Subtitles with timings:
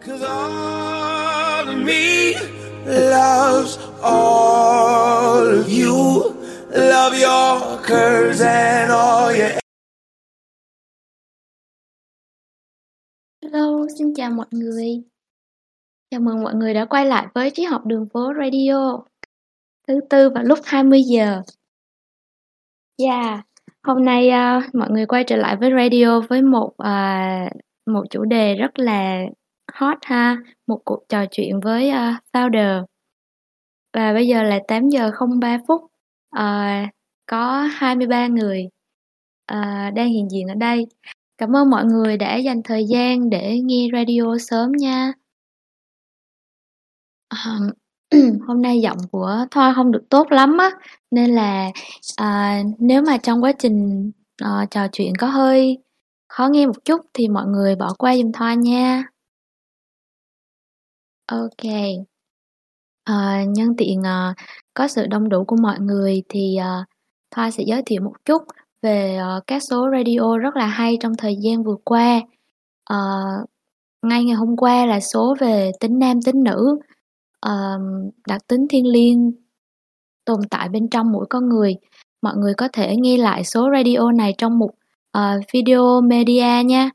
[0.00, 2.34] Cause all of me
[2.86, 6.34] loves all of you.
[6.72, 9.50] Love your curves and all your
[13.42, 15.02] Hello, xin chào mọi người.
[16.10, 18.98] Chào mừng mọi người đã quay lại với Trí học đường phố Radio.
[19.88, 21.42] Thứ tư vào lúc 20 giờ.
[22.98, 23.40] Yeah,
[23.82, 27.52] hôm nay uh, mọi người quay trở lại với radio với một uh,
[27.86, 29.24] một chủ đề rất là
[29.74, 32.84] hot ha, một cuộc trò chuyện với uh, founder.
[33.94, 35.82] Và bây giờ là 8 giờ 03 phút.
[36.36, 36.88] Uh,
[37.26, 38.68] có 23 người
[39.52, 40.86] uh, đang hiện diện ở đây.
[41.38, 45.12] Cảm ơn mọi người đã dành thời gian để nghe radio sớm nha.
[47.34, 47.74] uh,
[48.46, 50.70] hôm nay giọng của Thoa không được tốt lắm á,
[51.10, 51.70] nên là
[52.16, 54.10] à, nếu mà trong quá trình
[54.42, 55.78] à, trò chuyện có hơi
[56.28, 59.04] khó nghe một chút thì mọi người bỏ qua giùm Thoa nha.
[61.30, 61.70] Ok.
[63.04, 64.34] À, nhân tiện à,
[64.74, 66.84] có sự đông đủ của mọi người thì à,
[67.30, 68.42] Thoa sẽ giới thiệu một chút
[68.82, 72.20] về à, các số radio rất là hay trong thời gian vừa qua.
[72.84, 72.96] À,
[74.02, 76.78] ngay ngày hôm qua là số về tính nam tính nữ,
[77.40, 77.74] à,
[78.26, 79.32] đặc tính thiên liêng
[80.24, 81.76] tồn tại bên trong mỗi con người.
[82.22, 84.70] Mọi người có thể nghe lại số radio này trong một
[85.18, 86.90] uh, video media nha.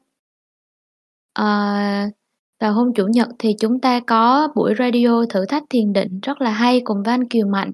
[1.39, 2.13] Uh,
[2.59, 6.41] vào hôm Chủ nhật thì chúng ta có buổi radio thử thách thiền định rất
[6.41, 7.71] là hay cùng Văn Kiều Mạnh.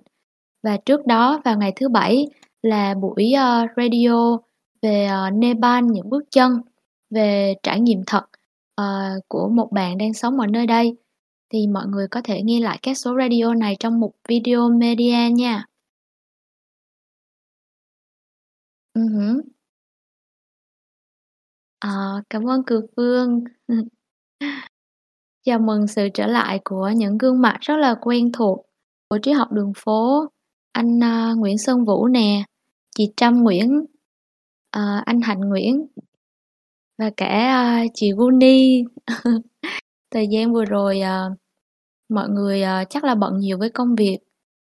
[0.63, 2.27] Và trước đó vào ngày thứ bảy
[2.61, 4.37] là buổi uh, radio
[4.81, 6.61] về uh, Nepal những bước chân
[7.09, 8.23] về trải nghiệm thật
[8.81, 10.97] uh, của một bạn đang sống ở nơi đây
[11.49, 15.29] thì mọi người có thể nghe lại các số radio này trong một video media
[15.31, 15.65] nha.
[18.95, 19.41] Uh-huh.
[21.79, 21.89] À,
[22.29, 23.43] cảm ơn Cừ Phương.
[25.45, 28.65] Chào mừng sự trở lại của những gương mặt rất là quen thuộc
[29.09, 30.25] của triết học đường phố.
[30.71, 32.43] Anh uh, Nguyễn Sơn Vũ nè,
[32.97, 33.77] chị Trâm Nguyễn,
[34.77, 35.87] uh, anh Hạnh Nguyễn
[36.97, 38.83] và cả uh, chị Guni.
[40.11, 41.37] Thời gian vừa rồi uh,
[42.09, 44.17] mọi người uh, chắc là bận nhiều với công việc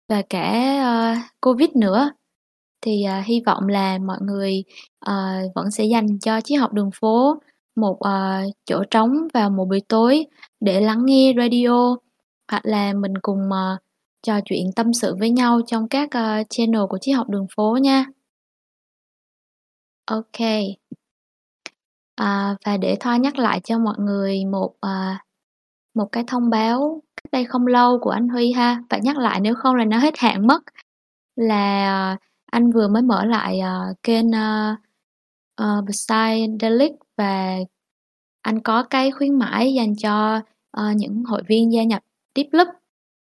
[0.09, 0.79] và cả
[1.13, 2.11] uh, Covid nữa
[2.81, 4.63] thì uh, hy vọng là mọi người
[5.09, 7.41] uh, vẫn sẽ dành cho triết học đường phố
[7.75, 10.25] một uh, chỗ trống vào một buổi tối
[10.59, 11.95] để lắng nghe radio
[12.51, 13.79] hoặc là mình cùng uh,
[14.21, 17.77] trò chuyện tâm sự với nhau trong các uh, channel của triết học đường phố
[17.81, 18.05] nha.
[20.05, 20.39] Ok.
[22.15, 25.17] À, và để Thoa nhắc lại cho mọi người một uh,
[25.93, 28.83] một cái thông báo cách đây không lâu của anh Huy ha.
[28.89, 30.63] Phải nhắc lại nếu không là nó hết hạn mất.
[31.35, 32.19] Là uh,
[32.51, 34.79] anh vừa mới mở lại uh, kênh uh,
[35.61, 37.55] uh, Psydelic và
[38.41, 40.41] anh có cái khuyến mãi dành cho
[40.77, 42.03] uh, những hội viên gia nhập
[42.35, 42.67] Deep Loop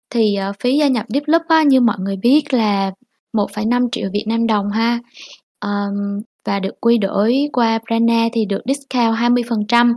[0.10, 2.92] thì uh, phí gia nhập Deep Loop á, như mọi người biết là
[3.34, 5.00] 1,5 triệu Việt Nam đồng ha
[5.66, 9.94] um, và được quy đổi qua Prana thì được discount 20%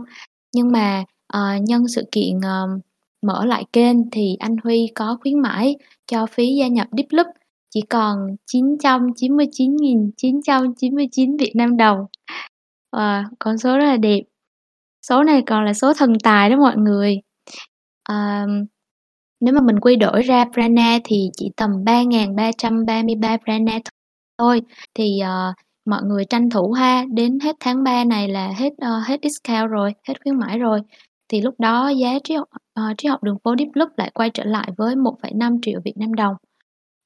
[0.53, 1.03] nhưng mà
[1.37, 2.81] uh, nhân sự kiện uh,
[3.21, 5.75] mở lại kênh thì anh Huy có khuyến mãi
[6.07, 7.27] cho phí gia nhập Deep Loop
[7.69, 12.05] chỉ còn 999.999 Việt Nam đồng.
[12.91, 14.21] Wow, con số rất là đẹp.
[15.09, 17.21] Số này còn là số thần tài đó mọi người.
[18.03, 18.45] À,
[19.39, 23.79] nếu mà mình quy đổi ra prana thì chỉ tầm 3.333 prana
[24.37, 24.61] thôi.
[24.93, 25.55] Thì uh,
[25.85, 29.71] mọi người tranh thủ ha, đến hết tháng 3 này là hết uh, hết discount
[29.71, 30.81] rồi, hết khuyến mãi rồi.
[31.29, 32.47] Thì lúc đó giá trí học,
[32.79, 35.97] uh, trí học đường phố Deep Loop lại quay trở lại với 1,5 triệu Việt
[35.97, 36.35] Nam đồng.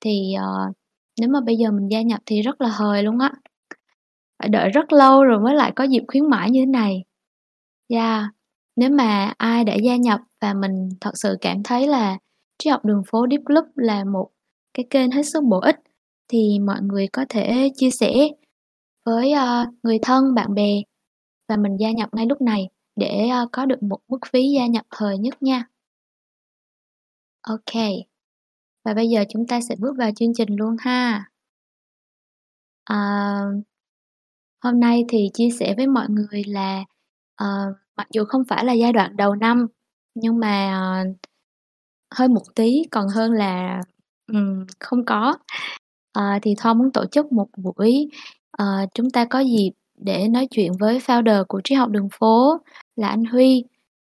[0.01, 0.75] Thì uh,
[1.19, 3.31] nếu mà bây giờ mình gia nhập thì rất là hời luôn á.
[4.39, 7.03] Phải đợi rất lâu rồi mới lại có dịp khuyến mãi như thế này.
[7.93, 8.25] Yeah.
[8.75, 12.17] Nếu mà ai đã gia nhập và mình thật sự cảm thấy là
[12.57, 14.29] triết học đường phố Deep Club là một
[14.73, 15.79] cái kênh hết sức bổ ích
[16.27, 18.13] thì mọi người có thể chia sẻ
[19.05, 20.81] với uh, người thân, bạn bè
[21.49, 24.67] và mình gia nhập ngay lúc này để uh, có được một mức phí gia
[24.67, 25.63] nhập hời nhất nha.
[27.41, 27.73] Ok.
[28.85, 31.29] Và bây giờ chúng ta sẽ bước vào chương trình luôn ha.
[32.93, 33.63] uh,
[34.63, 36.83] hôm nay thì chia sẻ với mọi người là
[37.43, 39.67] uh, mặc dù không phải là giai đoạn đầu năm
[40.15, 41.17] nhưng mà uh,
[42.15, 43.81] hơi một tí còn hơn là
[44.31, 45.37] um, không có.
[46.19, 48.07] Uh, thì Thoa muốn tổ chức một buổi
[48.61, 52.57] uh, chúng ta có dịp để nói chuyện với founder của triết học đường phố
[52.95, 53.63] là anh Huy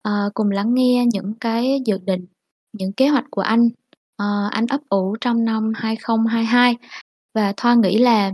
[0.08, 2.26] uh, cùng lắng nghe những cái dự định
[2.74, 3.66] những kế hoạch của anh
[4.24, 6.78] uh, anh ấp ủ trong năm 2022
[7.34, 8.32] và Thoa nghĩ là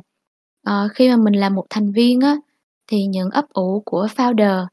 [0.69, 2.35] uh, khi mà mình là một thành viên á
[2.87, 4.65] thì những ấp ủ của founder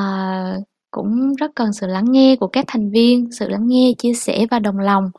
[0.00, 0.60] Ờ,
[0.90, 4.46] cũng rất cần sự lắng nghe của các thành viên, sự lắng nghe, chia sẻ
[4.50, 5.10] và đồng lòng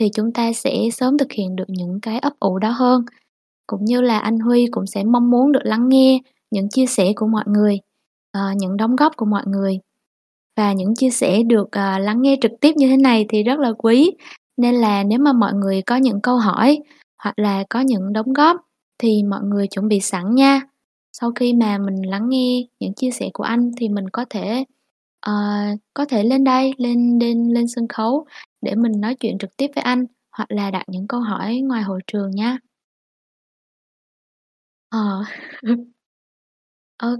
[0.00, 3.04] thì chúng ta sẽ sớm thực hiện được những cái ấp ủ đó hơn.
[3.66, 6.20] Cũng như là anh Huy cũng sẽ mong muốn được lắng nghe
[6.50, 7.80] những chia sẻ của mọi người,
[8.32, 9.80] ờ, những đóng góp của mọi người.
[10.56, 13.58] Và những chia sẻ được, à, lắng nghe trực tiếp như thế này thì rất
[13.60, 14.12] là quý,
[14.56, 16.78] nên là nếu mà mọi người có những câu hỏi
[17.22, 18.56] hoặc là có những đóng góp
[18.98, 20.60] thì mọi người chuẩn bị sẵn nha.
[21.12, 24.64] Sau khi mà mình lắng nghe những chia sẻ của anh thì mình có thể,
[25.20, 25.32] ờ,
[25.94, 28.26] có thể lên đây, lên lên lên sân khấu
[28.60, 31.82] để mình nói chuyện trực tiếp với anh hoặc là đặt những câu hỏi ngoài
[31.82, 32.58] hội trường nha.
[34.90, 35.24] Ờ.
[36.98, 37.16] Ô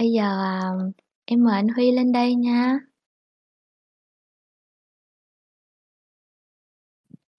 [0.00, 0.70] Bây giờ, à,
[1.24, 2.78] em mời anh Huy lên đây nha.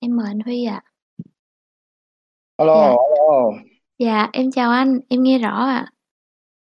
[0.01, 0.81] Em mời anh Huy ạ.
[2.57, 2.89] Alo, Dạ.
[2.89, 3.68] alo.
[3.99, 5.91] Dạ, em chào anh, em nghe rõ ạ.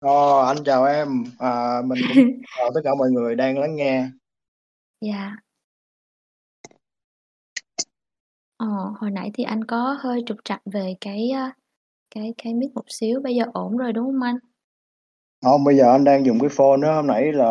[0.01, 1.25] Ờ, anh chào em.
[1.39, 2.17] À, mình cũng
[2.59, 4.07] chào tất cả mọi người đang lắng nghe.
[5.01, 5.37] Dạ.
[8.57, 8.67] Ờ,
[9.01, 11.31] hồi nãy thì anh có hơi trục trặc về cái,
[12.15, 14.37] cái cái mic một xíu, bây giờ ổn rồi, đúng không anh?
[15.43, 17.47] Không, bây giờ anh đang dùng cái phone đó, hôm nãy là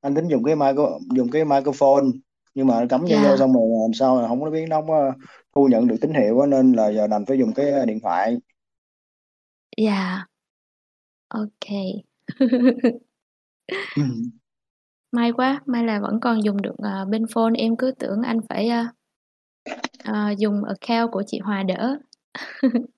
[0.00, 2.04] anh tính dùng cái micro dùng cái microphone
[2.54, 3.36] nhưng mà cắm vô vô Dạ.
[3.38, 5.12] xong rồi làm sao là không có biết nó không có
[5.54, 8.36] thu nhận được tín hiệu á nên là giờ đành phải dùng cái điện thoại.
[9.76, 10.24] Dạ.
[11.30, 11.66] OK.
[15.12, 18.40] May quá, may là vẫn còn dùng được, ờ, bên phone, em cứ tưởng anh
[18.48, 18.84] phải, ơ,
[20.04, 21.98] ờ, dùng account của chị Hòa đỡ.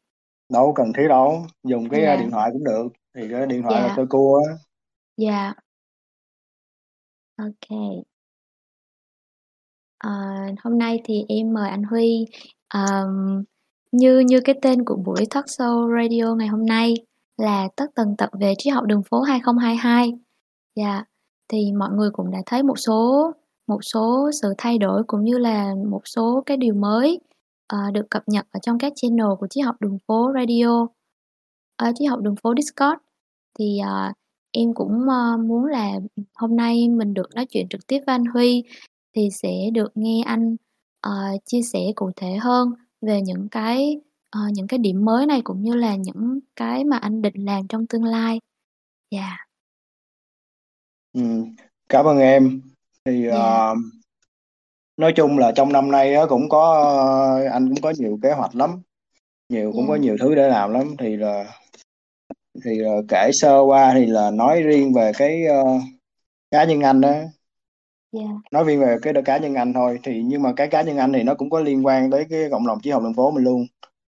[0.52, 2.16] Đâu cần thiết đâu, dùng cái Dạ.
[2.16, 3.94] điện thoại cũng được, thì cái điện thoại là Dạ.
[3.96, 4.54] tôi cua á.
[5.16, 5.54] Dạ.
[7.38, 7.68] OK.
[9.98, 10.10] Ờ,
[10.64, 12.26] hôm nay thì em mời anh Huy,
[12.68, 13.42] ờm,
[13.94, 16.94] như như cái tên của buổi talk show radio ngày hôm nay
[17.36, 20.12] là Tất tần tật về triết học đường phố 2022.
[20.76, 21.04] Dạ,
[21.48, 23.32] thì mọi người cũng đã thấy một số
[23.66, 27.20] một số sự thay đổi cũng như là một số cái điều mới,
[27.74, 30.86] uh, được cập nhật ở trong các channel của Triết học đường phố radio,
[31.76, 32.98] ờ, Triết học đường phố Discord.
[33.58, 34.14] Thì, uh,
[34.52, 35.92] em cũng, uh, muốn là,
[36.34, 38.64] hôm nay mình được nói chuyện trực tiếp với anh Huy
[39.16, 40.56] thì sẽ được nghe anh,
[41.06, 42.68] uh, chia sẻ cụ thể hơn
[43.06, 46.96] về những cái, ờ, những cái điểm mới này cũng như là những cái mà
[46.96, 48.40] anh định làm trong tương lai.
[49.10, 49.36] Dạ.
[51.12, 51.56] Ừm,
[51.88, 52.60] cảm ơn em.
[53.04, 53.34] Thì, Dạ.
[53.34, 53.74] ờ,
[54.96, 56.84] nói chung là trong năm nay á cũng có
[57.52, 58.82] anh cũng có nhiều kế hoạch lắm,
[59.48, 60.00] nhiều cũng có Dạ.
[60.02, 60.94] nhiều thứ để làm lắm.
[60.98, 61.44] Thì là
[62.64, 65.64] thì là kể sơ qua thì là nói riêng về cái, ơ,
[66.50, 67.24] cá nhân anh á.
[68.14, 68.20] Dạ.
[68.52, 71.12] Nói riêng về cái cá nhân anh thôi, thì nhưng mà cái cá nhân anh
[71.12, 73.44] thì nó cũng có liên quan tới cái cộng đồng triết học đường phố mình
[73.44, 73.66] luôn,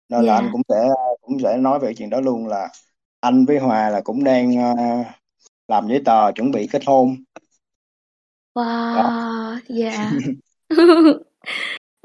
[0.10, 0.50] nên là anh Dạ.
[0.52, 0.90] cũng sẽ
[1.22, 2.70] cũng sẽ nói về chuyện đó luôn là
[3.20, 4.76] anh với Hòa là cũng đang, ơ,
[5.68, 7.16] làm giấy tờ chuẩn bị kết hôn.
[8.56, 8.62] Đó.
[8.64, 9.60] Wow!
[9.70, 10.12] Dạ.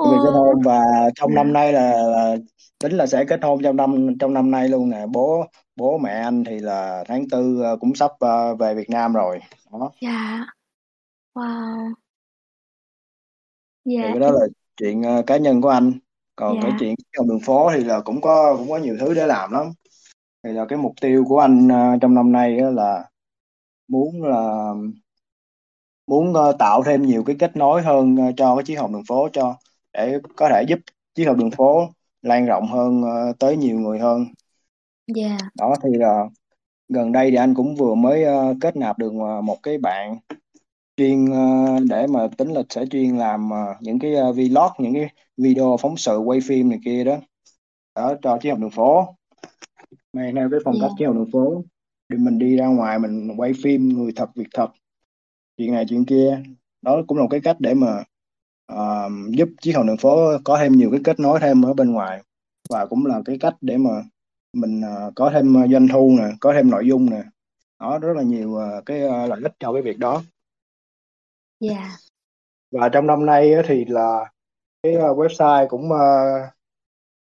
[0.03, 0.31] Chuẩn bị kết Ồ!
[0.31, 0.81] hôn và
[1.15, 2.37] trong năm nay là là
[2.79, 5.07] tính là sẽ kết hôn trong năm trong năm nay luôn nè.
[5.13, 5.45] Bố
[5.77, 9.41] bố mẹ anh thì là tháng Tư, ơ, cũng sắp, ơ, về Việt Nam rồi,
[9.73, 9.91] đó.
[10.01, 10.47] Dạ.
[11.35, 11.95] Wow!
[14.01, 14.47] Thì Dạ, cái đó em là
[14.77, 15.93] chuyện, ơ, cá nhân của anh,
[16.37, 16.79] còn cái Dạ.
[16.79, 19.67] chuyện học đường phố thì là cũng có cũng có nhiều thứ để làm lắm.
[20.45, 23.11] Thì là cái mục tiêu của anh, ơ, trong năm nay á là
[23.89, 24.73] muốn là
[26.07, 29.03] muốn, ơ, tạo thêm nhiều cái kết nối hơn, ơ, cho cái triết học đường
[29.09, 29.57] phố cho
[29.93, 30.79] để có thể giúp
[31.15, 31.89] triết học đường phố
[32.23, 34.25] lan rộng hơn, ơ, tới nhiều người hơn.
[35.07, 35.39] Dạ.
[35.59, 36.25] Đó, thì là
[36.89, 40.19] gần đây thì anh cũng vừa mới, ơ, kết nạp được, ờ, một cái bạn
[40.97, 44.95] chuyên, ơ, để mà tính là sẽ chuyên làm, ờ, những cái, ơ, vlog, những
[44.95, 47.17] cái video phóng sự quay phim này kia đó,
[47.97, 49.07] đó, cho triết học đường phố.
[50.13, 50.97] Mang theo cái phong cách Dạ.
[50.99, 51.65] triết học đường phố,
[52.09, 54.69] để mình đi ra ngoài mình quay phim người thật việc thật,
[55.57, 56.43] chuyện này chuyện kia.
[56.83, 58.05] Đó cũng là một cái cách để mà,
[58.67, 61.93] ờ, giúp triết học đường phố có thêm nhiều cái kết nối thêm ở bên
[61.93, 62.23] ngoài,
[62.71, 63.91] và cũng là cái cách để mà
[64.53, 67.23] mình, ờ, có thêm, doanh thu nè, có thêm nội dung nè.
[67.81, 70.23] Đó, rất là nhiều, ờ, cái, ơ, lợi ích cho cái việc đó.
[71.69, 71.91] Dạ.
[72.73, 74.31] Và trong năm nay thì là
[74.83, 75.99] cái, ơ, website cũng, ơ,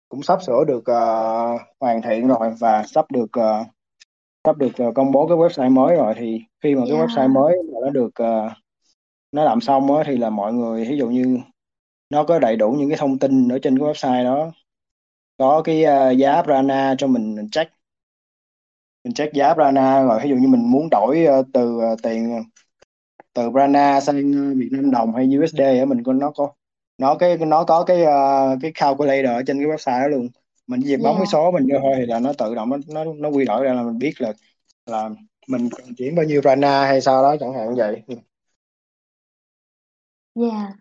[0.10, 3.64] cũng sắp sửa được, ờ, hoàn thiện rồi và sắp được, ờ,
[4.46, 6.14] sắp được, ờ, công bố cái website mới rồi.
[6.18, 7.06] Thì khi mà cái Dạ.
[7.06, 8.50] website mới nó được, ờ,
[9.32, 11.40] nó làm xong á thì là mọi người thí dụ như
[12.10, 14.52] nó có đầy đủ những cái thông tin ở trên cái website đó,
[15.38, 17.72] có cái, a, giá Prana cho mình mình check.
[19.04, 22.32] Mình check giá Prana rồi thí dụ như mình muốn đổi, ơ, từ, ờ, tiền,
[22.36, 22.42] ờ,
[23.34, 26.54] từ Prana sang, ơ, Việt Nam đồng hay USD á, mình coi nó có
[26.98, 30.30] nó cái nó có cái, ơ, cái calculator ở trên cái website đó luôn.
[30.68, 31.30] Mình chỉ việc bấm cái Dạ.
[31.32, 33.74] số mình vô thôi thì là nó tự động nó nó nó quy đổi ra
[33.74, 34.34] là mình biết là
[34.86, 35.10] là
[35.48, 38.04] mình cần chuyển bao nhiêu prana hay sao đó chẳng hạn vậy
[40.36, 40.74] Yeah.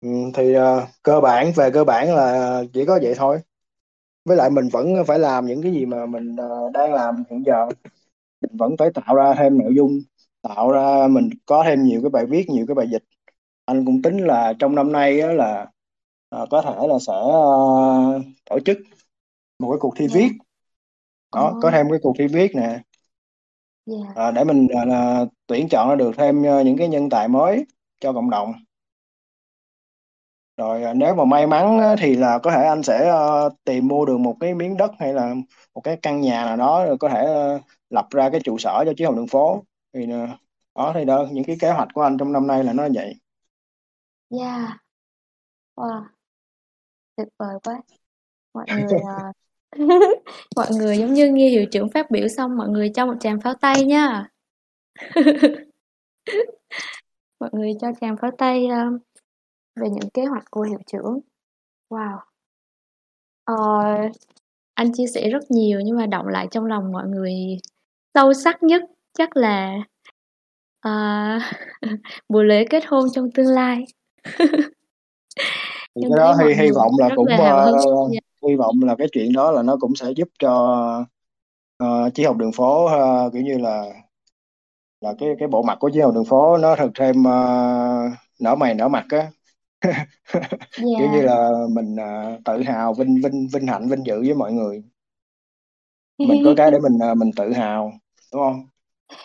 [0.00, 3.40] ừ, thì uh, cơ bản về cơ bản là chỉ có vậy thôi
[4.24, 7.44] với lại mình vẫn phải làm những cái gì mà mình uh, đang làm hiện
[7.46, 7.68] giờ
[8.40, 10.00] mình vẫn phải tạo ra thêm nội dung
[10.42, 13.04] tạo ra mình có thêm nhiều cái bài viết nhiều cái bài dịch
[13.64, 15.66] anh cũng tính là trong năm nay á, là
[16.42, 18.78] uh, có thể là sẽ uh, tổ chức
[19.58, 20.14] một cái cuộc thi Yeah.
[20.14, 20.38] viết
[21.34, 21.70] đó có Ồ.
[21.70, 22.80] thêm cái cuộc thi viết nè
[23.86, 24.16] Yeah.
[24.16, 27.28] à, để mình à, là tuyển chọn ra được thêm à, những cái nhân tài
[27.28, 27.66] mới
[28.00, 28.52] cho cộng đồng
[30.56, 34.04] rồi à, nếu mà may mắn thì là có thể anh sẽ à, tìm mua
[34.04, 35.34] được một cái miếng đất hay là
[35.74, 37.58] một cái căn nhà nào đó rồi có thể à,
[37.90, 40.38] lập ra cái trụ sở cho chí học đường phố thì à,
[40.74, 43.14] đó thì đó những cái kế hoạch của anh trong năm nay là nó vậy
[44.30, 44.76] Yeah.
[45.76, 46.04] Wow.
[47.16, 47.82] Tuyệt vời quá.
[48.54, 49.32] Mọi người à,
[50.56, 53.40] mọi người giống như nghe hiệu trưởng phát biểu xong mọi người cho một tràng
[53.40, 54.28] pháo tay nha.
[57.40, 58.90] Mọi người cho tràng pháo tay à,
[59.76, 61.20] về những kế hoạch của hiệu trưởng.
[61.88, 62.18] Wow.
[63.44, 63.54] Ờ,
[64.74, 67.34] anh chia sẻ rất nhiều nhưng mà động lại trong lòng mọi người
[68.14, 68.82] sâu sắc nhất
[69.18, 69.74] chắc là
[70.80, 70.90] à,
[72.28, 73.84] buổi lễ kết hôn trong tương lai.
[75.94, 77.60] thì Em cái thấy đó mọi hy hy người vọng là rất cũng là hào
[77.62, 77.76] hứng.
[77.80, 78.20] ờ, Dạ.
[78.48, 80.50] hy vọng là cái chuyện đó là nó cũng sẽ giúp cho
[81.84, 83.84] uh, chí học đường phố ờ, kiểu như là
[85.00, 87.32] là cái cái bộ mặt của chí học đường phố nó thật thêm ờ,
[88.40, 89.30] nở mày nở mặt á
[90.96, 91.22] kiểu như Dạ.
[91.22, 94.82] là mình à, tự hào vinh vinh vinh hạnh vinh dự với mọi người
[96.18, 97.92] mình có cái để mình à, mình tự hào
[98.32, 98.66] đúng không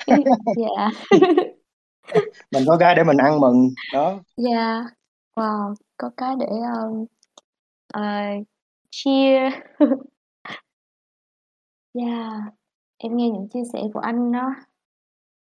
[0.56, 0.90] Dạ.
[2.52, 4.84] mình có cái để mình ăn mừng đó Dạ.
[5.36, 7.06] Wow, có cái để um,
[7.94, 8.02] ờ,
[8.92, 9.54] cheer.
[11.94, 12.42] Yeah.
[12.98, 14.56] Em nghe những chia sẻ của anh đó.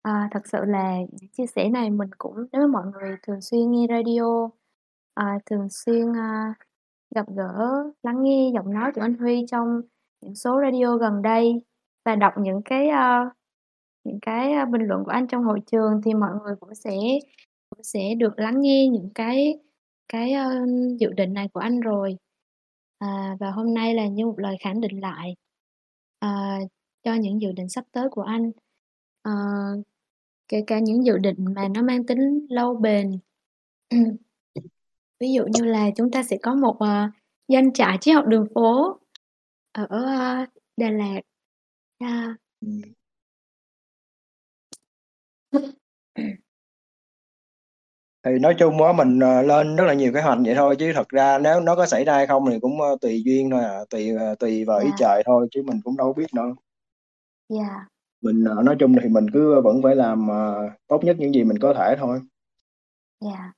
[0.02, 3.40] À, thật sự là những chia sẻ này mình cũng nếu mà mọi người thường
[3.40, 4.50] xuyên nghe radio,
[5.14, 6.54] à, thường xuyên à,
[7.14, 7.68] gặp gỡ,
[8.02, 9.80] lắng nghe giọng nói của anh Huy trong
[10.22, 11.62] những số radio gần đây
[12.04, 13.32] và đọc những cái uh,
[14.04, 16.96] những cái ờ, bình luận của anh trong hội trường thì mọi người cũng sẽ
[17.70, 19.58] cũng sẽ được lắng nghe những cái
[20.08, 22.16] cái uh, dự định này của anh rồi.
[22.98, 25.36] À, và hôm nay là như một lời khẳng định lại
[26.18, 26.58] à,
[27.04, 28.50] cho những dự định sắp tới của anh.
[29.22, 29.32] Ờ,
[30.48, 33.18] kể cả những dự định mà nó mang tính lâu bền.
[35.20, 37.10] Ví dụ như là chúng ta sẽ có một uh,
[37.48, 38.98] doanh trại triết học đường phố
[39.72, 41.20] ở ờ, Đà Lạt.
[41.98, 42.36] Yeah.
[42.60, 42.68] Ừ.
[48.24, 50.92] thì nói chung á mình à, lên rất là nhiều kế hoạch vậy thôi chứ
[50.94, 53.64] thật ra nếu nó có xảy ra hay không thì cũng à, tùy duyên thôi
[53.64, 54.96] à tùy à, tùy vào ý Dạ.
[54.98, 56.54] trời thôi chứ mình cũng đâu có biết đâu
[57.48, 57.86] Dạ.
[58.22, 60.52] mình à, nói chung thì mình cứ vẫn phải làm à,
[60.86, 62.20] tốt nhất những gì mình có thể thôi
[63.20, 63.52] Dạ.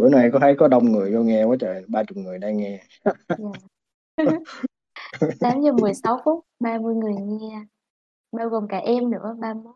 [0.00, 2.56] Bữa nay có thấy có đông người vô nghe quá trời ba chục người đang
[2.56, 2.80] nghe
[4.16, 4.36] Dạ.
[5.40, 7.64] 8 giờ 16 phút, 30 người nghe,
[8.32, 9.74] bao gồm cả em nữa, 31.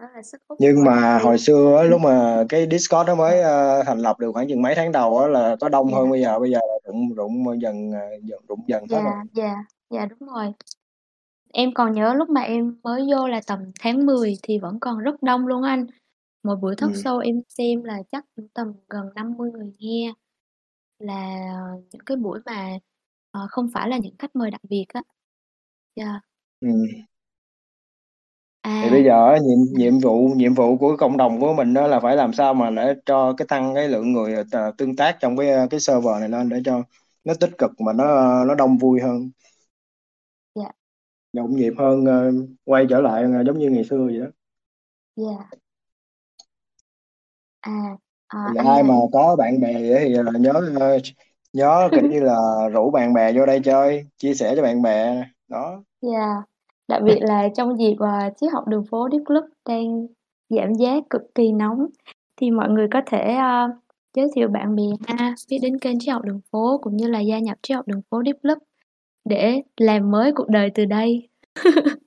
[0.00, 3.42] Đó là sức hút nhưng mà hồi xưa á, lúc mà cái Discord nó mới
[3.42, 5.96] à, thành lập được khoảng chừng mấy tháng đầu á là có đông Dạ.
[5.96, 9.44] hơn bây giờ bây giờ rụng rụng dần à, dần rụng dần hết rồi Dạ,
[9.44, 9.54] dạ,
[9.90, 10.52] dạ đúng rồi.
[11.52, 14.98] Em còn nhớ lúc mà em mới vô là tầm tháng 10 thì vẫn còn
[14.98, 15.86] rất đông luôn anh.
[16.44, 20.14] Một buổi talk show em xem là chắc cũng tầm gần 50 người nghe.
[21.00, 21.36] Là
[21.92, 22.78] những cái buổi mà
[23.32, 25.02] ờ, không phải là những khách mời đặc biệt á.
[25.96, 26.20] Dạ.
[26.60, 26.68] Ừ.
[28.80, 29.78] thì À, bây giờ á, nhiệm dạ.
[29.78, 32.70] nhiệm vụ nhiệm vụ của cộng đồng của mình đó là phải làm sao mà
[32.70, 36.28] để cho cái tăng cái lượng người à, tương tác trong cái cái server này
[36.28, 36.82] lên để cho
[37.24, 38.04] nó tích cực mà nó
[38.44, 39.30] nó đông vui hơn
[40.54, 40.72] Dạ,
[41.32, 42.30] nhộn nhịp hơn à,
[42.64, 44.26] quay trở lại giống như ngày xưa vậy đó
[45.16, 45.48] dạ.
[47.64, 47.70] À,
[48.28, 50.86] ờ, thì anh ai mà có bạn bè vậy thì à, nhớ à,
[51.52, 52.34] nhớ kiểu như là
[52.72, 56.42] rủ bạn bè vô đây chơi chia sẻ cho bạn bè đó Dạ,
[56.88, 60.06] đặc biệt là trong dịp à, triết học đường phố Deep Club đang
[60.48, 61.86] giảm giá cực kỳ nóng
[62.36, 63.68] thì mọi người có thể à,
[64.14, 67.20] giới thiệu bạn bè ha biết đến kênh triết học đường phố cũng như là
[67.20, 68.58] gia nhập triết học đường phố Deep Club
[69.24, 71.28] để làm mới cuộc đời từ đây.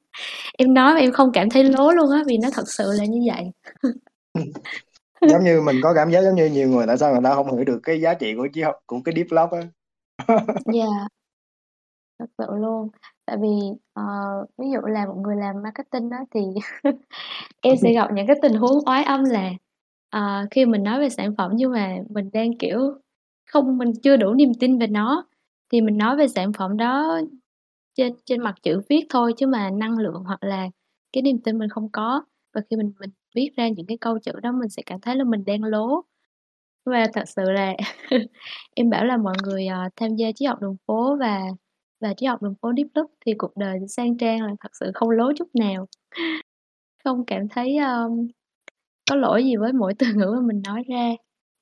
[0.57, 3.05] Em nói mà em không cảm thấy lố luôn á vì nó thật sự là
[3.05, 3.51] như vậy.
[5.21, 7.55] giống như mình có cảm giác giống như nhiều người tại sao người ta không
[7.55, 9.67] hiểu được cái giá trị của triết học của cái deep love á
[10.73, 11.07] Dạ,
[12.19, 12.89] thật sự luôn.
[13.25, 13.47] Tại vì
[13.99, 16.41] uh, ví dụ là một người làm marketing đó thì
[17.61, 19.51] em sẽ gặp những cái tình huống oái âm là
[20.15, 22.79] uh, khi mình nói về sản phẩm nhưng mà mình đang kiểu
[23.47, 25.27] không mình chưa đủ niềm tin về nó,
[25.71, 27.19] thì mình nói về sản phẩm đó
[27.95, 30.67] trên trên mặt chữ viết thôi chứ mà năng lượng hoặc là
[31.13, 32.25] cái niềm tin mình không có.
[32.53, 35.15] Và khi mình mình viết ra những cái câu chữ đó mình sẽ cảm thấy
[35.15, 36.01] là mình đang lố.
[36.85, 37.73] Và thật sự là
[38.75, 41.41] em bảo là mọi người, ờ, tham gia triết học đường phố và
[42.01, 44.91] và triết học đường phố Deep Loop thì cuộc đời sang trang là thật sự
[44.93, 45.87] không lố chút nào.
[47.03, 48.27] Không cảm thấy, ờm,
[49.09, 51.11] có lỗi gì với mỗi từ ngữ mà mình nói ra.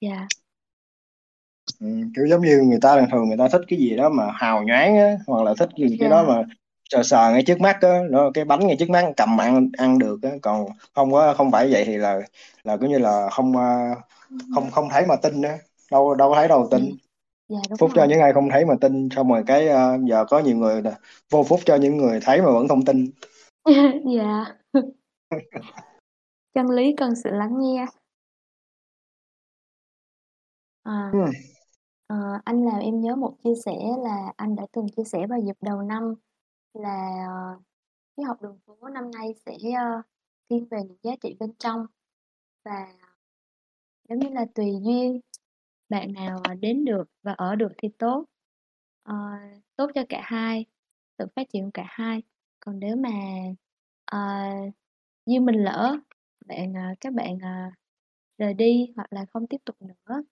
[0.02, 0.28] Dạ.
[1.80, 4.24] Ừm, kiểu, giống như người ta thường thường người ta thích cái gì đó mà
[4.34, 6.34] hào nhoáng á, hoặc là thích gì cái đó Dạ.
[6.34, 6.44] mà
[6.90, 10.00] sờ sờ ngay trước mắt á, nó cái bánh ngay trước mắt cầm ăn ăn
[10.00, 10.66] được á, còn
[10.96, 12.22] không có không phải vậy thì là
[12.64, 13.96] là, kiểu như là, không, a,
[14.56, 15.58] không không thấy mà tin á,
[15.92, 16.78] đâu đâu có thấy đâu Dạ.
[16.78, 16.96] tin.
[17.50, 18.10] Dạ, đúng Phúc cho rồi.
[18.10, 20.82] những ai không thấy mà tin, xong rồi cái, a, giờ có nhiều người
[21.32, 23.12] vô phúc cho những người thấy mà vẫn không tin.
[24.18, 24.46] Dạ.
[26.54, 27.86] Chân lý cần sự lắng nghe.
[30.84, 31.12] À.
[31.14, 31.32] Ừm.
[32.08, 32.16] Ờ,
[32.46, 33.72] anh làm em nhớ một chia sẻ
[34.04, 36.14] là anh đã từng chia sẻ vào dịp đầu năm
[36.76, 37.60] là, ờ,
[38.18, 40.02] cái học đường phố năm nay sẽ, ờ,
[40.50, 41.86] thiên về những giá trị bên trong.
[42.66, 42.96] Và
[44.10, 45.20] giống như là tùy duyên,
[45.90, 48.26] bạn nào, đến được và ở được thì tốt,
[49.10, 50.66] uh, tốt cho cả hai,
[51.18, 52.24] sự phát triển của cả hai.
[52.60, 53.10] Còn nếu mà,
[54.16, 54.74] uh,
[55.26, 55.98] như mình lỡ,
[56.46, 57.74] bạn, uh, các bạn, uh,
[58.38, 60.24] rời đi hoặc là không tiếp tục nữa,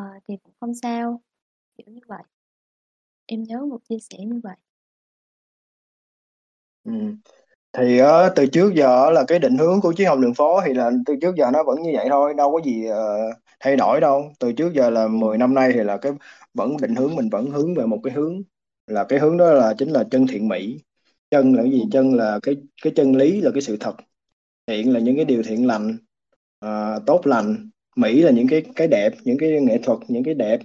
[0.00, 1.22] uh, thì cũng không sao,
[1.76, 2.22] kiểu như vậy.
[3.26, 4.56] Em nhớ một chia sẻ như vậy.
[6.84, 7.16] Ừm.
[7.78, 10.60] Thì á, từ trước giờ á là cái định hướng của triết học đường phố
[10.66, 13.18] thì là từ trước giờ nó vẫn như vậy thôi, đâu có gì, ờ,
[13.60, 14.32] thay đổi đâu.
[14.40, 16.12] Từ trước giờ là 10 năm nay thì là cái
[16.54, 18.42] vẫn định hướng mình vẫn hướng về một cái hướng,
[18.86, 20.80] là cái hướng đó là chính là chân thiện mỹ.
[21.30, 21.82] Chân là cái gì?
[21.92, 23.96] Chân là cái cái chân lý, là cái sự thật,
[24.68, 25.98] thiện là những cái điều thiện lành,
[26.60, 30.34] ờ, tốt lành, mỹ là những cái cái đẹp, những cái nghệ thuật, những cái
[30.34, 30.60] đẹp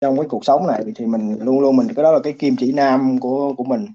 [0.00, 2.56] trong cái cuộc sống này thì mình luôn luôn mình cái đó là cái kim
[2.58, 3.86] chỉ nam của của mình.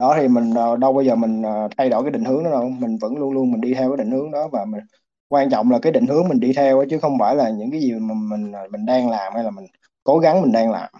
[0.00, 2.50] Đó, thì mình, ờ, đâu bao giờ mình, ờ, thay đổi cái định hướng đó
[2.50, 4.80] đâu, mình vẫn luôn luôn mình đi theo cái định hướng đó và mình
[5.28, 7.70] quan trọng là cái định hướng mình đi theo đó, chứ không phải là những
[7.72, 9.66] cái gì mà mình, ờ, mình đang làm hay là mình
[10.04, 10.90] cố gắng mình đang làm.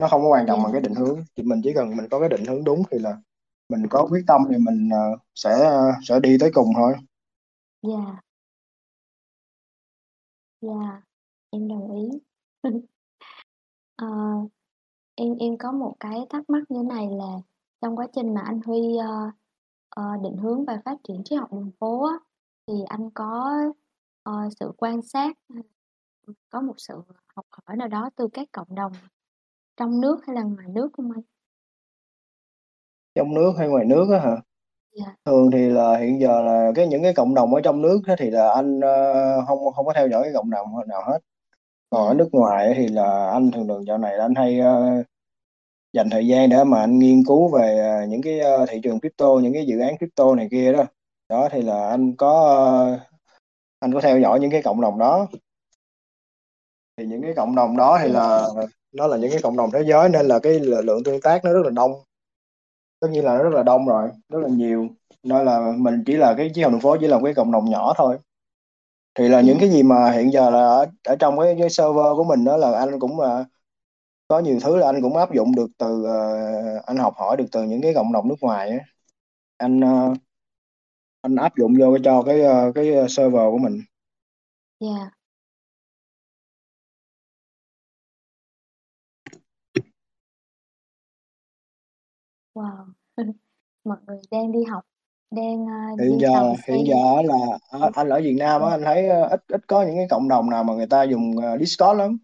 [0.00, 2.20] Nó không có quan trọng bằng cái định hướng, thì mình chỉ cần mình có
[2.20, 3.16] cái định hướng đúng thì là
[3.70, 4.90] mình có quyết tâm thì mình,
[5.36, 5.70] sẽ,
[6.02, 6.94] sẽ đi tới cùng thôi.
[7.82, 8.20] Yeah.
[10.62, 11.02] Yeah,
[11.52, 12.20] em đồng ý.
[13.96, 14.06] Ờ,
[15.14, 17.24] em em có một cái thắc mắc như này là
[17.82, 19.30] trong quá trình mà anh Huy, ơ,
[19.88, 22.14] ờ, định hướng và phát triển triết học đường phố á,
[22.66, 23.50] thì anh có,
[24.22, 25.36] ờ, sự quan sát
[26.50, 26.94] có một sự
[27.36, 28.92] học hỏi nào đó từ các cộng đồng
[29.76, 31.22] trong nước hay là ngoài nước không anh?
[33.14, 34.36] Trong nước hay ngoài nước á hả?
[34.92, 35.14] Dạ.
[35.24, 38.30] Thường thì là hiện giờ là cái những cái cộng đồng ở trong nước thì
[38.30, 41.18] là anh, ơ, hông hông có theo dõi cái cộng đồng nào hết.
[41.90, 42.16] Còn ở Yeah.
[42.16, 45.02] nước ngoài thì là anh thường thường dạo này là anh hay, ơ,
[45.92, 49.00] dành thời gian để mà anh nghiên cứu về, à, những cái, à, thị trường
[49.00, 50.84] crypto, những cái dự án crypto này kia đó.
[51.28, 52.98] Đó, thì là anh có,
[53.80, 55.26] anh có theo dõi những cái cộng đồng đó.
[56.96, 58.48] Thì những cái cộng đồng đó thì là
[58.92, 61.52] nó là những cái cộng đồng thế giới nên là cái lượng tương tác nó
[61.52, 61.92] rất là đông.
[63.00, 64.88] Tất nhiên là nó rất là đông rồi, rất là nhiều,
[65.22, 67.52] nên là mình chỉ là cái triết học đường phố chỉ là một cái cộng
[67.52, 68.18] đồng nhỏ thôi.
[69.14, 72.06] Thì là những cái gì mà hiện giờ là ở ở trong cái cái server
[72.16, 73.44] của mình đó là anh cũng, à,
[74.28, 77.46] có nhiều thứ là anh cũng áp dụng được từ, ờ, anh học hỏi được
[77.52, 78.78] từ những cái cộng đồng nước ngoài á.
[79.56, 80.14] Anh, ơ,
[81.20, 83.80] anh áp dụng vô cho cái, ơ, cái, server của mình.
[84.80, 85.12] Yeah.
[92.54, 92.86] Wow!
[93.84, 94.84] Mọi người đang đi học,
[95.30, 95.66] đang,
[95.98, 98.82] đi Hiện giờ tàu xe hiện giờ là ở anh ở Việt Nam á, anh
[98.84, 102.18] thấy, ít ít có những cái cộng đồng nào mà người ta dùng, Discord lắm.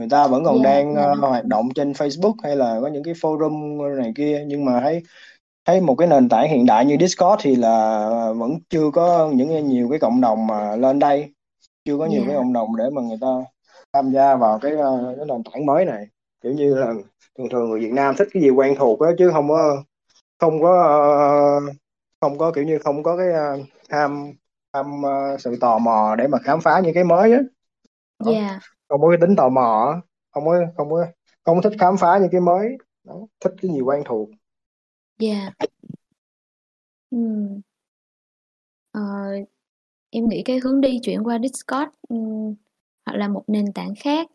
[0.00, 2.88] Người ta vẫn còn Yeah, đang, yeah, đúng hoạt động trên Facebook hay là có
[2.88, 5.02] những cái forum, này kia, nhưng mà thấy
[5.64, 9.48] thấy một cái nền tảng hiện đại như Discord thì là vẫn chưa có những
[9.48, 11.32] cái nhiều cái cộng đồng mà lên đây,
[11.84, 12.40] chưa có nhiều cái Yeah.
[12.40, 13.26] cộng đồng để mà người ta
[13.92, 16.06] tham gia vào cái, ơ, cái nền tảng mới này.
[16.42, 16.92] Kiểu như là,
[17.38, 19.82] thường thường người Việt Nam thích cái gì quen thuộc á, chứ hông có
[20.40, 21.60] không có,
[22.20, 23.26] không có, kiểu như, không có cái,
[23.88, 24.32] ham
[24.72, 25.02] ham,
[25.38, 27.38] sự tò mò để mà khám phá những cái mới á.
[28.24, 28.60] Đó, Yeah
[28.90, 30.00] không có cái tính tò mò
[30.30, 31.06] không có không có
[31.44, 32.68] không có thích khám phá những cái mới,
[33.04, 34.28] đó, thích cái gì quen thuộc.
[35.18, 35.52] Yeah.
[37.10, 37.18] ừ.
[38.92, 39.00] Ờ,
[40.10, 42.54] em nghĩ cái hướng đi chuyển qua Discord, um,
[43.06, 44.28] hoặc là một nền tảng khác,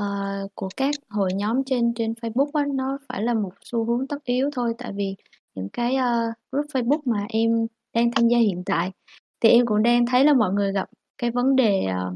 [0.00, 4.06] uh, của các hội nhóm trên trên Facebook á, nó phải là một xu hướng
[4.06, 4.74] tất yếu thôi.
[4.78, 5.16] Tại vì
[5.54, 8.92] những cái, uh, group Facebook mà em đang tham gia hiện tại
[9.40, 12.14] thì em cũng đang thấy là mọi người gặp cái vấn đề, uh,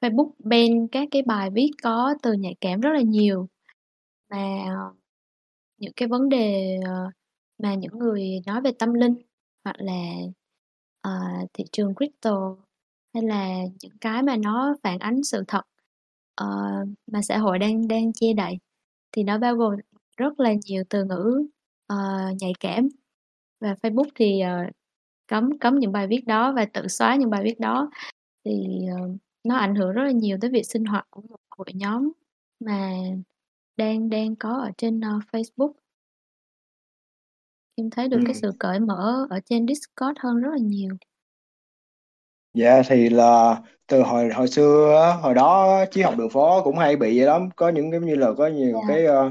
[0.00, 3.48] Facebook ban các cái bài viết có từ nhạy cảm rất là nhiều.
[4.30, 4.94] Mà, ờ,
[5.78, 7.10] những cái vấn đề, ờ,
[7.62, 9.14] mà những người nói về tâm linh
[9.64, 10.14] hoặc là,
[11.08, 12.56] uh, thị trường crypto
[13.14, 13.48] hay là
[13.82, 15.62] những cái mà nó phản ánh sự thật,
[16.44, 18.58] uh, mà xã hội đang đang che đậy,
[19.12, 19.74] thì nó bao gồm
[20.16, 21.48] rất là nhiều từ ngữ,
[21.92, 22.88] uh, nhạy cảm.
[23.60, 24.72] Và Facebook thì, uh,
[25.28, 27.90] cấm cấm những bài viết đó và tự xóa những bài viết đó,
[28.44, 28.52] thì,
[29.04, 29.16] uh,
[29.48, 32.12] nó ảnh hưởng rất là nhiều tới việc sinh hoạt của một hội nhóm
[32.60, 32.92] mà
[33.76, 35.72] đang đang có ở trên, ơ, Facebook.
[37.76, 38.42] Em thấy được cái Ừm.
[38.42, 40.96] sự cởi mở ở trên Discord hơn rất là nhiều.
[42.54, 43.56] Dạ, thì là
[43.86, 47.48] từ hồi hồi xưa hồi đó Triết học đường phố cũng hay bị vậy lắm,
[47.56, 48.86] có những giống như là có nhiều Dạ.
[48.86, 49.30] cái, ơ,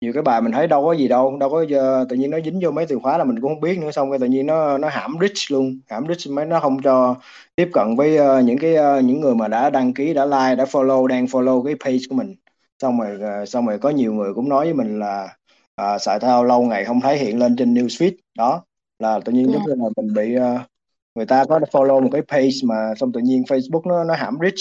[0.00, 2.38] nhiều cái bài mình thấy đâu có gì đâu, đâu có ơ, tự nhiên nó
[2.44, 4.46] dính vô mấy từ khóa là mình cũng hông biết nữa, xong cái tự nhiên
[4.46, 7.14] nó nó hãm reach luôn, hãm reach mấy nó hông cho
[7.56, 10.54] tiếp cận với, ơ, những cái, ơ, những người mà đã đăng ký, đã like,
[10.56, 12.34] đã follow, đang follow cái page của mình.
[12.82, 15.36] Xong rồi, ờ, xong rồi có nhiều người cũng nói với mình là,
[15.76, 18.62] à, "Xài tao lâu ngày hông thấy hiện lên trên newsfeed." Đó,
[18.98, 20.58] là tự nhiên giống như là mình bị, ơ
[21.14, 24.38] người ta có follow một cái page mà xong tự nhiên Facebook nó nó hãm
[24.42, 24.54] reach,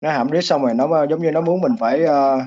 [0.00, 2.38] nó hãm reach xong rồi nó, giống như, nó muốn mình phải, ơ,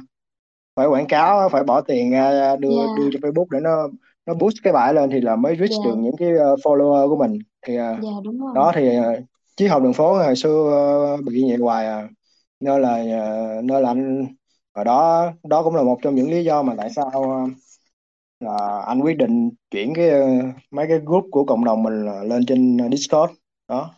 [0.75, 2.93] phải quảng cáo phải bỏ tiền ra đưa Dạ.
[2.97, 3.87] đưa cho Facebook để nó
[4.25, 5.77] nó boost cái bài lên thì là mới reach Dạ.
[5.85, 7.39] được những cái, ơ, follower của mình.
[7.67, 8.51] Thì, ờ, Dạ, đúng rồi.
[8.55, 9.15] đó thì, ờ,
[9.55, 12.07] Triết học đường phố hồi xưa, bị vậy hoài à,
[12.59, 14.25] nên là, ờ, nên là anh
[14.75, 17.47] hồi đó đó cũng là một trong những lý do mà tại sao,
[18.39, 20.11] là anh quyết định chuyển cái,
[20.71, 23.33] mấy cái group của cộng đồng mình lên trên, Discord.
[23.67, 23.91] Đó,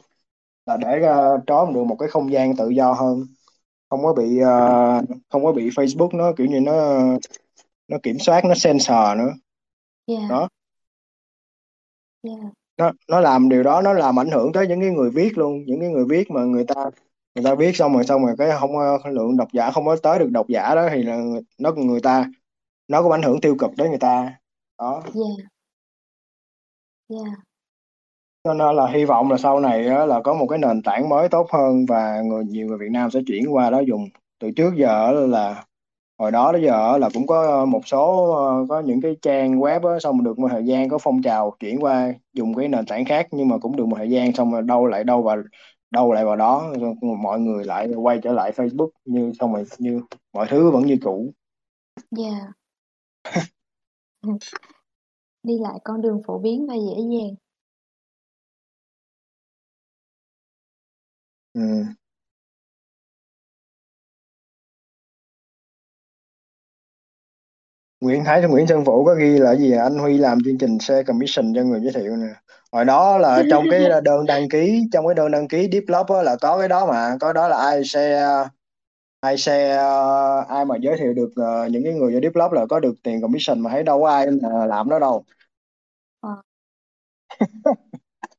[0.65, 3.25] là để ra có được một cái không gian tự do hơn,
[3.93, 6.73] không có bị, ờ, không có bị Facebook nó, kiểu như, nó
[7.87, 9.33] nó kiểm soát, nó censor nữa.
[10.07, 10.27] Dạ.
[10.29, 10.49] Đó.
[12.23, 12.31] Dạ.
[12.77, 15.65] Nó nó làm điều đó nó làm ảnh hưởng tới những cái người viết luôn,
[15.65, 16.75] những cái người viết mà người ta
[17.35, 19.97] người ta viết xong rồi xong rồi cái hông, ơ, lượng độc giả không có
[20.03, 21.17] tới được độc giả đó thì là
[21.59, 22.25] nó người ta
[22.87, 24.39] nó cũng ảnh hưởng tiêu cực tới người ta.
[24.79, 25.03] Đó.
[25.13, 25.21] Dạ.
[27.09, 27.17] Dạ.
[28.43, 31.09] Cho nên là hy vọng là sau này á là có một cái nền tảng
[31.09, 34.09] mới tốt hơn và người nhiều người Việt Nam sẽ chuyển qua đó dùng.
[34.39, 35.65] Từ trước giờ á là
[36.19, 39.59] hồi đó tới giờ á là cũng có một số, ờ, có những cái trang
[39.59, 42.85] web á, xong được một thời gian có phong trào chuyển qua dùng cái nền
[42.85, 45.37] tảng khác, nhưng mà cũng được một thời gian xong rồi đâu lại đâu vào
[45.91, 49.63] đâu lại vào đó, rồi mọi người lại quay trở lại Facebook như xong rồi
[49.77, 50.01] như
[50.33, 51.33] mọi thứ vẫn như cũ.
[52.11, 52.51] Dạ.
[55.43, 57.35] Đi lại con đường phổ biến và dễ dàng.
[61.53, 61.93] Ừm.
[68.01, 70.79] Nguyễn thấy Nguyễn Xuân Vũ có ghi là gì à, anh Huy làm chương trình
[70.79, 72.27] share commission cho người giới thiệu nè.
[72.71, 76.21] Hồi đó là trong cái đơn đăng ký trong cái đơn đăng ký Deeplob á
[76.23, 78.23] là có cái đó mà, có đó là ai share
[79.21, 79.77] ai share,
[80.49, 83.21] ai mà giới thiệu được, ờ, những cái người vô Deeplob là có được tiền
[83.21, 85.23] commission mà thấy đâu có ai là làm đó đâu.
[86.21, 86.29] Ờ.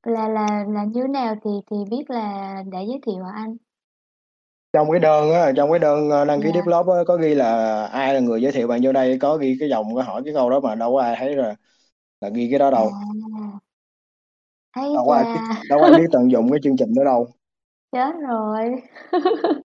[0.05, 3.57] Là là là như nào thì thì biết là đã giới thiệu hả anh?
[4.73, 6.55] Trong cái đơn á, trong cái đơn, ơ, đăng ký Dạ.
[6.55, 9.57] Deeplob á có ghi là ai là người giới thiệu bạn vô đây, có ghi
[9.61, 11.55] cái dòng có hỏi cái câu đó mà đâu có ai thấy là
[12.21, 12.91] là ghi cái đó đâu.
[12.91, 13.61] À.
[14.73, 15.63] Ái Đâu có ai biết chà!
[15.71, 17.29] đâu có ai biết tận dụng cái chương trình đó đâu.
[17.93, 18.83] Chết rồi!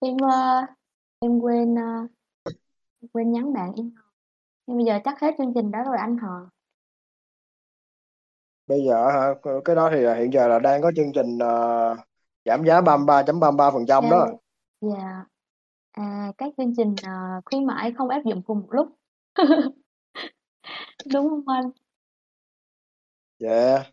[0.00, 0.66] Em, ơ,
[1.20, 2.08] em quên, ơ,
[3.12, 3.90] quên nhắn bạn em
[4.66, 6.28] nhưng bây giờ chắc hết chương trình đó rồi anh hả?
[8.66, 11.96] Bây giờ hả, cái đó thì, hiện giờ là đang có chương trình, ờ,
[12.44, 14.26] giảm giá 33.33% Dạ, đó.
[14.80, 15.24] dạ.
[15.92, 18.88] À, các chương trình, ờ, khuyến mãi không áp dụng cùng một lúc.
[21.12, 21.70] Đúng hông anh?
[23.38, 23.86] Yeah.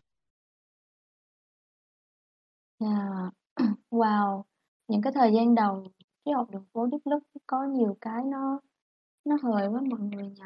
[2.80, 3.32] Yeah.
[3.90, 4.42] Wow!
[4.88, 5.84] Những cái thời gian đầu
[6.24, 8.60] Triết học đường phố Deeploop có nhiều cái nó
[9.24, 10.42] nó hời với mọi người nhỉ?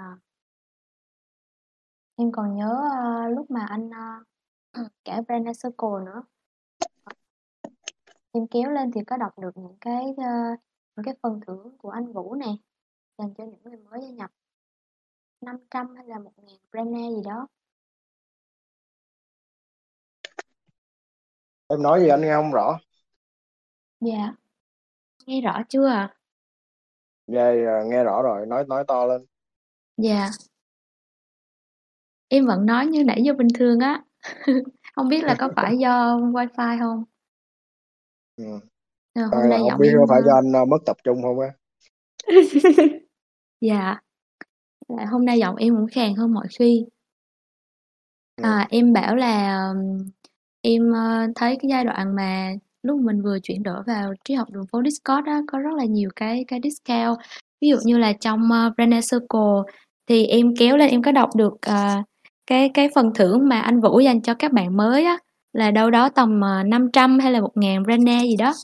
[2.20, 4.22] Em còn nhớ, ơ, lúc mà anh, ơ,
[5.04, 6.22] kể Branded Circle nữa.
[8.32, 10.56] Em kéo lên thì có đọc được những cái, ơ,
[10.96, 12.46] những cái phần thưởng của anh Vũ nè,
[13.18, 14.30] dành cho những người mới gia nhập.
[15.40, 17.46] 500 hay là 1.000 Branded gì đó.
[21.68, 22.78] Em nói gì anh nghe hông rõ.
[24.00, 24.34] Dạ.
[25.26, 26.14] Nghe rõ chưa ạ?
[27.26, 29.26] Yeah, nghe rõ rồi, nói nói to lên.
[29.96, 30.30] Dạ.
[32.28, 34.02] Em vẫn nói như nãy giờ bình thường á.
[34.96, 37.04] Hông biết là có phải do wifi hông?
[38.36, 38.60] Ừm.
[39.14, 40.64] Ờ, Hay hôm là nay hông giọng biết có em, phải do ơ anh, ơ,
[40.64, 41.48] mất tập trung hông á?
[43.60, 44.00] Dạ.
[44.88, 46.86] Dạ, hôm nay giọng em cũng khàn hơn mọi khi.
[48.36, 48.46] Ừm.
[48.46, 49.68] À, em bảo là,
[50.62, 54.50] em, ơ, thấy cái giai đoạn mà lúc mình vừa chuyển đổi vào triết học
[54.50, 57.18] đường phố Discord á, có rất là nhiều cái cái discount.
[57.60, 59.74] Ví dụ như là trong uh, Brand Circle
[60.08, 62.04] thì em kéo lên em có đọc được uh,
[62.48, 65.18] cái cái phần thưởng mà anh Vũ dành cho các bạn mới á
[65.52, 68.54] là đâu đó tầm uh, 500 hay là 1.000 Brand gì đó.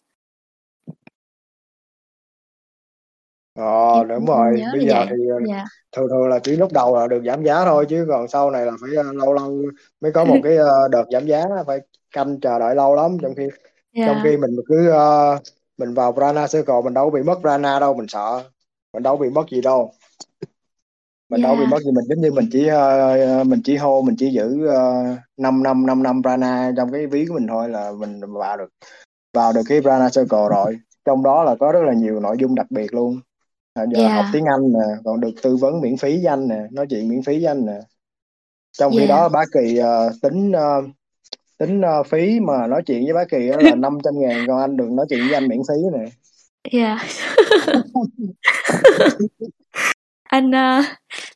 [3.54, 5.06] Ờ đúng rồi, bây giờ vậy.
[5.10, 5.64] thì ờ, Dạ.
[5.96, 8.66] thường thường là chỉ lúc đầu là được giảm giá thôi chứ còn sau này
[8.66, 9.62] là phải ờ, lâu lâu
[10.00, 11.78] mới có một cái ờ, đợt giảm giá phải
[12.12, 13.48] canh chờ đợi lâu lắm trong khi
[14.04, 14.22] trong Dạ.
[14.24, 15.38] khi mình cứ ờ,
[15.78, 18.42] mình vào Prana Circle mình đâu có bị mất Prana đâu mình sợ
[18.92, 19.92] mình đâu có bị mất gì đâu
[21.42, 21.70] đâu có bị Dạ.
[21.70, 25.18] mất gì mình giống như mình chỉ ờ, mình chỉ hô mình chỉ giữ uh,
[25.36, 28.68] 5 năm 5 năm Prana trong cái ví của mình thôi là mình vào được
[29.34, 32.54] vào được cái Prana Circle rồi trong đó là có rất là nhiều nội dung
[32.54, 33.20] đặc biệt luôn
[33.74, 34.30] À, giờ học Dạ.
[34.32, 37.22] tiếng Anh nè còn được tư vấn miễn phí với anh nè nói chuyện miễn
[37.22, 37.80] phí với anh nè
[38.78, 39.06] trong khi Dạ.
[39.06, 40.82] đó bá Kỳ ờ, tính ờ,
[41.58, 44.76] tính ờ, phí mà nói chuyện với bá Kỳ đó là 500 ngàn còn anh
[44.76, 46.04] được nói chuyện với anh miễn phí nè
[46.72, 46.98] Dạ.
[50.34, 50.82] Anh, ơ,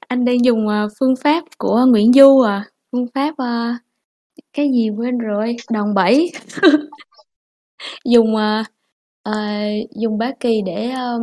[0.09, 3.75] anh đang dùng, ờ, phương pháp của Nguyễn Du à, phương pháp, ơ,
[4.53, 6.33] cái gì quên rồi, đòn bẩy.
[8.05, 8.63] Dùng, ờ,
[9.23, 9.33] ờ,
[9.97, 11.23] dùng bá Kỳ để, ờm,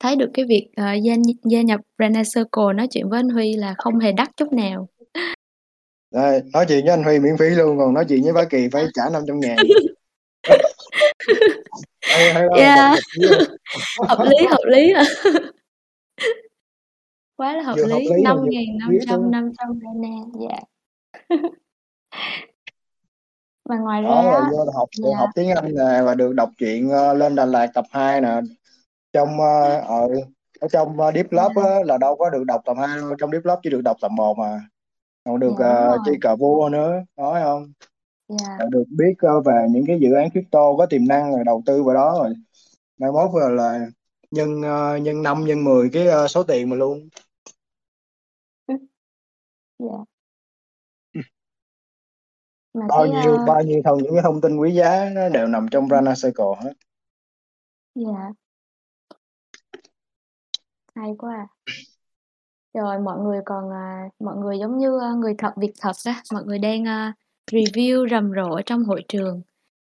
[0.00, 3.52] thấy được cái việc, ờ, gia gia nhập Brand Circle nói chuyện với anh Huy
[3.52, 4.88] là không hề đắt chút nào.
[6.10, 8.68] Đây, nói chuyện với anh Huy miễn phí luôn còn nói chuyện với bá Kỳ
[8.72, 9.56] phải trả 500 ngàn
[12.02, 12.78] hay, Yeah.
[12.78, 13.56] hợp lý không?
[14.08, 15.04] Hợp lý, hợp lý à.
[17.36, 20.60] Quá là hợp vừa hợp lý, lý mà vừa 5.500, nữa 500 Brand, dạ.
[23.68, 25.16] Và ngoài ra đó á vô học dạ.
[25.18, 28.40] học tiếng Anh nè và được đọc truyện ờ, lên Đà Lạt tập 2 nè
[29.12, 30.08] trong ờ, ở
[30.60, 31.62] ở trong uh, Deep Love Dạ.
[31.62, 33.96] á, là đâu có được đọc tập 2 đâu trong Deep Love chỉ được đọc
[34.00, 34.60] tập 1 mà
[35.24, 37.72] còn được Dạ, uh, chơi cờ vua nữa nói không
[38.28, 38.58] Dạ.
[38.70, 41.82] Được biết uh, về những cái dự án crypto có tiềm năng rồi đầu tư
[41.82, 42.34] vào đó rồi
[42.98, 43.86] mai mốt là, là
[44.30, 47.08] nhân uh, nhân 5 nhân 10 cái uh, số tiền mà luôn
[49.78, 50.04] Dạ.
[52.74, 55.28] Mà bao cái, nhiêu ơ bao nhiêu thông những cái thông tin quý giá nó
[55.28, 56.72] đều nằm trong Prana Circle hết
[57.94, 58.32] Dạ.
[60.94, 61.46] Hay quá à.
[62.74, 66.22] Rồi mọi người còn, à, mọi người giống như, ơ, người thật việc thật á,
[66.32, 67.12] mọi người đang, a,
[67.50, 69.42] review rầm rộ ở trong hội trường.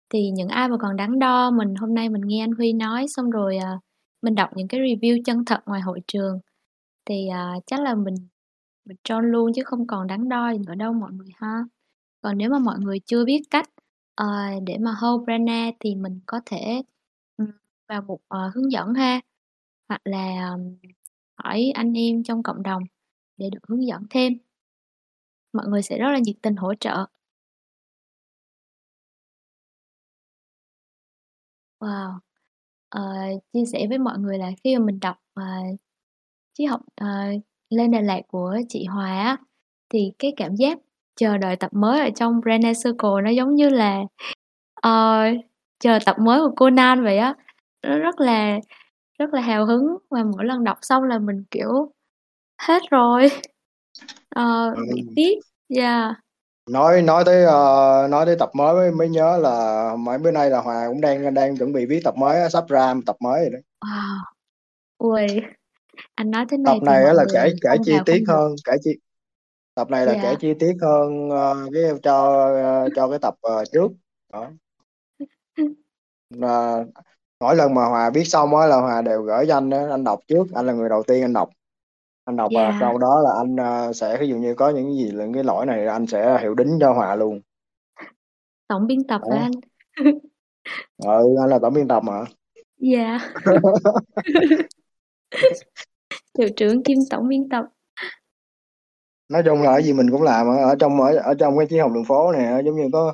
[0.10, 3.06] Thì những ai mà còn đắn đo, mình hôm nay mình nghe anh Huy nói
[3.10, 3.80] xong rồi, à,
[4.22, 6.40] mình đọc những cái review chân thật ngoài hội trường
[7.06, 8.16] thì, à, chắc là mình
[8.88, 11.64] mình trôn luôn chứ không còn đắn đo gì nữa đâu mọi người ha.
[12.22, 13.70] Còn nếu mà mọi người chưa biết cách,
[14.22, 16.82] uh, để mà hold Prana thì mình có thể,
[17.88, 19.22] vào một uh, hướng dẫn ha,
[19.90, 20.78] hoặc là, um,
[21.36, 22.84] hỏi anh em trong cộng đồng
[23.38, 24.34] để được hướng dẫn thêm.
[25.54, 27.06] Mọi người sẽ rất là nhiệt tình hỗ trợ.
[31.80, 32.20] Wow!
[32.96, 35.80] uh, chia sẻ với mọi người là khi mà mình đọc, uh,
[36.54, 39.38] triết học, uh, lên Đà Lạt của chị Hòa á,
[39.90, 40.78] thì cái cảm giác
[41.16, 44.02] chờ đợi tập mới ở trong Brand Circle nó giống như là,
[44.82, 45.24] ờ,
[45.80, 47.34] chờ tập mới của Conan vậy á.
[47.88, 48.60] Nó rất là
[49.20, 51.92] rất là hào hứng và mỗi lần đọc xong là mình, kiểu,
[52.62, 53.30] hết rồi,
[54.30, 55.14] ờ, bị Ừm.
[55.16, 55.40] tiếc.
[55.78, 56.16] Yeah.
[56.70, 60.50] nói nói tới uh, nói tới tập mới mới, mới nhớ là mấy bữa nay
[60.50, 63.50] là Hòa cũng đang đang chuẩn bị viết tập mới sắp ra tập mới rồi
[63.50, 64.20] đó Wow!
[64.98, 65.28] Ôi,
[66.18, 67.92] anh nói thế tập này thì này á mọi là người kể kể không chi
[67.94, 68.42] vào tiết không được.
[68.42, 68.92] hơn kể chi
[69.76, 70.36] tập này là kể Dạ.
[70.40, 72.48] chi tiết hơn uh, cái cho
[72.86, 73.92] uh, cho cái tập uh, trước
[74.34, 74.50] đó
[76.30, 76.84] là
[77.40, 80.04] mỗi lần mà Hòa viết xong á là Hòa đều gửi cho anh á anh
[80.04, 81.50] đọc trước anh là người đầu tiên anh đọc
[82.26, 82.78] anh đọc và Dạ.
[82.80, 83.56] sau đó là anh
[83.90, 86.56] uh, sẽ ví dụ như có những gì là cái lỗi này anh sẽ hiệu
[86.56, 87.42] đính cho Hòa luôn
[88.68, 89.52] Tổng biên tập hả đó anh?
[91.06, 92.24] ừ anh là tổng biên tập mà
[92.78, 93.20] Dạ.
[96.40, 97.66] Hiệu trưởng kiêm tổng biên tập.
[99.30, 101.68] nói chung là cái gì mình cũng làm ở ở trong ở ở trong cái
[101.70, 103.14] triết học đường phố này giống như có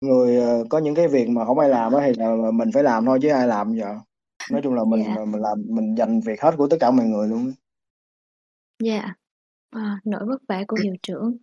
[0.00, 3.06] người ờ, có những cái việc mà không ai làm thì là mình phải làm
[3.06, 3.86] thôi chứ ai làm giờ
[4.52, 5.16] nói chung là mình Dạ.
[5.26, 7.52] mình làm mình dành việc hết của tất cả mọi người luôn
[8.78, 9.14] Dạ.
[9.70, 11.36] Ờ, nỗi vất vả của hiệu trưởng.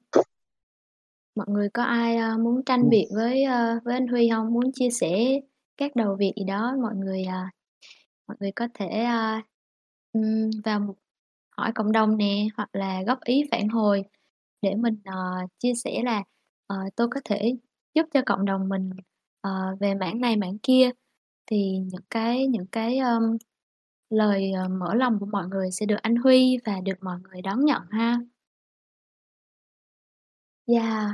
[1.35, 4.53] Mọi người có ai, a, muốn tranh biệt với, ơ, với anh Huy hông?
[4.53, 5.39] Muốn chia sẻ
[5.77, 7.51] các đầu việc gì đó, mọi người, à,
[8.27, 9.05] mọi người có thể,
[10.13, 10.97] ừm, vào mục
[11.57, 14.03] hỏi cộng đồng nè, hoặc là góp ý phản hồi
[14.61, 15.15] để mình, ờ,
[15.59, 16.23] chia sẻ là,
[16.67, 17.53] ờ, tôi có thể
[17.95, 18.89] giúp cho cộng đồng mình,
[19.41, 20.89] ờ, về mảng này mảng kia.
[21.47, 23.37] Thì những cái những cái, ờm,
[24.09, 27.41] lời, ờ, mở lòng của mọi người sẽ được anh Huy và được mọi người
[27.41, 28.19] đón nhận ha.
[30.67, 31.11] Yeah.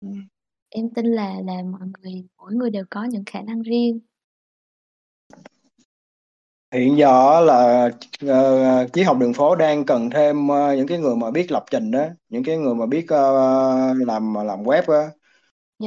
[0.00, 0.28] Ừm.
[0.70, 4.00] Em tin là là mọi người mỗi người đều có những khả năng riêng.
[6.72, 7.88] Hiện giờ á là,
[8.28, 11.64] ờ, triết học đường phố đang cần thêm, ơ, những cái người mà biết lập
[11.70, 15.08] trình á, những cái người mà biết, ơ, làm làm web á,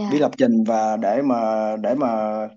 [0.07, 0.21] biết Yeah.
[0.21, 1.37] lập trình và để mà
[1.81, 2.09] để mà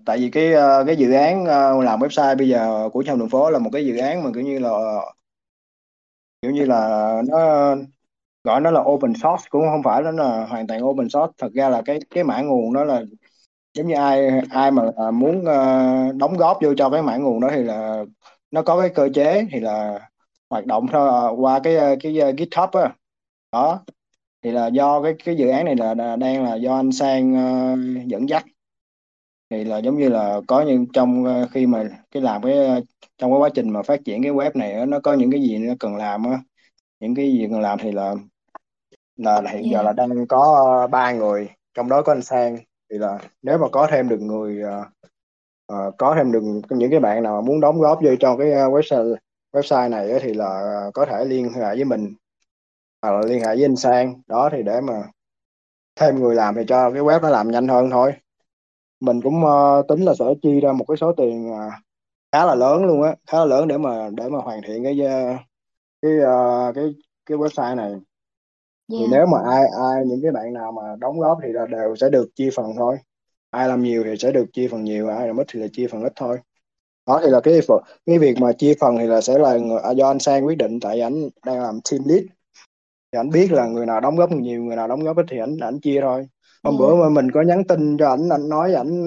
[0.05, 3.19] tại vì cái, ơ, cái dự án, ơ, làm website bây giờ của triết học
[3.19, 4.69] đường phố là một cái dự án mà, kiểu như là,
[6.41, 6.77] kiểu như là,
[7.27, 7.37] nó
[8.43, 11.33] gọi nó là open source cũng không phải nó là hoàn toàn open source.
[11.37, 13.03] Thật ra là cái cái mã nguồn đó là
[13.75, 17.39] giống như ai ai mà, à, muốn, ơ, đóng góp vô cho cái mã nguồn
[17.39, 18.03] đó thì là
[18.51, 19.99] nó có cái cơ chế thì là
[20.49, 22.93] hoạt động theo qua cái, ơ, cái, ơ, GitHub á.
[23.51, 23.79] Đó,
[24.43, 27.33] thì là do cái cái dự án này là đang là do anh Sang,
[28.07, 28.45] dẫn dắt.
[29.49, 32.53] Thì là giống như là có những trong, khi mà cái làm cái,
[33.17, 35.57] trong cái quá trình mà phát triển cái web này nó có những cái gì
[35.57, 36.39] nó cần làm á,
[36.99, 38.15] những cái gì cần làm thì là
[39.17, 42.57] là là hiện giờ là đang có, 3 người, trong đó có anh Sang.
[42.91, 44.87] Thì là nếu mà có thêm được người, uh,
[45.73, 48.51] uh, có thêm được những cái bạn nào mà muốn đóng góp vô cho cái,
[48.51, 49.15] à, website
[49.53, 52.13] website này thì là có thể liên hệ với mình,
[53.01, 54.21] hoặc là liên hệ với anh Sang.
[54.27, 55.03] Đó, thì để mà
[55.95, 58.13] thêm người làm thì cho cái web nó làm nhanh hơn thôi.
[58.99, 61.73] Mình cũng, uh, tính là sẽ chi ra một cái số tiền, uh,
[62.31, 64.99] khá là lớn luôn á, khá là lớn để mà để mà hoàn thiện cái,
[65.01, 65.39] uh,
[66.01, 66.95] cái, uh, cái
[67.25, 67.93] cái website này.
[68.91, 69.11] Thì Yeah.
[69.11, 72.09] nếu mà ai ai những cái bạn nào mà đóng góp thì là đều sẽ
[72.09, 72.97] được chia phần thôi.
[73.49, 75.87] Ai làm nhiều thì sẽ được chia phần nhiều, ai làm ít thì là chia
[75.87, 76.37] phần ít thôi.
[77.07, 79.77] Đó, thì là cái phần cái việc mà chia phần thì là sẽ là ng
[79.83, 82.23] à, do anh Sang quyết định tại ảnh đang làm team lead.
[83.11, 85.39] Thì ảnh biết là người nào đóng góp nhiều, người nào đóng góp ít thì
[85.39, 86.27] ảnh ảnh chia thôi.
[86.63, 86.99] Hôm bữa Yeah.
[86.99, 89.05] mà mình có nhắn tin cho ảnh, anh nói ảnh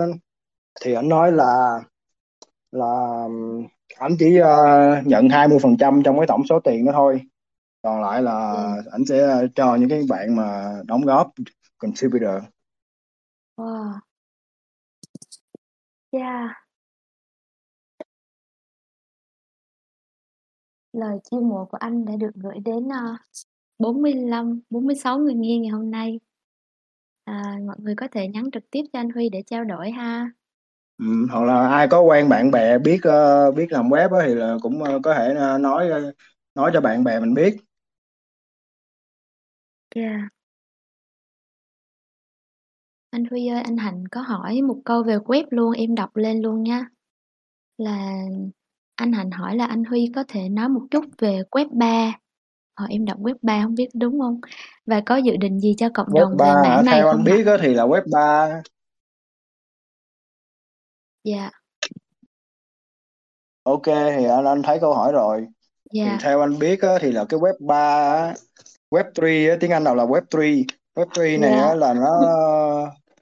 [0.81, 1.81] thì ảnh nói là
[2.73, 3.25] là
[3.99, 7.21] ảnh chỉ, ơ, nhận 20% trong cái tổng số tiền đó thôi.
[7.89, 8.85] Còn lại là Yeah.
[8.93, 11.33] ảnh sẽ cho những cái bạn mà đóng góp
[11.79, 12.45] contributor.
[13.57, 14.03] Wow.
[16.13, 16.55] Yeah.
[20.93, 23.17] Lời chiêu mộ của anh đã được gửi đến, ơ,
[23.79, 26.21] 45, 46 người nghe ngày hôm nay.
[27.27, 30.31] À, mọi người có thể nhắn trực tiếp cho anh Huy để trao đổi ha.
[30.99, 34.57] Ừm, hoặc là ai có quen bạn bè biết, ơ, biết làm web thì là
[34.63, 35.89] cũng, có thể, nói,
[36.55, 37.57] nói cho bạn bè mình biết.
[39.99, 40.21] Yeah.
[43.11, 46.43] Anh Huy ơi, anh Hạnh có hỏi một câu về web luôn, em đọc lên
[46.43, 46.87] luôn nha.
[47.79, 48.13] Là
[48.95, 52.19] anh Hạnh hỏi là anh Huy có thể nói một chút về web 3.
[52.75, 54.41] Ờ, em đọc web 3 hông biết đúng hông?
[54.87, 56.63] Và có dự định gì cho cộng Web đồng về 3 hả?
[56.63, 57.37] mảng này Theo anh không ạ?
[57.37, 58.63] biết á thì là web 3
[61.25, 61.51] Dạ.
[63.63, 65.47] OK, thì anh anh thấy câu hỏi rồi.
[65.93, 66.19] Thì Dạ.
[66.23, 67.75] theo anh biết á thì là cái web 3
[68.15, 68.35] á,
[68.91, 70.65] web 3 á, tiếng Anh đọc là web 3.
[70.95, 71.67] Web 3 này Dạ.
[71.69, 72.21] á là nó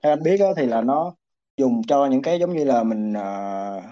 [0.03, 1.15] theo anh biết á thì là nó
[1.57, 3.83] dùng cho những cái giống như là mình, ờ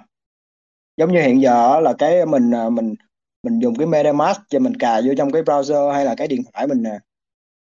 [0.97, 2.95] giống như hiện giờ á là cái mình, ờ, mình
[3.43, 6.43] mình dùng cái MetaMask cho mình cài vô trong cái browser hay là cái điện
[6.53, 6.99] thoại mình nè.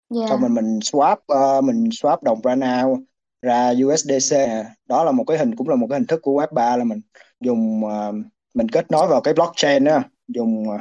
[0.09, 0.37] Xong Dạ.
[0.41, 2.83] rồi mình swap, ơ, mình swap đồng Rana
[3.41, 4.65] ra USDC nè.
[4.85, 6.83] Đó là một cái hình cũng là một cái hình thức của web 3 là
[6.83, 7.01] mình
[7.39, 8.13] dùng, ờ,
[8.53, 10.77] mình kết nối vào cái blockchain á, dùng, ờ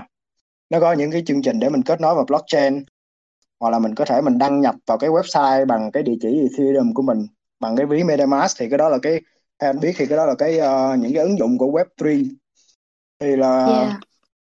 [0.70, 2.84] nó có những cái chương trình để mình kết nối vào blockchain.
[3.64, 6.40] Hoặc là mình có thể mình đăng nhập vào cái website bằng cái địa chỉ
[6.40, 7.26] Ethereum của mình,
[7.60, 9.20] bằng cái ví MetaMask thì cái đó là cái
[9.58, 11.84] theo anh biết thì cái đó là cái, ơ, những cái ứng dụng của web
[12.02, 12.10] 3.
[13.20, 14.00] Thì là Yeah.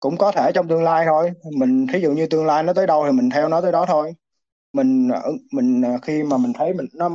[0.00, 2.86] cũng có thể trong tương lai thôi, mình thí dụ như tương lai nó tới
[2.86, 4.14] đâu thì mình theo nó tới đó thôi.
[4.72, 7.10] Mình, ờ, mình, ờ, khi mà mình thấy mình nó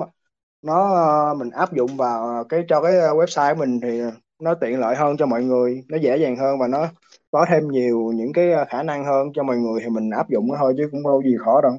[0.61, 4.01] nó, mình áp dụng vào cái cho cái website của mình thì
[4.43, 6.87] nó tiện lợi hơn cho mọi người, nó dễ dàng hơn và nó
[7.31, 10.29] có thêm nhiều những cái, a, khả năng hơn cho mọi người thì mình áp
[10.29, 11.71] dụng nó thôi chứ cũng đâu gì khó đâu.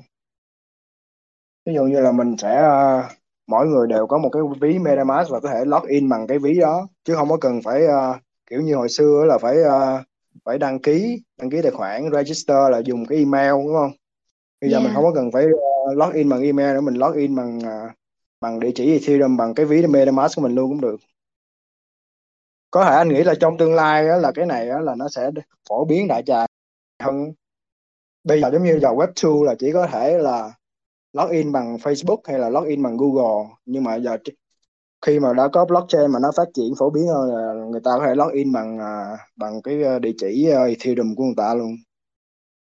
[1.67, 3.09] Ví dụ như là mình sẽ, a
[3.47, 6.55] mỗi người đều có một cái ví MetaMask và có thể login bằng cái ví
[6.61, 10.05] đó, chứ hông có cần phải, a, kiểu như hồi xưa là phải, a,
[10.45, 13.91] phải đăng ký đăng ký tài khoản, register là dùng cái email, đúng hông?
[14.61, 14.95] Bây giờ mình Yeah.
[14.95, 17.95] hông có cần phải, ơ, login bằng email nữa, mình login bằng, à,
[18.41, 20.97] bằng địa chỉ Ethereum, bằng cái ví MetaMask của mình luôn cũng được.
[22.71, 25.09] Có thể anh nghĩ là trong tương lai á là cái này á là nó
[25.09, 25.31] sẽ
[25.69, 26.47] phổ biến đại trà
[27.03, 27.33] hơn.
[28.25, 30.53] Bây giờ giống như giờ web 2 là chỉ có thể là
[31.13, 34.17] login bằng Facebook hay là login bằng Google, nhưng mà giờ
[35.07, 37.91] khi mà đã có blockchain mà nó phát triển phổ biến hơn là người ta
[37.99, 41.55] có thể login bằng, à, bằng cái, ơ, địa chỉ, ơ, Ethereum của người ta
[41.55, 41.77] luôn.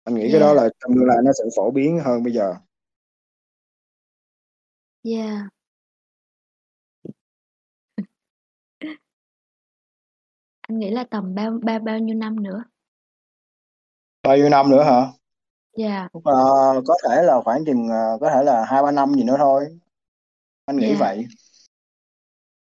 [0.05, 0.57] Anh nghĩ cái đó Yeah.
[0.57, 2.55] là trong tương lai nó sẽ phổ biến hơn bây giờ.
[5.03, 5.39] Yeah.
[10.69, 12.65] Anh nghĩ là tầm bao bao bao nhiêu năm nữa?
[14.23, 15.07] Bao nhiêu năm nữa hả?
[15.79, 16.11] Yeah.
[16.23, 16.33] Ờ,
[16.87, 19.65] có thể là khoảng chừng, ờ, có thể là 2-3 năm gì nữa thôi.
[20.67, 20.99] anh nghĩ Yeah.
[21.01, 21.27] vậy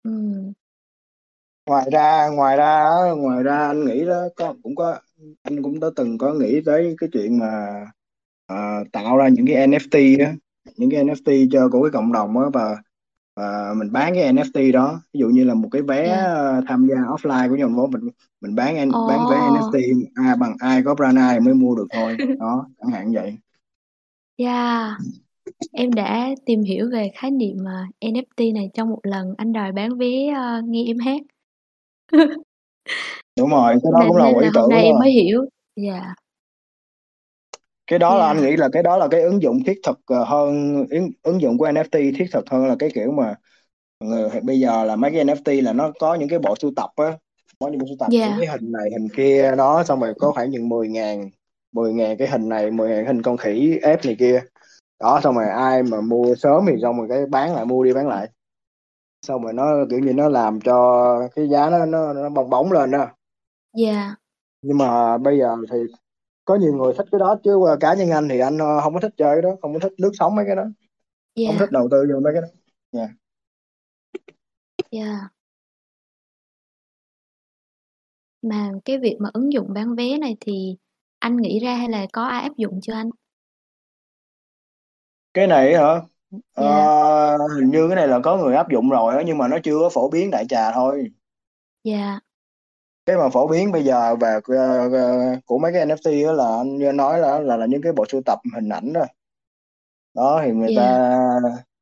[0.04, 0.54] Ừm.
[1.66, 5.00] ngoài ra ngoài ra ngoài ra anh nghĩ đó có cũng có
[5.44, 7.48] anh cũng đã từng có nghĩ tới cái chuyện mà
[8.48, 10.36] à, tạo ra những cái NFT á
[10.78, 12.78] những cái NFT cho của cái cộng đồng á và
[13.36, 16.26] và mình bán cái NFT đó ví dụ như là một cái vé Yeah.
[16.26, 18.10] ờ, tham gia offline của nhóm phố mình
[18.42, 19.36] mình bán N- bán vé.
[19.38, 19.80] NFT
[20.16, 23.38] ai bằng ai có Brana thì mới mua được thôi đó chẳng hạn vậy
[24.38, 24.98] Yeah.
[25.72, 29.72] Em đã tìm hiểu về khái niệm, à, NFT này trong một lần anh đòi
[29.72, 31.22] bán vé, ơ, nghe em hát.
[33.40, 35.46] đúng rồi cái đó Nên cũng là một ý hôm nay em mới hiểu.
[35.76, 36.16] Yeah.
[37.88, 38.44] Cái đó là anh Yeah.
[38.44, 41.58] nghĩ là cái đó là cái ứng dụng thiết thực ờ, hơn ứng, ứng dụng
[41.58, 43.36] của NFT thiết thực hơn là cái kiểu mà
[44.00, 46.90] người bây giờ là mấy cái NFT là nó có những cái bộ sưu tập
[46.96, 47.18] á
[47.60, 48.38] có những bộ sưu tập những Yeah.
[48.38, 51.30] cái hình này hình kia đó xong rồi có khoảng chừng 10 ngàn
[51.72, 54.42] 10 ngàn cái hình này 10 ngàn hình con khỉ ép này kia
[55.00, 57.94] đó xong rồi ai mà mua sớm thì xong rồi cái bán lại mua đi
[57.94, 58.30] bán lại
[59.22, 62.72] xong rồi nó kiểu như nó làm cho cái giá nó nó, nó bong bóng
[62.72, 63.08] lên đó
[63.74, 64.16] Yeah.
[64.62, 65.78] nhưng mà bây giờ thì
[66.46, 68.94] có nhiều người thích cái đó chứ ờ, cá nhân anh thì anh ờ, không
[68.94, 70.64] có thích chơi cái đó không có thích lướt sóng mấy cái đó
[71.46, 71.60] không Yeah.
[71.60, 72.48] thích đầu tư vô mấy cái đó
[73.00, 73.10] yeah.
[74.92, 75.28] Yeah.
[78.42, 80.76] Mà cái việc mà ứng dụng bán vé này thì
[81.20, 83.10] anh nghĩ ra hay là có ai áp dụng chưa anh?
[85.34, 86.02] cái này hả
[86.56, 86.92] Ờ, Yeah.
[87.56, 89.90] hình như cái này là có người áp dụng rồi nhưng mà nó chưa có
[89.90, 91.12] phổ biến đại trà thôi
[91.84, 92.20] Yeah.
[93.06, 96.58] Cái mà phổ biến bây giờ về ờ, ờ, của mấy cái NFT đó là
[96.58, 99.06] anh như nói là là là những cái bộ sưu tập hình ảnh đó.
[100.16, 100.78] Đó thì người Yeah.
[100.78, 101.18] ta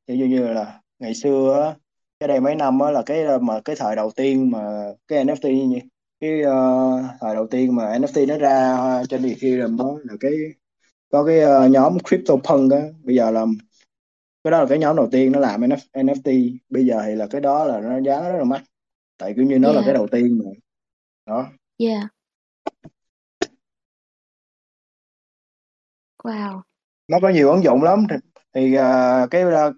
[0.07, 1.76] ví dụ như là ngày xưa á
[2.19, 5.67] cái đây mấy năm á là cái mà cái thời đầu tiên mà cái NFT
[5.67, 5.80] như
[6.19, 6.53] cái ờ,
[7.21, 8.78] thời đầu tiên mà NFT nó ra
[9.09, 10.32] trên Ethereum đó là cái
[11.11, 12.82] có cái ờ, nhóm CryptoPunk á.
[13.03, 13.45] Bây giờ là
[14.43, 17.28] cái đó là cái nhóm đầu tiên nó làm NF NFT bây giờ thì là
[17.28, 18.63] cái đó là nó giá rất là mắc.
[19.17, 20.51] Tại kiểu như nó là cái đầu tiên mà
[21.26, 22.03] đó Yeah.
[26.24, 26.61] Wow.
[27.07, 28.15] nó có nhiều ứng dụng lắm thì,
[28.53, 29.74] thì ờ, cái ờ,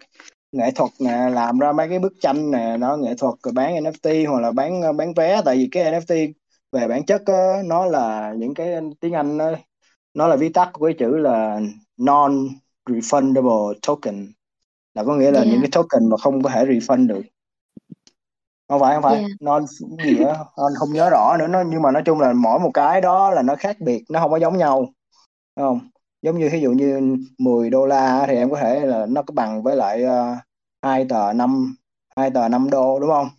[0.52, 3.74] nghệ thuật nè làm ra mấy cái bức tranh nè nó nghệ thuật rồi bán
[3.74, 6.34] NFT hoặc là bán ờ, bán vé tại vì cái NFT
[6.72, 9.52] về bản chất á, nó là những cái tiếng Anh nó,
[10.14, 11.60] nó là viết tắt của cái chữ là
[11.98, 12.48] non
[12.86, 14.28] refundable token
[14.93, 15.62] là có nghĩa là những Yeah.
[15.62, 17.22] cái token mà không có thể refund được
[18.68, 19.16] không phải không phải.
[19.16, 19.32] Yeah.
[19.41, 19.66] non
[19.97, 21.47] cái gì á anh không nhớ rõ nữa.
[21.47, 24.03] Nó nhưng mà nói chung là mỗi một cái đó là nó khác biệt.
[24.09, 24.80] Nó không có giống nhau.
[25.57, 25.80] Đúng không?
[26.22, 29.22] Giống như ví dụ như 10 đô la á, thì em có thể là nó
[29.24, 30.36] có bằng với lại ờ,
[30.82, 31.76] hai tờ năm
[32.18, 33.30] hai tờ 5 đô đúng không?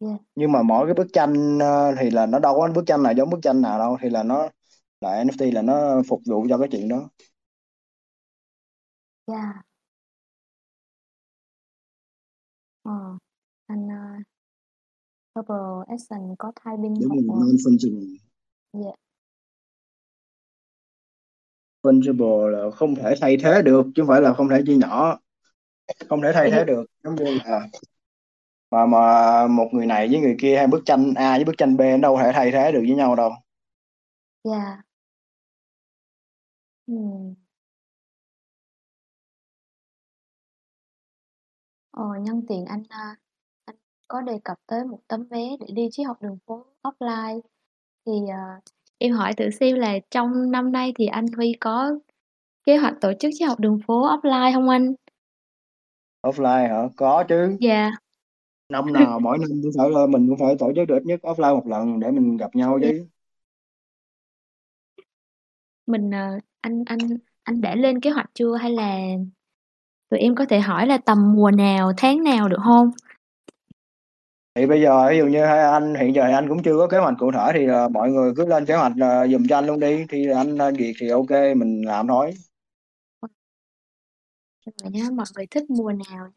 [0.00, 0.20] Yeah.
[0.34, 3.12] nhưng mà mỗi cái bức tranh ờ, thì là nó đâu có bức tranh nào
[3.12, 3.98] giống bức tranh nào đâu.
[4.02, 4.48] Thì là nó
[5.00, 7.10] là NFT là nó phục vụ cho cái chuyện đó.
[9.26, 9.56] Yeah.
[12.82, 12.92] Ờ,
[13.66, 14.26] anh uh,
[15.36, 17.18] Purple Action có typing đúng không?
[17.28, 18.16] rồi non fungible
[18.72, 18.94] yeah.
[21.82, 25.18] fungible là không thể thay thế được chứ không phải là không thể chia nhỏ
[26.08, 27.68] không thể thay thế được giống như là
[28.70, 31.76] mà mà một người này với người kia hay bức tranh A với bức tranh
[31.76, 33.30] B đâu thể thay thế được với nhau đâu
[34.44, 34.78] Yeah.
[36.86, 37.34] Hmm.
[41.90, 43.25] Ờ, nhân tiện anh à, anh
[44.08, 47.40] có đề cập tới một tấm vé để đi triết học đường phố offline
[48.06, 48.60] thì à,
[48.98, 51.92] em hỏi thử xem là trong năm nay thì anh Huy có
[52.64, 54.94] kế hoạch tổ chức triết học đường phố offline không anh?
[56.22, 57.90] offline hả có chứ Dạ.
[58.68, 61.20] năm nào mỗi năm cũng phải là mình cũng phải tổ chức được ít nhất
[61.22, 63.06] offline một lần để mình gặp nhau chứ
[65.86, 66.98] Mình à, anh anh
[67.42, 68.98] anh đã lên kế hoạch chưa hay là
[70.10, 72.90] tụi em có thể hỏi là tầm mùa nào, tháng nào được không?
[74.56, 76.98] Thì bây giờ ví dụ như hai anh hiện giờ anh cũng chưa có kế
[76.98, 79.66] hoạch cụ thể thì là mọi người cứ lên kế hoạch uh, giùm cho anh
[79.66, 80.06] luôn đi.
[80.08, 82.34] Thì anh uh, duyệt thì ok mình làm thôi.
[84.82, 86.28] Rồi nhá, mọi người thích mùa nào?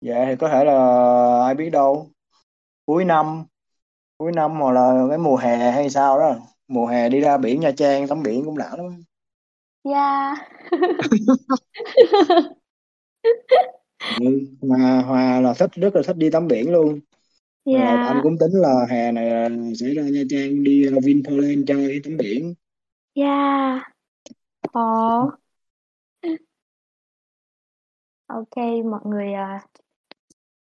[0.00, 0.74] dạ thì có thể là
[1.44, 2.10] ai biết đâu.
[2.86, 3.44] Cuối năm
[4.18, 6.36] cuối năm hoặc là cái mùa hè hay sao đó.
[6.68, 9.02] Mùa hè đi ra biển Nha Trang tắm biển cũng đã lắm.
[9.84, 10.38] Yeah.
[14.08, 17.00] ừ, Hòa Hòa là thích rất là thích đi tắm biển luôn
[17.70, 18.24] Rồi anh Yeah.
[18.24, 19.50] cũng tính là hè này
[19.80, 22.54] sẽ ra Nha Trang đi uh, Vinpearl chơi tắm biển
[23.14, 23.82] Yeah.
[24.72, 25.30] Ồ.
[28.26, 28.56] Ok,
[28.90, 29.66] mọi người à,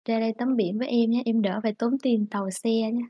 [0.05, 3.03] ra đây tắm biển với em nhé, em đỡ phải tốn tiền tàu xe nhé.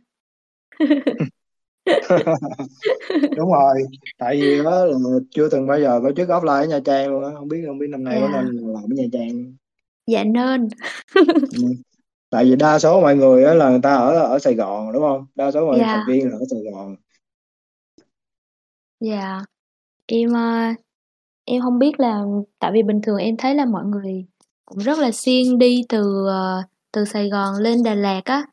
[3.37, 3.83] đúng rồi
[4.18, 4.95] tại vì đó là
[5.31, 7.79] chưa từng bao giờ tổ chức offline ở Nha Trang luôn á không biết không
[7.79, 8.45] biết năm nay có Yeah.
[8.45, 9.55] nên làm ở Nha Trang
[10.11, 10.68] Dạ nên.
[11.62, 11.72] Ừm.
[12.30, 15.02] Tại vì đa số mọi người á là người ta ở ở Sài Gòn, đúng
[15.02, 15.26] hông?
[15.34, 16.04] Đa số mọi thành Dạ.
[16.08, 16.96] viên là ở Sài Gòn.
[19.00, 19.40] Dạ.
[20.06, 20.62] Em, ơ,
[21.44, 22.22] em hông biết là
[22.58, 24.24] tại vì bình thường em thấy là mọi người
[24.64, 28.46] cũng rất là siêng đi từ, ờ, từ Sài Gòn lên Đà Lạt á.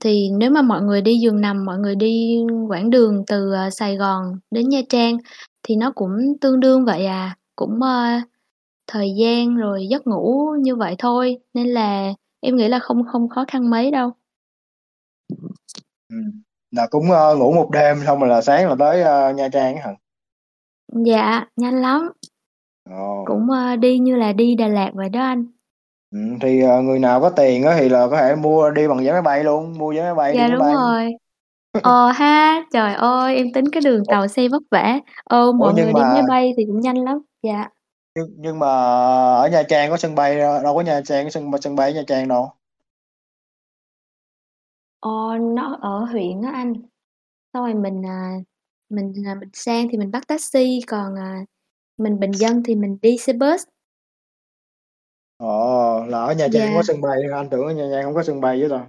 [0.00, 3.70] Thì nếu mà mọi người đi giường nằm, mọi người đi quãng đường từ, ờ,
[3.70, 5.16] Sài Gòn đến Nha Trang
[5.62, 8.20] thì nó cũng tương đương vậy à, cũng, ơ,
[8.88, 13.28] thời gian rồi giấc ngủ như vậy thôi, nên là em nghĩ là không không
[13.28, 14.10] khó khăn mấy đâu.
[16.08, 19.48] Ừm, là cũng, ơ, ngủ một đêm xong rồi là sáng là tới, ơ, Nha
[19.52, 19.94] Trang á hả?
[21.06, 22.12] Dạ, nhanh lắm.
[22.90, 23.24] Ồ.
[23.26, 25.46] Cũng, ơ, đi như là đi Đà Lạt vậy đó anh.
[26.10, 28.98] Ừm, thì, ờ, người nào có tiền á thì là có thể mua đi bằng
[29.04, 30.74] vé máy bay luôn, mua vé máy bay, đi Dạ, máy đúng bay.
[30.74, 31.10] rồi.
[31.82, 34.12] Ờ ha, trời ơi, em tính cái đường Ủa?
[34.12, 36.80] tàu xe vất vả, ờ, Ủa, mọi nhưng người đi máy mà bay thì cũng
[36.80, 37.18] nhanh lắm.
[37.42, 37.68] Dạ.
[38.18, 38.66] Nhưng nhưng mà
[39.42, 41.94] ở Nha Trang có sân bay, đâu có Nha Trang có sân sân bay ở
[41.94, 42.52] Nha Trang đâu.
[45.00, 45.10] Ờ,
[45.56, 46.74] nó ở huyện á anh.
[47.52, 48.32] Xong rồi mình, à,
[48.88, 51.44] mình, à, mình sang thì mình bắt taxi, còn, à,
[51.98, 53.62] mình bình dân thì mình đi xe bus.
[55.36, 56.82] Ồ, là ở Nha Trang có Dạ.
[56.82, 58.86] sân bay, anh tưởng ở Nha Trang hông có sân bay chứ ta?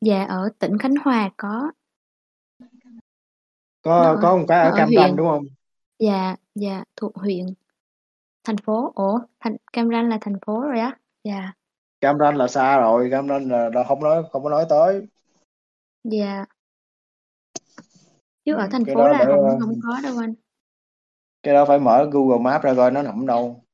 [0.00, 1.72] Dạ, ở tỉnh Khánh Hòa có.
[3.96, 5.16] Nó Có ở có một cái nó ở ở Cam Ranh, huyện.
[5.16, 5.44] đúng hông?
[5.98, 7.46] Dạ, dạ, thuộc huyện.
[8.44, 10.98] Thành phố, ủa, thành Cam Ranh là thành phố rồi á?
[11.24, 11.52] Dạ.
[12.00, 15.06] Cam Ranh là xa rồi, Cam Ranh là là hông nói không có nói tới.
[16.04, 16.44] Dạ.
[18.44, 20.34] Chứ ở Ừm, thành cái phố là để, hổng ơ hổng có đâu anh.
[21.42, 23.64] Cái đó phải mở Google Maps ra coi nó nằm đâu.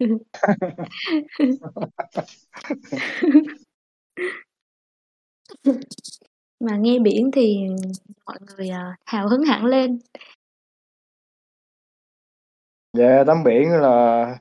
[6.60, 7.66] Mà nghe biển thì
[8.26, 9.98] mọi người, ờ, hào hứng hẳn lên.
[12.98, 14.38] Yeah, tắm biển là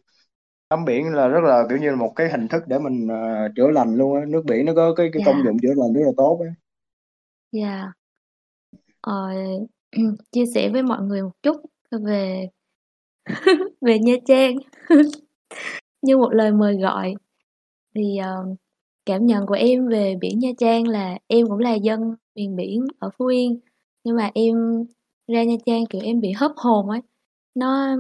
[0.70, 3.50] tắm biển là rất là, kiểu như là, một cái hình thức để mình, ờ,
[3.56, 5.46] chữa lành luôn á, nước biển nó có cái cái công Dạ.
[5.46, 6.56] dụng chữa lành rất là tốt á.
[7.52, 7.94] Dạ.
[9.02, 9.30] Ờ,
[10.32, 11.58] chia sẻ với mọi người một chút
[11.92, 12.48] về
[13.82, 14.56] về Nha Trang.
[16.02, 17.16] Như một lời mời gọi.
[17.96, 18.46] Thì, ờ,
[19.06, 22.86] cảm nhận của em về biển Nha Trang là em cũng là dân miền biển
[23.00, 23.60] ở Phú Yên,
[24.04, 24.56] nhưng mà em
[25.28, 27.02] ra Nha Trang, kiểu, em bị hớp hồn ấy.
[27.56, 27.98] Nó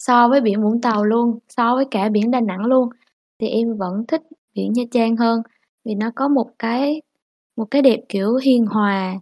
[0.00, 2.90] so với biển Vũng Tàu luôn, so với cả biển Đà Nẵng luôn,
[3.40, 4.22] thì em vẫn thích
[4.56, 5.42] biển Nha Trang hơn,
[5.86, 7.02] vì nó có một cái
[7.58, 9.14] một cái đẹp, kiểu, hiền hòa.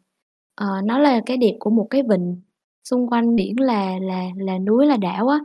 [0.57, 2.43] Ờ, nó là cái đẹp của một cái vịnh,
[2.91, 5.41] xung quanh biển là là là núi, là đảo á,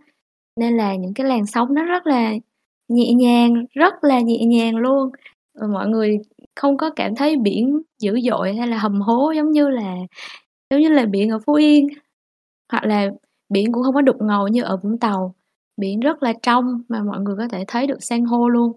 [0.62, 2.34] nên là những cái làn sóng nó rất là
[2.90, 5.12] nhẹ nhàng, rất là nhẹ nhàng luôn.
[5.60, 6.20] Ờ, mọi người
[6.58, 9.96] không có cảm thấy biển dữ dội hay là hầm hố giống như là
[10.72, 11.90] giống như là biển ở Phú Yên,
[12.74, 13.10] hoặc là
[13.50, 15.36] biển cũng không có đục ngầu như ở Vũng Tàu.
[15.78, 18.72] Biển rất là trong mà mọi người có thể thấy được san hô luôn,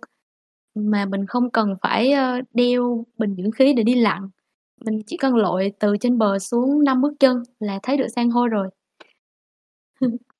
[0.74, 4.28] mà mình không cần phải, ờ, đeo bình dưỡng khí để đi lặn,
[4.86, 8.30] mình chỉ cần lội từ trên bờ xuống năm bước chân là thấy được san
[8.30, 8.68] hô rồi.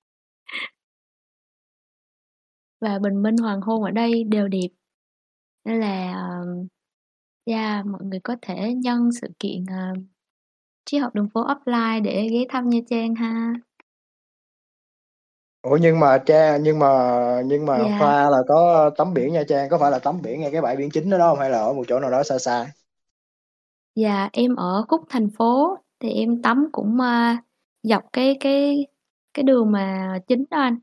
[2.80, 4.68] Và bình minh, hoàng hôn ở đây đều đẹp.
[5.64, 6.46] Nên là, ờ,
[7.46, 9.98] yeah, mọi người có thể nhân sự kiện, ờ, uh,
[10.86, 13.54] Triết học đường phố offline để ghé thăm Nha Trang ha.
[15.70, 16.88] Ủa, nhưng mà cha nhưng mà
[17.46, 17.96] nhưng mà Dạ.
[17.98, 20.76] Hoa là có tắm biển Nha Trang, có phải là tắm biển ngay cái bãi
[20.76, 22.66] biển chính đó đó hông hay là ở một chỗ nào đó xa xa?
[23.94, 27.42] Dạ, em ở khúc thành phố thì em tắm cũng, a,
[27.82, 28.86] dọc cái cái
[29.34, 30.76] cái đường mà chính đó anh.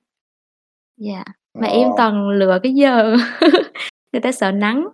[0.98, 1.24] Dạ,
[1.54, 1.94] mà em Ờ.
[1.98, 3.16] toàn lựa cái giờ
[4.14, 4.88] người ta sợ nắng,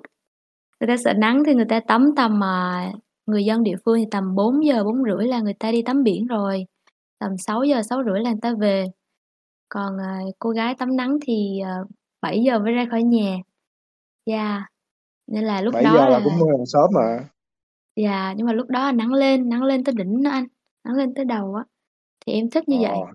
[0.80, 2.92] người ta sợ nắng thì người ta tắm tầm, à
[3.26, 6.66] người dân địa phương thì tầm 4:00, 4:30 là người ta đi tắm biển rồi,
[7.20, 8.86] tầm 6:00, 6:30 là người ta về.
[9.70, 11.86] Còn, à, cô gái tắm nắng thì, ờ,
[12.22, 13.38] 7:00 mới ra khỏi nhà.
[14.26, 14.62] Yeah,
[15.28, 17.30] nên là lúc 7:00 đó là là cũng, ơ, sớm mà.
[17.96, 20.48] Yeah, nhưng mà lúc đó nắng lên, nắng lên tới đỉnh đó anh,
[20.84, 21.64] nắng lên tới đầu á,
[22.26, 22.92] thì em thích như vậy.
[22.92, 23.14] Ờ.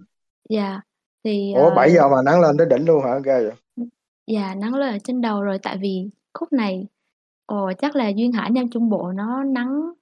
[0.48, 0.80] Yeah,
[1.24, 3.18] thì, Ủa, ờ 7:00 mà nắng lên tới đỉnh luôn hả?
[3.24, 3.52] Ghê vậy.
[3.76, 3.88] Ừm,
[4.26, 6.86] yeah, nắng lên ở trên đầu rồi, tại vì khúc này,
[7.46, 9.92] ồ, chắc là duyên hải Nam Trung Bộ nó nắng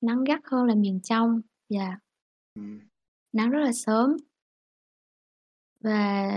[0.00, 1.40] nắng gắt hơn là miền trong.
[1.68, 1.94] Yeah.
[2.54, 2.80] Ừm.
[3.32, 4.16] Nắng rất là sớm.
[5.86, 6.30] Và,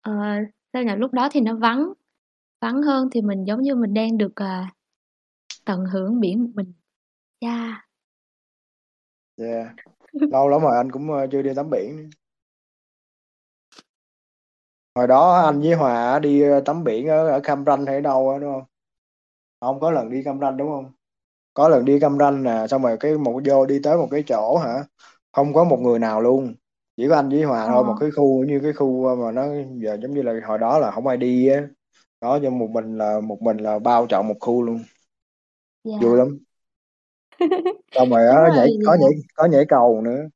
[0.00, 0.12] ờ,
[0.72, 1.92] sao nhỉ, lúc đó thì nó vắng,
[2.60, 4.72] vắng hơn thì mình giống như mình đang được, à,
[5.64, 6.72] tận hưởng biển một mình.
[7.40, 7.88] Yeah.
[9.36, 9.66] Yeah,
[10.12, 12.10] lâu lắm rồi anh cũng, ơ, chưa đi tắm biển.
[14.94, 18.38] Hồi đó anh với Hòa đi, tắm biển ở ở Cam Ranh hay đâu á,
[18.38, 18.64] đúng hông?
[19.60, 20.92] Hông, có lần đi Cam Ranh, đúng hông?
[21.54, 24.24] Có lần đi Cam Ranh nè, xong rồi cái một vô đi tới một cái
[24.26, 24.84] chỗ hả,
[25.32, 26.54] không có một người nào luôn,
[26.96, 27.72] chỉ có anh với Hòa Ờ.
[27.72, 29.44] thôi, một cái khu như cái khu, ơ, mà nó
[29.82, 31.68] giờ giống như là hồi đó là hổng ai đi á.
[32.20, 34.84] đó nhưng một mình là một mình là bao trọn một khu luôn
[35.84, 35.98] Dạ.
[35.98, 36.38] vui lắm
[37.94, 39.00] xong rồi Đúng rồi, nhảy có dạ.
[39.00, 40.28] nhảy có nhảy cầu nữa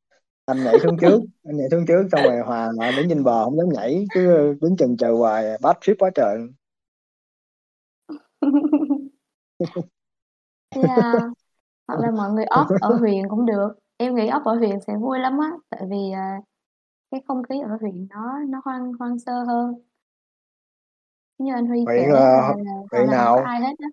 [0.46, 3.44] anh nhảy xuống trước anh nhảy xuống trước xong rồi hòa lại đứng nhìn bờ
[3.44, 6.38] không dám nhảy cứ đứng chần chờ hoài bad trip quá trời.
[10.74, 11.22] Yeah.
[11.88, 13.68] Hoặc là mọi người off ở huyện cũng được.
[13.96, 16.40] Em nghĩ off ở huyện sẽ vui lắm á, tại vì, à,
[17.10, 19.74] cái không khí ở huyện nó nó hoang hoang sơ hơn.
[21.38, 23.88] Như anh Huy kể huyện là là là huyện là có nào ai hết á.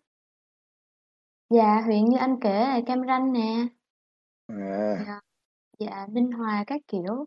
[1.49, 3.68] Dạ, huyện như anh kể là Cam Ranh nè.
[4.47, 5.20] à Dạ.
[5.80, 7.26] Dạ, Ninh Hòa các kiểu.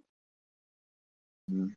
[1.47, 1.68] ừ.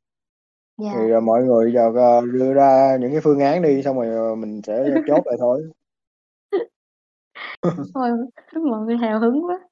[0.78, 0.92] Dạ.
[0.94, 4.32] thì à, mọi người giờ à, đưa ra những cái phương án đi xong rồi
[4.32, 5.64] à, mình sẽ chốt lại thôi
[7.94, 8.10] Thôi,
[8.70, 9.69] mọi người hào hứng quá.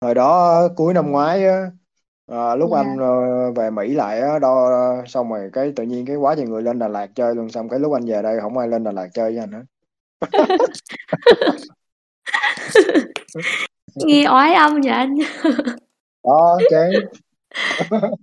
[0.00, 1.70] Hồi đó cuối năm ngoái á
[2.26, 2.78] à, lúc Dạ.
[2.80, 4.70] anh ờ, về Mỹ lại á đo
[5.06, 7.68] xong rồi cái tự nhiên cái quá nhiều người lên Đà Lạt chơi luôn xong
[7.68, 9.62] cái lúc anh về đây không ai lên Đà Lạt chơi với anh hết
[13.94, 15.14] Nghe oái âm vậy anh.
[16.24, 16.90] đó chán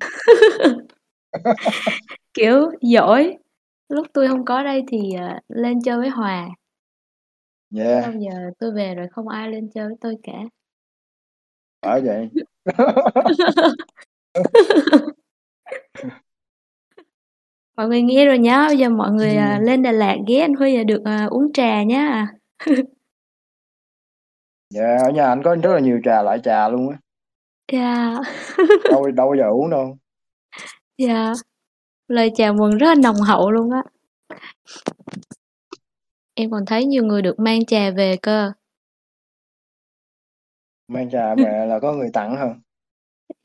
[2.34, 3.38] Kiểu giỏi.
[3.90, 6.48] Lúc tôi không có đây thì, à, lên chơi với Hòa.
[7.78, 10.34] yeah Xong giờ tôi về rồi không ai lên chơi với tôi cả.
[11.84, 12.30] Bởi vậy
[17.78, 19.64] Mọi người nghe rồi nhá, bây giờ mọi người, à, ừ.
[19.66, 22.28] lên Đà Lạt ghé anh Huy là được, à, uống trà nhá.
[24.70, 26.98] dạ ở nhà anh có rất là nhiều trà loại trà luôn á
[27.68, 28.18] Yeah.
[28.92, 29.98] đâu đâu bao giờ uống đâu
[30.98, 31.38] Yeah.
[32.08, 33.84] Lời chào mừng rất là nồng hậu luôn á.
[36.34, 38.52] Em còn thấy nhiều người được mang trà về cơ.
[40.88, 42.56] Mang trà về là có người tặng hả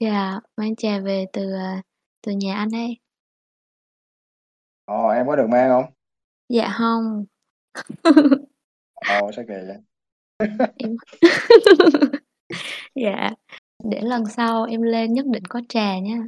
[0.01, 1.82] Yeah, mang trà về từ, à,
[2.22, 2.99] từ nhà anh ấy.
[4.84, 5.93] ồ em có được mang không
[6.49, 7.24] Dạ hông.
[9.07, 9.76] ồ sao kỳ vậy
[10.78, 10.97] Em
[12.95, 13.30] Dạ,
[13.84, 16.18] để lần sau em lên nhất định có trà nha.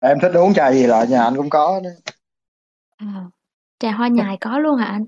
[0.00, 1.90] em thích uống trà gì là nhà anh cũng có đó
[2.98, 3.30] À,
[3.82, 5.04] trà hoa nhài có luôn hả anh?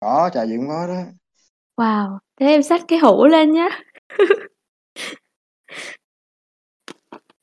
[0.00, 0.94] có trà gì cũng có đó
[1.76, 3.68] Wow, thế em xách cái hũ lên nhá.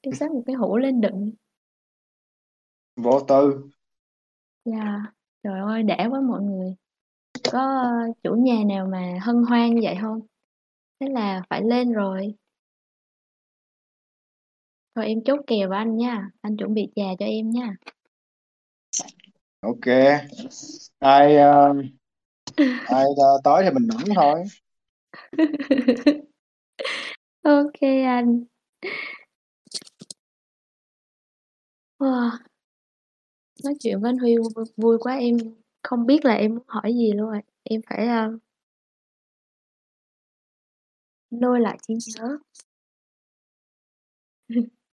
[0.02, 1.32] Em xách một cái hũ lên đựng.
[2.96, 3.70] vô tư
[4.66, 5.02] Yeah.
[5.44, 6.76] Trời ơi, đã quá mọi người.
[7.52, 7.84] Có,
[8.24, 10.20] chủ nhà nào mà hân hoan như vậy hông?
[11.00, 12.36] Thế là phải lên rồi.
[14.96, 17.76] Thôi em chốt kèo với anh nha, anh chuẩn bị trà cho em nha
[19.72, 19.86] ok
[21.00, 21.76] ai uh,
[22.88, 24.44] ai uh, tới thì mình nổi thôi
[27.46, 28.46] OK anh.
[32.00, 32.32] Wow.
[33.64, 35.38] Nói chuyện với anh Huy vui vui quá, em
[35.84, 37.42] không biết là em muốn hỏi gì luôn rồi.
[37.64, 38.42] Em phải, uh,
[41.32, 42.38] lôi lại trí nhớ.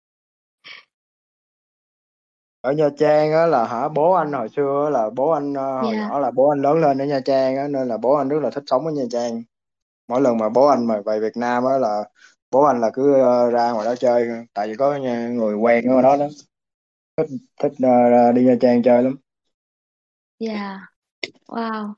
[2.62, 5.82] ở Nha Trang á là hả bố anh hồi xưa á là bố anh ờ,
[5.82, 6.08] hồi Yeah.
[6.08, 8.40] nhỏ là bố anh lớn lên ở Nha Trang á nên là bố anh rất
[8.42, 9.42] là thích sống ở Nha Trang
[10.08, 12.04] mỗi lần mà bố anh mà về Việt Nam á là
[12.52, 14.98] bố anh là cứ ờ, ra ngoài đó chơi tại vì có
[15.32, 16.26] người quen ở đó đó
[17.18, 17.28] thích
[17.62, 19.16] thích ờ, đi Nha Trang chơi lắm
[20.38, 20.78] Yeah.
[21.48, 21.94] Wow.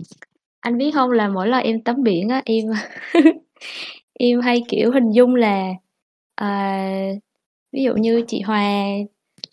[0.60, 2.66] Anh biết hông là mỗi lần em tắm biển á, em
[4.14, 5.68] em hay, kiểu, hình dung là,
[6.34, 6.78] à,
[7.72, 8.64] ví dụ như chị Hòa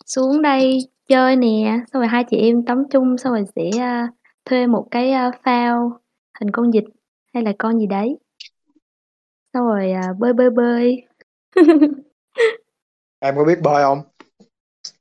[0.06, 0.78] xuống đây
[1.08, 4.08] chơi nè, xong rồi hai chị em tắm chung xong rồi sẽ, a,
[4.44, 6.00] thuê một cái, a, phao
[6.40, 6.84] hình con vịt
[7.34, 8.18] hay là con gì đấy.
[9.52, 11.06] Xong rồi, à, bơi, bơi, bơi.
[13.20, 14.02] em có biết bơi không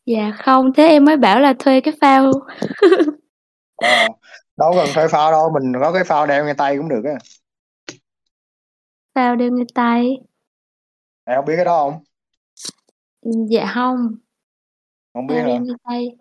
[0.06, 2.32] Dạ không, thế em mới bảo là thuê cái phao.
[3.76, 4.08] ờ
[4.58, 7.14] đâu cần thuê phao đâu mình có cái phao đeo ngay tay cũng được á
[9.16, 10.18] Phao đeo ngay tay.
[11.26, 12.04] em không biết cái đó không
[13.22, 14.16] Ừm, dạ hông.
[15.14, 16.18] Không biết đeo hả tay.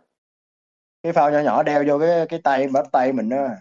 [1.02, 3.56] cái phao nhỏ nhỏ đeo vô cái cái tay bắp tay mình á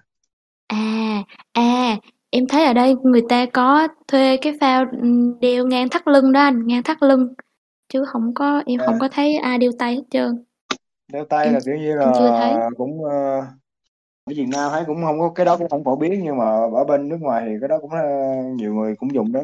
[0.67, 1.23] À,
[1.53, 1.97] à,
[2.29, 6.31] em thấy ở đây người ta có thuê cái phao, ừm, đeo ngang thắt lưng
[6.31, 7.33] đó anh, ngang thắt lưng,
[7.89, 9.01] chứ hổng có em hổng yeah.
[9.01, 10.43] có thấy ai đeo tay hết trơn.
[11.07, 13.11] đeo tay Em là kiểu như em chưa là cũng ờ,
[14.25, 16.45] ở Việt Nam thấy cũng không có cái đó cũng không phổ biến nhưng mà
[16.75, 17.99] ở bên nước ngoài thì cái đó cũng ờ,
[18.55, 19.41] nhiều người cũng dùng đó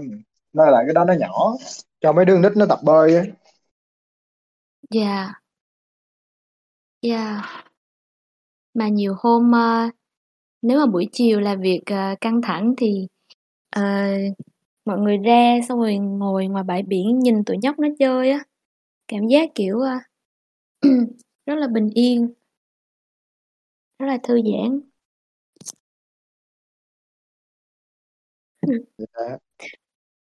[0.53, 1.53] nó là cái đó nó nhỏ
[2.01, 3.23] cho mấy đứa nít nó tập bơi á
[4.91, 5.33] Yeah.
[7.05, 7.43] Yeah.
[8.73, 9.89] Mà nhiều hôm, ơ,
[10.61, 13.07] nếu mà buổi chiều làm việc, ờ, căng thẳng thì,
[13.69, 13.81] ờ,
[14.85, 18.45] mọi người ra xong rồi ngồi ngoài bãi biển nhìn tụi nhóc nó chơi á.
[19.07, 19.91] Cảm giác kiểu ờ,
[21.47, 22.33] rất là bình yên.
[23.99, 24.79] Rất là thư giãn.
[28.97, 29.37] Dạ.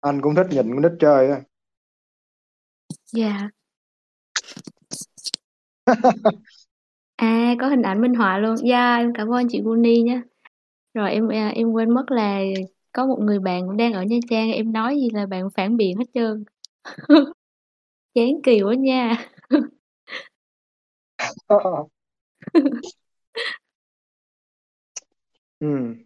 [0.01, 1.41] Anh cũng thích nhìn con nít chơi á.
[3.11, 3.49] Dạ.
[7.15, 8.55] À, có hình ảnh minh họa luôn.
[8.63, 10.21] Yeah, em cảm ơn chị Guni nhé.
[10.93, 12.41] Rồi em à, em quên mất là
[12.91, 15.77] có một người bạn cũng đang ở Nha Trang, em nói gì là bạn phản
[15.77, 16.45] biện hết trơn.
[18.15, 19.27] Chán kỳ quá nha.
[25.61, 26.03] Ừm.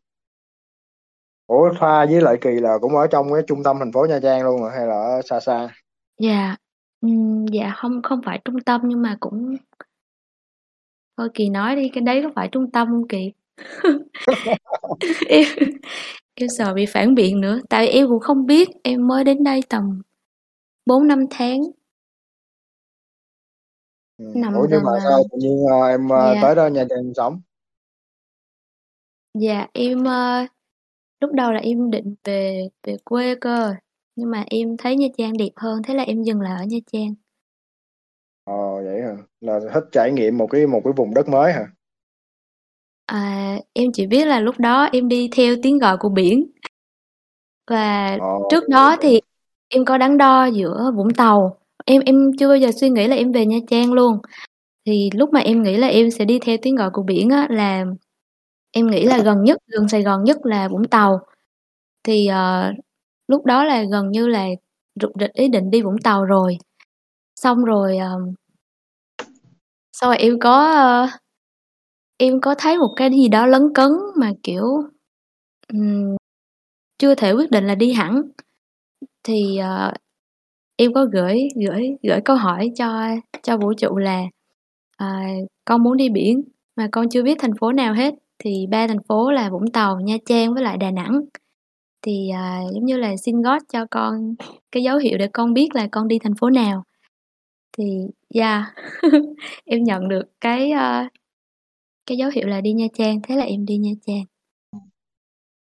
[1.48, 4.20] Ủa Thoa với lại Kỳ là cũng ở trong cái trung tâm thành phố Nha
[4.24, 5.70] Trang luôn rồi hay là ở xa xa?
[6.20, 6.56] Dạ.
[7.02, 9.56] Ừm, dạ không không phải trung tâm nhưng mà cũng
[11.18, 13.32] Thôi Kỳ nói đi, cái đấy có phải trung tâm không Kỳ?
[15.28, 15.46] Em
[16.36, 19.62] em sợ bị phản biện nữa, tại em cũng không biết, em mới đến đây
[19.70, 20.02] tầm
[20.86, 21.62] 4 5 tháng.
[24.18, 26.42] Ừm, Nằm ủa nhưng gần mà à sao tự nhiên ờ, em ờ, Dạ.
[26.42, 27.42] tới đó Nha Trang sống?
[29.34, 30.46] Dạ, em ờ,
[31.22, 33.76] lúc đầu là em định về về quê cơ,
[34.16, 36.78] nhưng mà em thấy Nha Trang đẹp hơn, thế là em dừng lại ở Nha
[36.94, 37.16] Trang.
[38.48, 39.16] Ồ vậy hả?
[39.42, 41.66] Là thích trải nghiệm một cái một cái vùng đất mới hả?
[43.06, 46.52] À, em chỉ biết là lúc đó em đi theo tiếng gọi của biển.
[47.70, 49.22] Và Ồ trước đó thì
[49.68, 51.58] em có đắn đo giữa Vũng Tàu.
[51.86, 54.18] Em em chưa bao giờ suy nghĩ là em về Nha Trang luôn.
[54.86, 57.48] Thì lúc mà em nghĩ là em sẽ đi theo tiếng gọi của biển á
[57.50, 57.86] là
[58.72, 61.20] em nghĩ là gần nhất, gần Sài Gòn nhất là Vũng Tàu.
[62.04, 62.72] Thì ờ,
[63.28, 64.48] lúc đó là gần như là
[65.02, 66.58] rục rịch ý định đi Vũng Tàu rồi.
[67.42, 68.20] Xong rồi ờ,
[69.94, 71.08] xong rồi em có ờ,
[72.18, 74.64] em có thấy một cái gì đó lấn cấn mà kiểu
[75.68, 76.16] ừm,
[77.00, 78.22] chưa thể quyết định là đi hẳn.
[79.24, 79.94] Thì ờ,
[80.78, 83.08] em có gửi gửi gửi câu hỏi cho
[83.44, 84.24] cho vũ trụ là
[84.98, 85.28] à,
[85.66, 86.44] con muốn đi biển
[86.78, 88.14] mà con chưa biết thành phố nào hết.
[88.40, 91.22] Thì ba thành phố là Vũng Tàu, Nha Trang với lại Đà Nẵng.
[92.02, 94.36] Thì à, giống như là xin God cho con
[94.72, 96.84] cái dấu hiệu để con biết là con đi thành phố nào
[97.78, 97.84] thì
[98.36, 98.64] yeah
[99.66, 101.12] em nhận được cái uh,
[102.06, 104.26] cái dấu hiệu là đi Nha Trang thế là em đi Nha Trang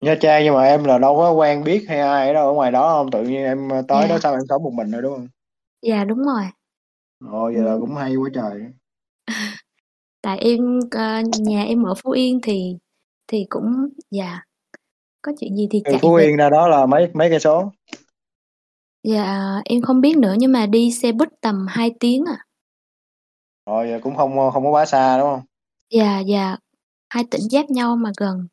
[0.01, 2.53] Nha Trang nhưng mà em là đâu có quen biết hay ai ở đâu ở
[2.53, 3.11] ngoài đó không?
[3.11, 5.27] Tự nhiên em ờ, tới đó dạ sao em sống một mình thôi đúng không?
[5.81, 6.43] dạ đúng rồi
[7.31, 8.61] Ồ vậy là Ừ, cũng hay quá trời.
[10.21, 12.77] tại em ờ, nhà em ở Phú Yên thì
[13.27, 13.65] thì cũng
[14.11, 14.41] dạ
[15.21, 17.71] có chuyện gì thì Từ chạy Phú Yên ra đó là mấy mấy cây số?
[19.07, 22.45] Dạ em không biết nữa nhưng mà đi xe buýt tầm 2 tiếng à
[23.63, 25.41] Ồ vậy cũng không không có quá xa đúng không?
[25.89, 26.57] dạ dạ
[27.09, 28.47] hai tỉnh giáp nhau mà gần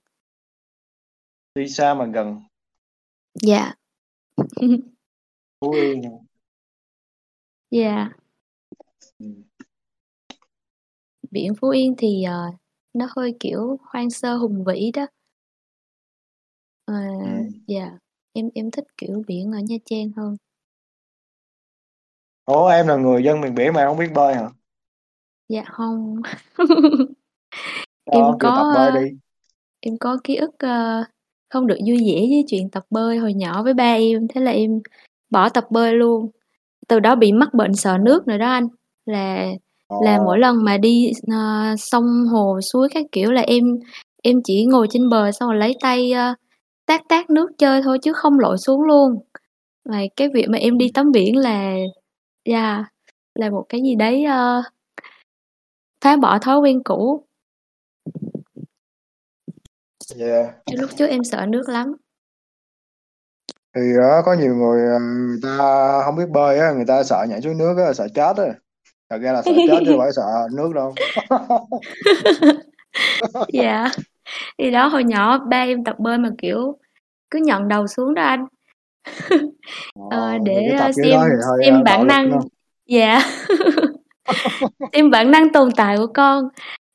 [1.55, 2.40] Đi xa mà gần.
[3.42, 3.74] dạ
[5.61, 6.02] Phú Yên.
[7.70, 8.09] dạ
[9.18, 9.26] Ừ.
[11.30, 12.50] biển Phú Yên thì ờ,
[12.94, 15.07] nó hơi kiểu hoang sơ hùng vĩ đó
[16.84, 17.24] Ờ, Ừ.
[17.66, 17.98] dạ
[18.32, 20.36] em em thích kiểu biển ở Nha Trang hơn
[22.45, 24.49] Ủa em là người dân miền biển mà không biết bơi hả?
[25.49, 26.22] dạ không
[28.11, 29.16] em Sao chịu tập có bơi đi.
[29.80, 31.05] em có ký ức ờ,
[31.51, 34.51] không được vui vẻ với chuyện tập bơi hồi nhỏ với ba em thế là
[34.51, 34.80] em
[35.30, 36.30] bỏ tập bơi luôn
[36.88, 38.68] từ đó bị mắc bệnh sợ nước rồi đó anh
[39.07, 39.47] là
[40.05, 40.40] là mỗi Ồ.
[40.40, 43.64] lần mà đi ờ, sông hồ suối các kiểu là em
[44.22, 46.34] em chỉ ngồi trên bờ xong rồi lấy tay ờ,
[46.86, 49.18] tát tát nước chơi thôi chứ không lội xuống luôn
[49.84, 51.76] và cái việc mà em đi tắm biển là
[52.45, 52.84] yeah,
[53.34, 54.62] là một cái gì đấy ờ,
[56.05, 57.24] phá bỏ thói quen cũ
[60.16, 60.55] Yeah.
[60.66, 61.97] chứ lúc trước em sợ nước lắm
[63.76, 67.26] Thì đó, có nhiều người ờ, người ta không biết bơi á, người ta sợ
[67.28, 68.55] nhảy xuống nước á, sợ chết á.
[69.11, 70.95] Thật ra là sợ chết chứ không phải sợ nước đâu.
[73.53, 73.90] dạ
[74.59, 76.78] thì đó hồi nhỏ ba em tập bơi mà kiểu
[77.30, 78.47] cứ nhận đầu xuống đó anh
[80.11, 81.30] Ờ, để ờ, xem hơi
[81.64, 82.40] xem ờ, bản năng
[82.86, 83.20] dạ.
[84.92, 86.48] Xem bản năng tồn tại của con.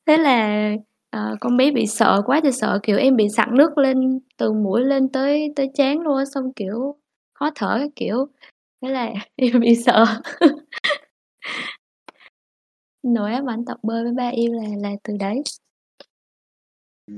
[0.06, 0.70] Thế là
[1.10, 4.52] ờ, con bé bị sợ quá thì sợ kiểu em bị sặc nước lên từ
[4.52, 6.96] mũi lên tới tới trán luôn xong kiểu
[7.32, 8.26] khó thở cái kiểu
[8.82, 10.04] thế là em bị sợ.
[13.02, 15.42] Nỗi ám ảnh tập bơi với ba em là là từ đấy.
[17.06, 17.14] Ừ.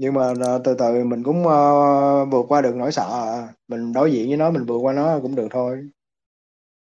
[0.00, 3.08] Nhưng mà ờ, từ từ mình cũng ờ, vượt qua được nỗi sợ.
[3.12, 3.48] À.
[3.68, 5.88] Mình đối diện với nó, mình vượt qua nó cũng được thôi.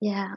[0.00, 0.34] dạ.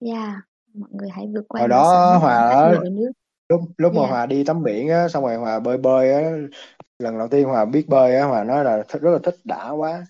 [0.00, 0.42] Dạ
[0.74, 3.12] mọi người hãy vượt qua Hồi đó Hòa nước.
[3.48, 4.08] lúc lúc mà dạ.
[4.08, 6.30] Hòa đi tắm biển á, xong rồi Hòa bơi bơi á,
[6.98, 9.70] lần đầu tiên Hòa biết bơi á Hòa nói là thích, rất là thích đã
[9.70, 10.06] quá.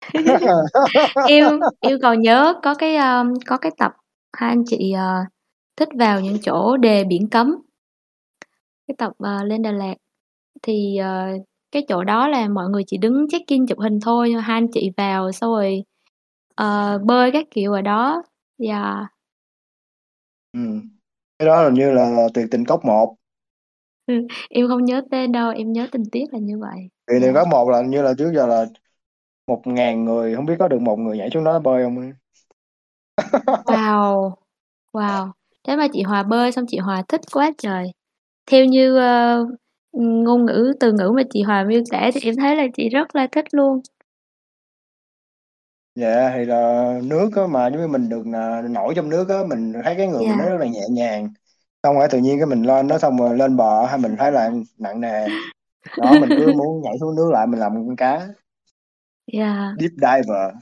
[1.28, 1.48] Yêu
[1.80, 3.92] yêu còn nhớ có cái um, có cái tập
[4.36, 5.28] hai anh chị uh,
[5.76, 7.67] thích vào những chỗ đề biển cấm
[8.88, 9.94] cái tập uh, lên Đà Lạt.
[10.62, 14.32] Thì uh, cái chỗ đó là mọi người chỉ đứng check in chụp hình thôi
[14.32, 15.82] hai anh chị vào xong rồi
[16.62, 18.22] uh, bơi các kiểu ở đó.
[18.58, 18.82] Dạ.
[18.82, 19.06] Yeah.
[20.52, 20.60] ừ.
[21.38, 23.14] cái đó là như là tuyệt tình cốc một.
[24.50, 26.88] Em không nhớ tên đâu em nhớ tình tiết là như vậy.
[27.06, 27.34] Tuyệt tình yeah.
[27.34, 28.66] cốc một là như là trước giờ là
[29.46, 32.12] một ngàn người không biết có được một người nhảy xuống đó bơi không
[33.64, 34.32] wow
[34.92, 35.30] wow.
[35.66, 37.92] Thế mà chị Hòa bơi xong chị Hòa thích quá trời
[38.50, 39.48] theo như uh,
[39.92, 43.16] ngôn ngữ từ ngữ mà chị Hòa miêu tả thì em thấy là chị rất
[43.16, 43.80] là thích luôn.
[45.94, 48.26] Dạ thì là nước á mà như mình được
[48.70, 50.36] nổi trong nước á mình thấy cái người yeah.
[50.36, 51.28] mình nó rất là nhẹ nhàng.
[51.82, 54.32] Xong rồi tự nhiên cái mình lên nó xong rồi lên bờ hay mình thấy
[54.32, 55.28] là nặng nề.
[55.98, 58.28] Đó mình cứ muốn nhảy xuống nước lại mình làm con cá.
[59.32, 60.54] Yeah deep diver.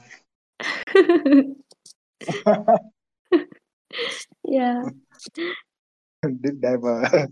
[4.43, 4.83] Yeah
[6.41, 7.27] deep diver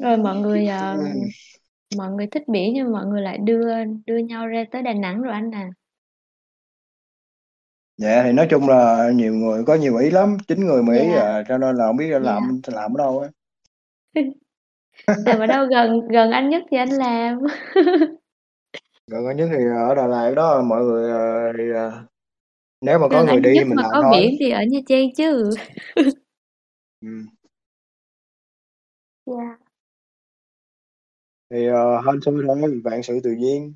[0.00, 0.98] rồi mọi người uh,
[1.96, 5.22] mọi người thích biển nhưng mọi người lại đưa đưa nhau ra tới Đà Nẵng
[5.22, 5.70] rồi anh à.
[7.96, 10.36] Dạ thì nói chung là nhiều người có nhiều ý lắm.
[10.48, 11.22] Chín người ý yeah.
[11.22, 12.74] à cho nên là không biết là làm yeah.
[12.74, 13.28] làm ở đâu á.
[15.26, 17.38] Làm ở đâu gần gần anh nhất thì anh làm.
[19.06, 21.92] Gần anh nhất thì ở Đà Lạt đó mọi người ờ, thì ờ,
[22.80, 24.10] nếu mà có gần người đi nhất mình mà làm có thôi.
[24.12, 25.50] biển thì ở Nha Trang chứ
[27.02, 27.08] ừ.
[29.26, 29.56] yeah
[31.50, 33.74] thì uh, hên xui thôi vạn sự tự nhiên.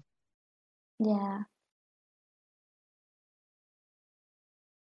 [0.98, 1.44] Dạ.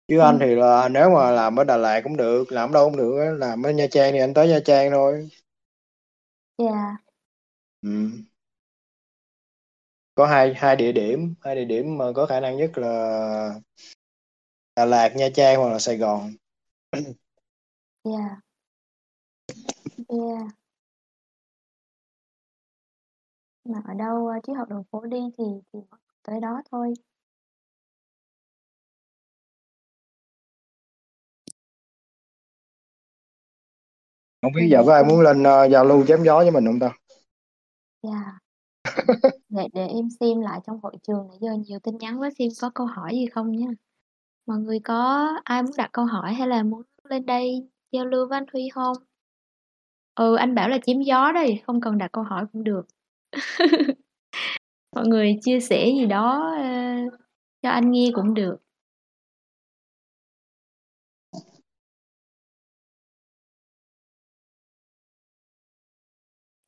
[0.07, 2.85] Chứ anh thì là nếu mà làm ở Đà Lạt cũng được làm ở đâu
[2.89, 5.29] cũng được á làm ở Nha Trang thì anh tới Nha Trang thôi.
[6.57, 6.97] Dạ.
[7.81, 8.11] Ừ.
[10.15, 12.89] có hai hai địa điểm hai địa điểm mà có khả năng nhất là
[14.75, 16.31] Đà Lạt Nha Trang hoặc là Sài Gòn
[18.03, 18.41] dạ
[20.07, 20.47] yeah.
[23.65, 25.43] Mà ở đâu uh, triết học đường phố đi thì
[25.73, 25.79] thì
[26.23, 26.93] tới đó thôi.
[34.41, 36.79] Không biết giờ có ai muốn lên ờ, giao lưu chém gió với mình không
[36.79, 36.91] ta?
[38.03, 38.39] Dạ
[39.49, 42.47] để để em xem lại trong hội trường nãy giờ nhiều tin nhắn quá xem
[42.61, 43.67] có câu hỏi gì không nha.
[44.45, 48.27] Mọi người có ai muốn đặt câu hỏi hay là muốn lên đây giao lưu
[48.27, 48.97] với anh Huy không?
[50.15, 52.85] Ừ anh bảo là chém gió đây không cần đặt câu hỏi cũng được.
[54.95, 56.63] Mọi người chia sẻ gì đó ờ,
[57.61, 58.57] cho anh nghe cũng được.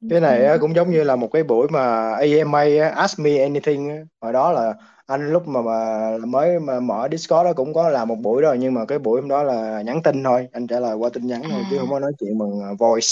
[0.09, 2.63] Cái này á, cũng giống như là một cái buổi mà AMA
[2.95, 4.73] Ask Me Anything hồi đó là
[5.05, 8.57] anh lúc mà, mà mới mà mở Discord đó cũng có làm một buổi rồi
[8.57, 10.47] nhưng mà cái buổi hôm đó là nhắn tin thôi.
[10.51, 12.79] Anh trả lời qua tin nhắn thôi chứ không à có nói chuyện bằng uh,
[12.79, 13.07] voice.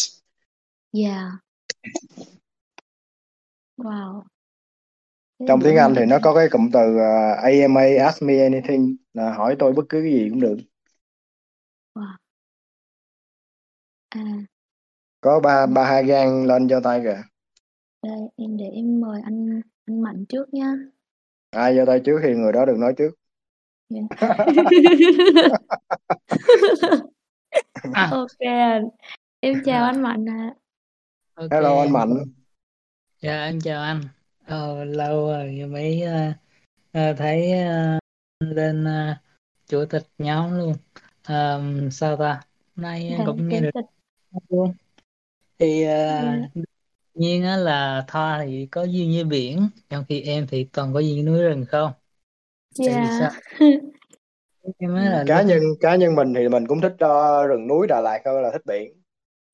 [0.94, 1.32] Yeah.
[3.78, 4.24] Wow.
[5.48, 9.34] Trong tiếng Anh thì nó có cái cụm từ uh, AMA Ask Me Anything là
[9.34, 10.58] hỏi tôi bất cứ cái gì cũng được.
[11.96, 12.16] Wow.
[14.10, 14.22] À.
[15.22, 17.24] Có ba ba hai gan lên cho tay kìa.
[18.04, 20.76] Đây em để em mời anh anh Mạnh trước nha
[21.52, 23.12] ai giơ tay trước thì người đó được nói trước.
[23.90, 24.06] Yeah.
[27.94, 28.40] À, ok.
[29.40, 30.54] Em chào anh Mạnh ạ.
[31.36, 31.52] Ok.
[31.52, 32.18] Hello anh Mạnh.
[33.22, 34.02] Dạ em chào anh.
[34.46, 36.32] Ờ, lâu rồi mới ờ,
[36.92, 38.00] ờ, thấy ờ,
[38.40, 39.16] lên ờ,
[39.68, 40.74] chủ tịch nhóm luôn.
[41.24, 42.42] Ờ, sao ta?
[42.76, 43.70] Nay dạ cũng nghe được
[44.50, 44.74] luôn.
[45.60, 45.86] Thì
[46.56, 46.62] tự
[47.14, 51.00] nhiên á là Thoa thì có duyên với biển trong khi em thì toàn có
[51.00, 51.92] duyên với núi rừng không?
[52.78, 53.20] Tại vì dạ.
[53.20, 53.32] sao?
[54.78, 57.68] Em nói là cá lúc nhân cá nhân mình thì mình cũng thích uh, rừng
[57.68, 58.94] núi Đà Lạt hơn là thích biển.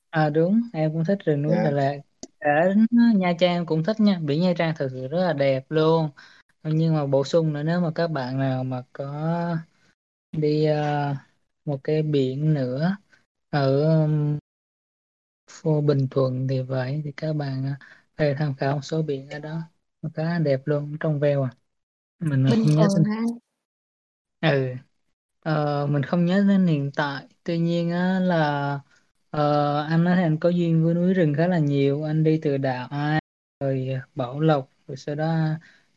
[0.09, 1.97] À đúng em cũng thích rừng núi Đà dạ Lạt.
[2.39, 2.73] Ở
[3.15, 6.09] Nha Trang em cũng thích nha biển Nha Trang thực sự rất là đẹp luôn.
[6.63, 9.57] Nhưng mà bổ sung nữa nếu mà các bạn nào mà có
[10.31, 11.15] đi ờ,
[11.65, 12.97] một cái biển nữa
[13.49, 13.87] ở
[15.49, 17.77] phố Bình Thuận thì vậy thì các bạn uh,
[18.17, 19.61] phải tham khảo một số biển ở đó.
[20.01, 21.49] Nó khá đẹp luôn trong veo à.
[22.19, 23.03] Mình Bình không nhớ Thuận
[24.41, 24.73] ừ.
[25.39, 27.27] Ờ, mình không nhớ đến hiện tại.
[27.43, 28.79] Tuy nhiên á là
[29.29, 32.03] ờ, anh nói anh có duyên với núi rừng khá là nhiều.
[32.03, 33.21] Anh đi từ Đạo Ai
[33.59, 35.37] rồi Bảo Lộc rồi sau đó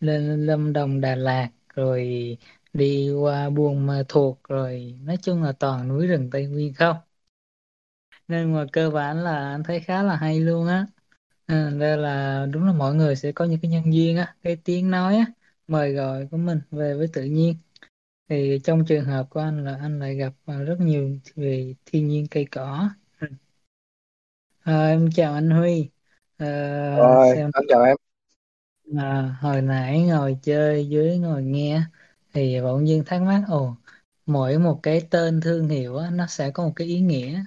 [0.00, 2.38] lên Lâm Đồng Đà Lạt rồi
[2.72, 6.96] đi qua Buôn Ma Thuột rồi nói chung là toàn núi rừng Tây Nguyên không
[8.30, 10.86] nên mà cơ bản là anh thấy khá là hay luôn á.
[11.46, 14.56] À, đây là đúng là mọi người sẽ có những cái nhân duyên á cái
[14.64, 15.24] tiếng nói á
[15.68, 17.56] mời gọi của mình về với tự nhiên.
[18.28, 22.26] Thì trong trường hợp của anh là anh lại gặp rất nhiều về thiên nhiên
[22.30, 22.90] cây cỏ.
[24.64, 25.90] À, em chào anh Huy.
[26.36, 26.46] À,
[26.96, 27.96] rồi xem anh chào em.
[28.98, 31.82] À, hồi nãy ngồi chơi dưới ngồi nghe
[32.32, 33.76] thì bỗng nhiên thắc mắc ồ
[34.26, 37.44] mỗi một cái tên thương hiệu á, nó sẽ có một cái ý nghĩa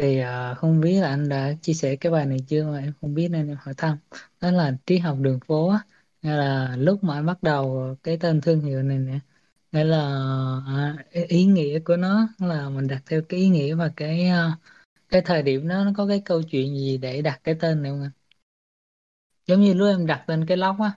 [0.00, 2.92] thì à, không biết là anh đã chia sẻ cái bài này chưa mà em
[3.00, 3.98] không biết nên em hỏi thăm.
[4.40, 5.78] Đó là triết học đường phố á.
[6.22, 9.20] Nghĩa là lúc mà anh bắt đầu cái tên thương hiệu này nè
[9.72, 9.98] nghĩa là
[10.66, 10.96] à,
[11.28, 14.58] ý nghĩa của nó là mình đặt theo cái ý nghĩa và cái à,
[15.08, 17.92] cái thời điểm đó nó có cái câu chuyện gì để đặt cái tên này
[17.92, 18.12] không anh
[19.46, 20.92] giống như lúc em đặt tên cái lóc á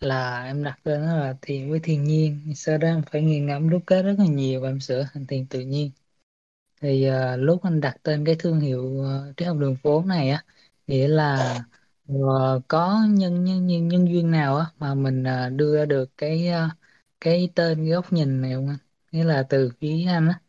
[0.00, 3.46] là em đặt tên nó là thiện với thiên nhiên sau đó em phải nghiền
[3.46, 5.90] ngẫm đúc kết rất là nhiều và em sửa thành thiện tự nhiên
[6.80, 10.30] thì uh, lúc anh đặt tên cái thương hiệu uh, triết học đường phố này
[10.30, 10.44] á
[10.86, 11.56] nghĩa là
[12.12, 16.10] uh, có nhân nhân nhân nhân duyên nào á mà mình uh, đưa ra được
[16.18, 16.72] cái uh,
[17.20, 18.78] cái tên cái góc nhìn này không anh?
[19.12, 20.40] Nghĩa là từ phía anh á.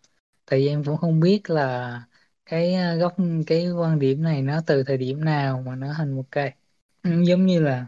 [0.45, 2.03] Tại vì em cũng không biết là
[2.45, 3.15] cái uh, góc
[3.47, 6.55] cái quan điểm này nó từ thời điểm nào mà nó thành một cái
[7.03, 7.87] ừ, giống như là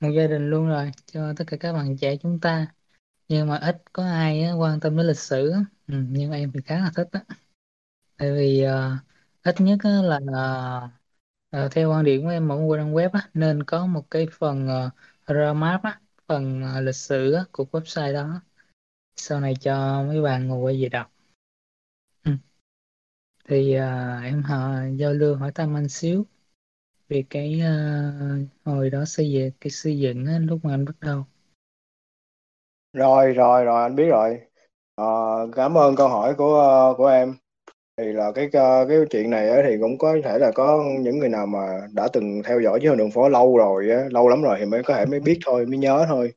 [0.00, 2.66] một gia đình luôn rồi cho tất cả các bạn trẻ chúng ta.
[3.28, 5.52] Nhưng mà ít có ai á, quan tâm đến lịch sử
[5.88, 7.20] ừ, nhưng em thì khá là thích á
[8.16, 9.00] tại vì uh,
[9.42, 10.18] ít nhất á, là
[11.56, 14.68] uh, theo quan điểm của em ở trang web á, nên có một cái phần
[14.68, 14.92] uh,
[15.28, 18.40] roadmap á, phần uh, lịch sử á, của website đó.
[19.16, 21.10] Sau này cho mấy bạn ngồi quay về đọc.
[22.24, 22.30] Ừ.
[23.48, 26.26] thì uh, em họ giao lưu hỏi thăm anh xíu
[27.08, 30.96] về cái uh, hồi đó xây dựng cái xây dựng á, lúc mà anh bắt
[31.00, 31.24] đầu.
[32.92, 34.40] Rồi rồi rồi anh biết rồi.
[34.94, 35.04] Ờ,
[35.56, 37.34] cảm ơn câu hỏi của uh, của em
[37.96, 41.18] thì là cái uh, cái chuyện này á, thì cũng có thể là có những
[41.18, 41.58] người nào mà
[41.92, 44.82] đã từng theo dõi chứ đường phố lâu rồi á, lâu lắm rồi thì mới
[44.82, 46.32] có thể mới biết thôi mới nhớ thôi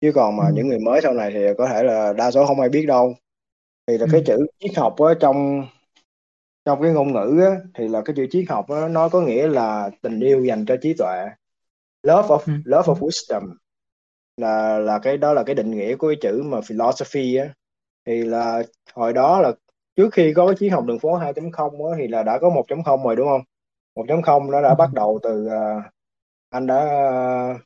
[0.00, 0.52] chứ còn mà ừ.
[0.54, 3.14] những người mới sau này thì có thể là đa số không ai biết đâu
[3.86, 4.08] thì là ừ.
[4.12, 5.66] cái chữ triết học á, trong
[6.64, 9.48] trong cái ngôn ngữ á, thì là cái chữ triết học á, nó có nghĩa
[9.48, 11.28] là tình yêu dành cho trí tuệ
[12.02, 12.52] love of ừ.
[12.64, 13.54] love of wisdom
[14.36, 17.48] là là cái đó là cái định nghĩa của cái chữ mà philosophy á
[18.06, 18.62] thì là
[18.94, 19.52] hồi đó là
[19.96, 23.04] trước khi có cái triết học đường phố 2.0 á, thì là đã có 1.0
[23.04, 23.42] rồi đúng không?
[24.06, 25.82] 1.0 nó đã bắt đầu từ uh,
[26.50, 26.82] anh đã
[27.54, 27.60] uh,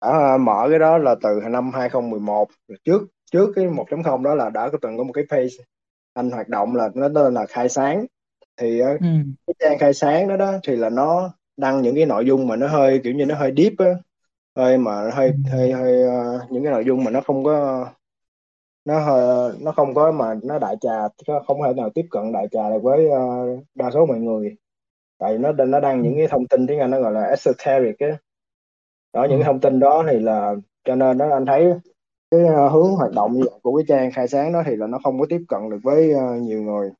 [0.00, 2.48] đã mở cái đó là từ năm 2011
[2.84, 5.64] trước trước cái 1.0 đó là đã có từng có một cái page
[6.14, 8.06] anh hoạt động là nó tên là khai sáng.
[8.56, 8.96] Thì ừ.
[9.46, 12.56] cái trang khai sáng đó đó thì là nó đăng những cái nội dung mà
[12.56, 13.94] nó hơi kiểu như nó hơi deep á
[14.56, 17.86] hơi mà hơi hơi hơi uh, những cái nội dung mà nó không có
[18.84, 21.08] nó hơi, nó không có mà nó đại trà
[21.46, 24.56] không thể nào tiếp cận đại trà được với uh, đa số mọi người.
[25.18, 28.18] Tại nó nó đăng những cái thông tin tiếng Anh nó gọi là esoteric á.
[29.12, 30.54] Đó những cái thông tin đó thì là
[30.84, 31.72] cho nên đó anh thấy
[32.30, 34.86] cái uh, hướng hoạt động như vậy của cái trang khai sáng đó thì là
[34.86, 36.90] nó không có tiếp cận được với uh, nhiều người.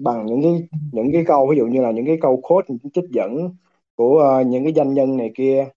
[0.00, 2.78] Bằng những cái những cái câu ví dụ như là những cái câu quote những
[2.78, 3.56] cái trích dẫn
[3.96, 5.68] của uh, những cái danh nhân này kia.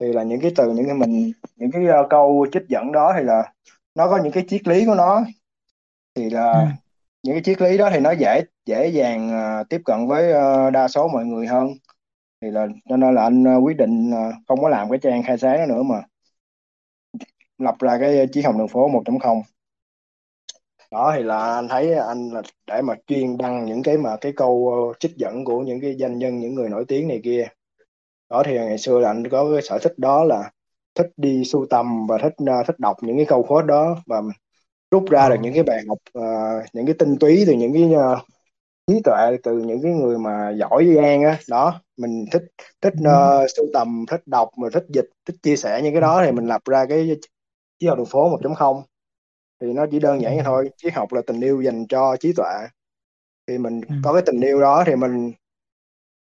[0.00, 3.12] Thì là những cái từ những cái mình những cái uh, câu trích dẫn đó
[3.18, 3.52] thì là
[3.94, 5.24] nó có những cái triết lý của nó.
[6.14, 6.66] Thì là ừ.
[7.22, 9.30] những cái triết lý đó thì nó dễ dễ dàng
[9.60, 11.68] uh, tiếp cận với uh, đa số mọi người hơn.
[12.40, 15.22] Thì là cho nên là anh uh, quyết định uh, không có làm cái trang
[15.22, 16.02] khai sáng nữa mà
[17.58, 19.42] lập ra cái triết học đường phố 1.0
[20.92, 24.32] đó thì là anh thấy anh là để mà chuyên đăng những cái mà cái
[24.36, 27.48] câu uh, trích dẫn của những cái danh nhân những người nổi tiếng này kia.
[28.30, 30.50] Đó thì ngày xưa là anh có cái sở thích đó là
[30.94, 34.22] thích đi sưu tầm và thích uh, thích đọc những cái câu quote đó và
[34.90, 37.82] rút ra được những cái bài học uh, những cái tinh túy từ những cái
[37.82, 38.18] uh,
[38.86, 41.38] trí tuệ từ những cái người mà giỏi gan á.
[41.48, 42.42] Đó mình thích
[42.80, 46.22] thích uh, sưu tầm thích đọc mà thích dịch thích chia sẻ những cái đó
[46.24, 47.16] thì mình lập ra cái
[47.78, 48.82] triết học đường phố 1.0
[49.60, 52.32] thì nó chỉ đơn giản vậy thôi triết học là tình yêu dành cho trí
[52.32, 52.66] tuệ.
[53.46, 53.94] Thì mình ừ.
[54.04, 55.32] có cái tình yêu đó thì mình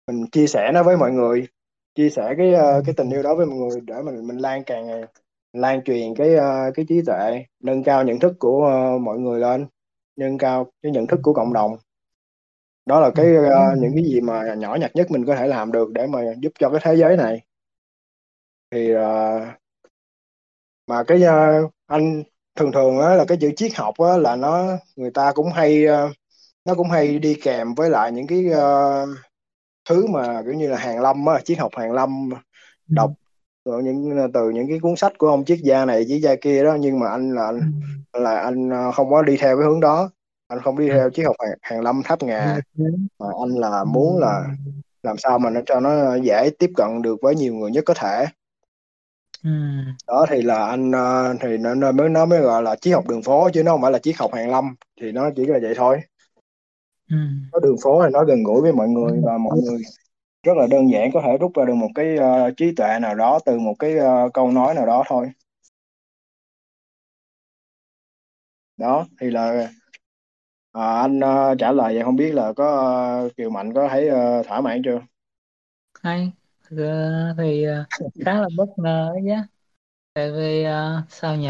[0.07, 1.47] mình chia sẻ nó với mọi người
[1.99, 4.65] chia sẻ cái uh, cái tình yêu đó với mọi người để mình mình lan
[4.65, 5.05] càng
[5.53, 9.41] lan truyền cái uh, cái trí tuệ nâng cao nhận thức của uh, mọi người
[9.41, 9.67] lên
[10.17, 11.77] nâng cao cái nhận thức của cộng đồng.
[12.87, 15.73] Đó là cái uh, những cái gì mà nhỏ nhặt nhất mình có thể làm
[15.73, 17.41] được để mà giúp cho cái thế giới này.
[18.71, 19.43] Thì uh,
[20.87, 22.23] mà cái uh, anh
[22.57, 25.85] thường thường á là cái chữ triết học á là nó người ta cũng hay
[25.87, 26.11] uh,
[26.65, 29.09] nó cũng hay đi kèm với lại những cái uh,
[29.89, 32.31] thứ mà kiểu như là hàng lâm á triết học hàng lâm
[32.89, 33.13] đọc
[33.65, 36.65] rồi những từ những cái cuốn sách của ông triết gia này triết gia kia
[36.65, 37.61] đó nhưng mà anh là anh
[38.13, 40.11] là anh không có đi theo cái hướng đó.
[40.49, 40.95] Anh không đi ừ.
[40.95, 42.61] theo triết học hàng, hàng lâm tháp ngà.
[43.19, 43.87] Mà anh là Ừ.
[43.89, 44.45] muốn là
[45.03, 47.95] làm sao mà nó cho nó dễ tiếp cận được với nhiều người nhất có
[47.95, 48.27] thể.
[49.45, 49.51] Ừ.
[50.07, 53.09] đó thì là anh ờ, thì nó, nó mới nó mới gọi là triết học
[53.09, 54.75] đường phố chứ nó không phải là triết học hàng lâm.
[55.01, 56.01] Thì nó chỉ là vậy thôi
[57.09, 57.17] Ừ.
[57.53, 59.79] nó đường phố thì nó gần gũi với mọi người và mọi người
[60.47, 63.15] rất là đơn giản có thể rút ra được một cái ờ, trí tuệ nào
[63.15, 65.31] đó từ một cái ờ, câu nói nào đó thôi.
[68.77, 69.69] Đó thì là
[70.73, 72.67] à, anh ờ, trả lời vậy không biết là có
[73.23, 75.01] ờ, Kiều Mạnh có thấy ờ, thỏa mãn chưa?
[76.03, 76.33] Hay
[77.39, 77.85] thì ờ,
[78.19, 79.31] khá là bất ngờ chứ
[80.15, 81.49] tại vì ờ, sao nhỉ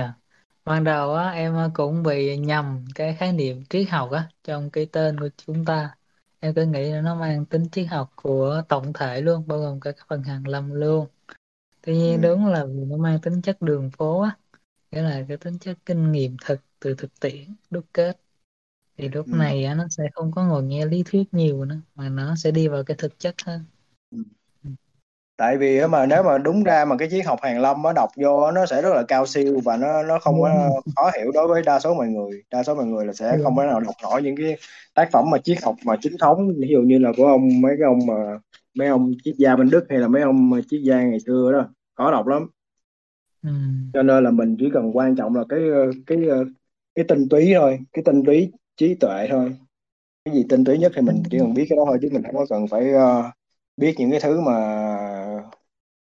[0.68, 4.86] ban đầu á em cũng bị nhầm cái khái niệm triết học á trong cái
[4.92, 5.94] tên của chúng ta
[6.40, 9.80] em cứ nghĩ là nó mang tính triết học của tổng thể luôn bao gồm
[9.80, 11.06] cả cái phần hàn lâm luôn
[11.82, 12.22] tuy nhiên ừ.
[12.22, 14.38] đúng là vì nó mang tính chất đường phố á
[14.92, 18.20] nghĩa là cái tính chất kinh nghiệm thực từ thực tiễn đúc kết
[18.98, 19.32] thì lúc Ừ.
[19.32, 22.50] này á, nó sẽ không có ngồi nghe lý thuyết nhiều nữa mà nó sẽ
[22.50, 23.64] đi vào cái thực chất hơn
[24.10, 24.18] Ừ.
[25.38, 28.10] tại vì mà nếu mà đúng ra mà cái triết học hàn lâm nó đọc
[28.16, 31.48] vô nó sẽ rất là cao siêu và nó nó không có khó hiểu đối
[31.48, 32.42] với đa số mọi người.
[32.50, 34.56] Đa số mọi người là sẽ không thể nào đọc nổi những cái
[34.94, 37.72] tác phẩm mà triết học mà chính thống ví dụ như là của ông mấy
[37.78, 38.38] cái ông mà
[38.78, 41.68] mấy ông triết gia bên Đức hay là mấy ông triết gia ngày xưa đó
[41.94, 42.46] khó đọc lắm.
[43.42, 43.50] Ừ.
[43.92, 45.60] cho nên là mình chỉ cần quan trọng là cái
[46.06, 46.18] cái
[46.94, 49.52] cái tinh túy thôi cái tinh túy trí tuệ thôi.
[50.24, 52.22] Cái gì tinh túy nhất thì mình chỉ cần biết cái đó thôi chứ mình
[52.22, 53.30] không có cần phải ờ,
[53.76, 54.52] biết những cái thứ mà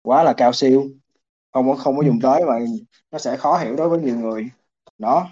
[0.06, 0.88] quá là cao siêu.
[1.53, 2.08] Không không có Ừ.
[2.08, 2.60] dùng tới mà
[3.12, 4.49] nó sẽ khó hiểu đối với nhiều người.
[4.99, 5.28] Đó.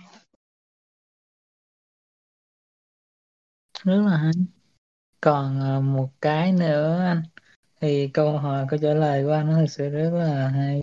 [3.84, 4.32] Rất là hay.
[5.22, 7.24] Còn ờ, một cái nữa anh.
[7.82, 10.82] Thì câu hỏi câu trả lời của anh nó thực sự rất là hay.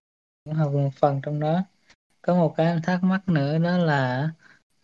[0.54, 1.62] Học một phần trong đó.
[2.22, 4.28] Có một cái anh thắc mắc nữa đó là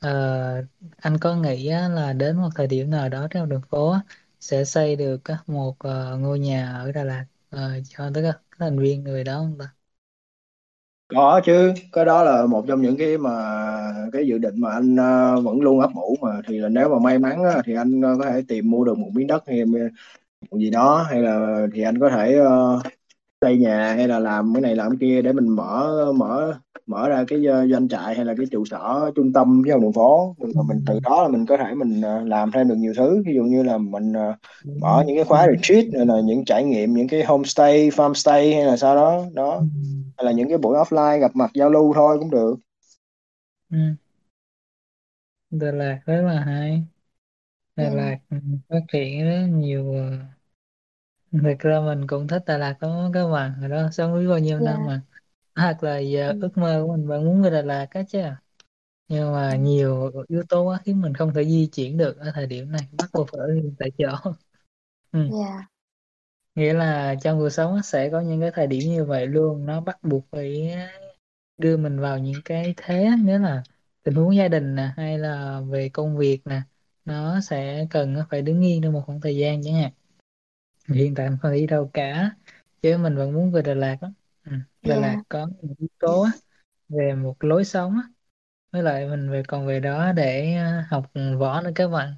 [0.01, 0.65] ờ,
[0.99, 3.97] anh có nghĩ á, là đến một thời điểm nào đó trên đường phố
[4.41, 8.79] sẽ xây được một ờ, ngôi nhà ở Đà Lạt ờ, cho tất cả thành
[8.79, 9.75] viên người đó không ta?
[11.09, 13.31] Có chứ cái đó là một trong những cái mà
[14.13, 16.41] cái dự định mà anh ờ, vẫn luôn ấp ủ mà.
[16.47, 18.99] Thì là nếu mà may mắn á, thì anh ờ, có thể tìm mua được
[18.99, 22.81] một miếng đất hay một gì đó hay là thì anh có thể ờ,
[23.41, 26.53] xây nhà hay là làm cái này làm cái kia để mình mở mở
[26.87, 29.93] mở ra cái ờ, doanh trại hay là cái trụ sở trung tâm với đường
[29.93, 30.37] phố.
[30.39, 33.23] Mình mình từ đó là mình có thể mình ờ, làm thêm được nhiều thứ.
[33.27, 34.35] Ví dụ như là mình ờ,
[34.81, 38.65] mở những cái khóa retreat hay là những trải nghiệm những cái homestay farmstay hay
[38.65, 39.63] là sao đó đó.
[40.17, 42.57] Hay là những cái buổi offline gặp mặt giao lưu thôi cũng được.
[43.71, 43.77] Ừ.
[45.51, 46.83] Đà Lạt rất là hay.
[47.77, 47.91] Đà.
[47.91, 48.19] Lạt
[48.69, 49.95] phát triển rất nhiều
[51.33, 54.27] thực ra mình cũng thích Đà Lạt lắm á các bạn hồi đó sống biết
[54.29, 54.87] bao nhiêu năm Yeah.
[54.87, 55.03] mà
[55.57, 56.37] hoặc là giờ Ừ.
[56.41, 58.21] ước mơ của mình vẫn muốn về Đà Lạt á chứ
[59.09, 62.47] nhưng mà nhiều yếu tố á khiến mình không thể di chuyển được ở thời
[62.47, 64.09] điểm này bắt buộc phải ở yên tại chỗ
[65.13, 65.21] ừ.
[65.29, 65.67] Yeah.
[66.55, 69.67] nghĩa là trong cuộc sống á, sẽ có những cái thời điểm như vậy luôn
[69.67, 70.75] nó bắt buộc phải
[71.59, 73.63] đưa mình vào những cái thế nghĩa là
[74.03, 76.63] tình huống gia đình nè hay là về công việc nè
[77.05, 79.93] nó sẽ cần phải đứng yên trong một khoảng thời gian chẳng hạn
[80.89, 82.31] hiện tại mình không đi đâu cả
[82.83, 84.09] chứ mình vẫn muốn về Đà Lạt đó
[84.45, 84.53] ừ.
[84.85, 85.27] Đà Lạt Yeah.
[85.29, 86.33] có một yếu tố á,
[86.89, 88.09] về một lối sống á.
[88.73, 92.15] với lại mình về còn về đó để ờ, học võ nữa các bạn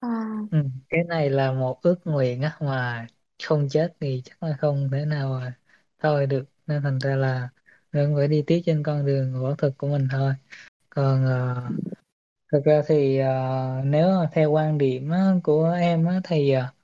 [0.00, 0.08] À.
[0.50, 0.58] ừ.
[0.88, 3.06] cái này là một ước nguyện á mà
[3.42, 5.54] không chết thì chắc là không thể nào mà
[5.98, 7.48] thôi được nên thành ra là
[7.92, 10.32] vẫn phải đi tiếp trên con đường võ thuật của mình thôi
[10.90, 11.72] còn ờ,
[12.52, 16.74] thực ra thì ờ, nếu mà theo quan điểm á, của em á, thì ờ,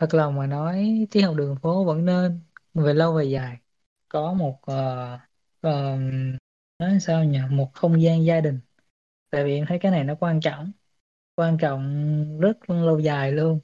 [0.00, 2.40] thật lòng mà nói triết học đường phố vẫn nên
[2.74, 3.58] về lâu về dài.
[4.08, 5.20] Có một uh,
[5.66, 6.00] uh,
[6.78, 7.38] nói sao nhỉ?
[7.50, 8.60] Một không gian gia đình.
[9.30, 10.72] Tại vì em thấy cái này nó quan trọng.
[11.36, 13.60] Quan trọng rất lâu dài luôn.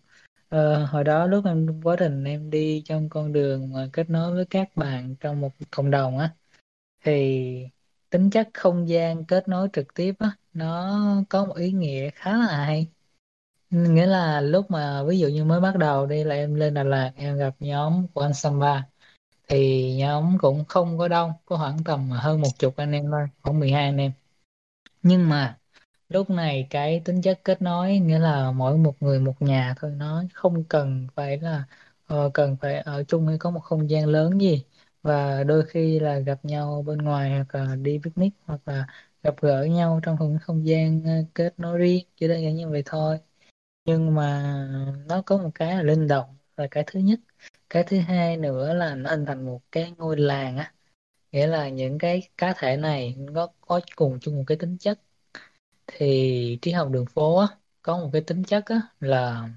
[0.49, 4.35] Ờ, hồi đó lúc em quá trình em đi trong con đường mà kết nối
[4.35, 6.35] với các bạn trong một cộng đồng á
[7.05, 7.69] thì
[8.11, 10.99] tính chất không gian kết nối trực tiếp á nó
[11.29, 12.89] có một ý nghĩa khá là hay.
[13.71, 16.75] Ừ, nghĩa là lúc mà ví dụ như mới bắt đầu đi là em lên
[16.75, 18.85] Đà Lạt em gặp nhóm của anh Samba.
[19.49, 23.29] Thì nhóm cũng không có đông có khoảng tầm hơn một chục anh em thôi
[23.43, 24.13] khoảng 12 anh em.
[25.03, 25.59] Nhưng mà
[26.11, 29.93] lúc này cái tính chất kết nối nghĩa là mỗi một người một nhà thôi
[29.97, 31.65] nó không cần phải là
[32.07, 34.65] ờ, cần phải ở chung hay có một không gian lớn gì.
[35.03, 38.87] Và đôi khi là gặp nhau bên ngoài hoặc là đi picnic hoặc là
[39.23, 42.69] gặp gỡ nhau trong một không gian ờ, kết nối riêng chỉ đơn giản như
[42.71, 43.19] vậy thôi
[43.87, 44.43] nhưng mà
[45.09, 47.21] nó có một cái là linh động là cái thứ nhất.
[47.71, 50.75] Cái thứ hai nữa là nó hình thành một cái ngôi làng á.
[51.33, 55.01] Nghĩa là những cái cá thể này nó có cùng chung một cái tính chất.
[55.87, 57.49] Thì triết học đường phố á
[57.83, 59.49] có một cái tính chất á, là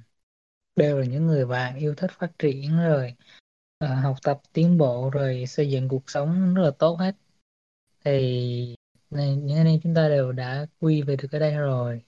[0.76, 3.15] đều là những người bạn yêu thích phát triển rồi
[3.80, 7.15] à, học tập tiến bộ rồi xây dựng cuộc sống rất là tốt hết.
[8.06, 8.76] Thì
[9.10, 12.01] này những anh em chúng ta đều đã quy về được ở đây rồi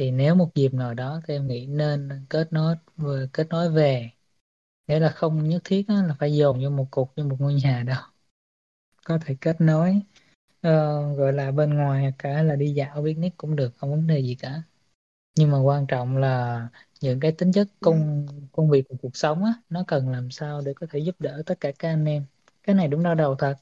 [0.00, 3.70] thì nếu một dịp nào đó thì em nghĩ nên kết nối vừa kết nối
[3.70, 4.10] về
[4.86, 7.84] nghĩa là không nhất thiết là phải dồn vô một cục vô một ngôi nhà
[7.86, 7.98] đâu.
[9.04, 9.90] Có thể kết nối
[10.68, 14.20] uh, gọi là bên ngoài cả là đi dạo picnic cũng được không vấn đề
[14.20, 14.62] gì cả.
[15.36, 16.68] Nhưng mà quan trọng là
[17.00, 20.60] những cái tính chất công công việc của cuộc sống á nó cần làm sao
[20.60, 22.24] để có thể giúp đỡ tất cả các anh em.
[22.62, 23.56] Cái này đúng đau đầu thật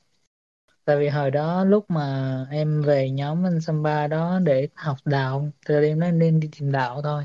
[0.89, 5.51] tại vì hồi đó lúc mà em về nhóm anh Samba đó để học đạo
[5.67, 7.25] thì em nói nên đi tìm đạo thôi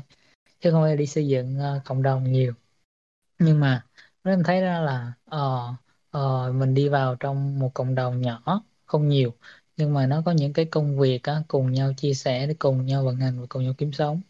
[0.60, 2.52] chứ không phải đi xây dựng uh, cộng đồng nhiều.
[3.38, 3.86] Nhưng mà
[4.24, 5.74] em thấy ra là uh,
[6.18, 9.34] uh, mình đi vào trong một cộng đồng nhỏ không nhiều
[9.76, 12.86] nhưng mà nó có những cái công việc á, cùng nhau chia sẻ để cùng
[12.86, 14.20] nhau vận hành và cùng nhau kiếm sống.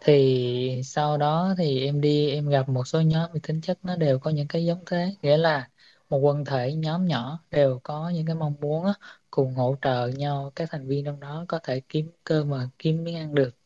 [0.00, 3.96] Thì sau đó thì em đi em gặp một số nhóm thì tính chất nó
[3.96, 5.68] đều có những cái giống thế nghĩa là
[6.08, 8.92] một quần thể nhóm nhỏ đều có những cái mong muốn á,
[9.30, 10.52] cùng hỗ trợ nhau.
[10.56, 13.56] Các thành viên trong đó có thể kiếm cơm mà kiếm miếng ăn được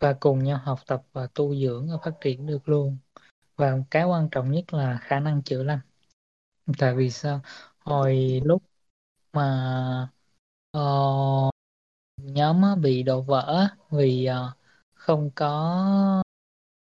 [0.00, 2.98] và cùng nhau học tập và tu dưỡng và phát triển được luôn.
[3.56, 5.80] Và cái quan trọng nhất là khả năng chữa lành.
[6.78, 7.40] Tại vì sao?
[7.78, 8.62] Hồi lúc
[9.32, 10.08] mà
[10.78, 11.50] uh,
[12.16, 14.56] nhóm bị đổ vỡ vì uh,
[14.94, 16.22] không có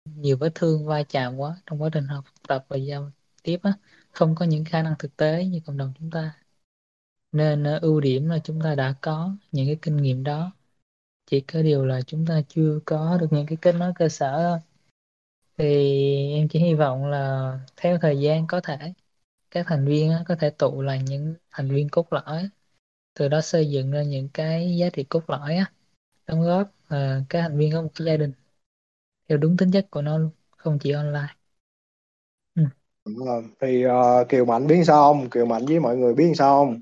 [0.05, 3.11] nhiều vết thương va chạm quá trong quá trình học tập và giao
[3.43, 3.73] tiếp á
[4.17, 6.37] không có những khả năng thực tế như cộng đồng chúng ta.
[7.33, 10.53] Nên ưu điểm là chúng ta đã có những cái kinh nghiệm đó.
[11.27, 14.49] Chỉ có điều là chúng ta chưa có được những cái kết nối cơ sở.
[14.49, 14.61] Thôi
[15.59, 18.93] thì em chỉ hy vọng là theo thời gian có thể,
[19.51, 22.49] các thành viên có thể tụ lại những thành viên cốt lõi,
[23.15, 25.59] từ đó xây dựng ra những cái giá trị cốt lõi
[26.27, 28.33] đóng góp ờ, các thành viên có một cái gia đình.
[29.29, 31.35] Theo đúng tính chất của nó luôn, không chỉ online
[33.61, 35.31] thì uh, Kiều Mạnh biết sao không?
[35.31, 36.81] Kiều Mạnh với mọi người biết sao không?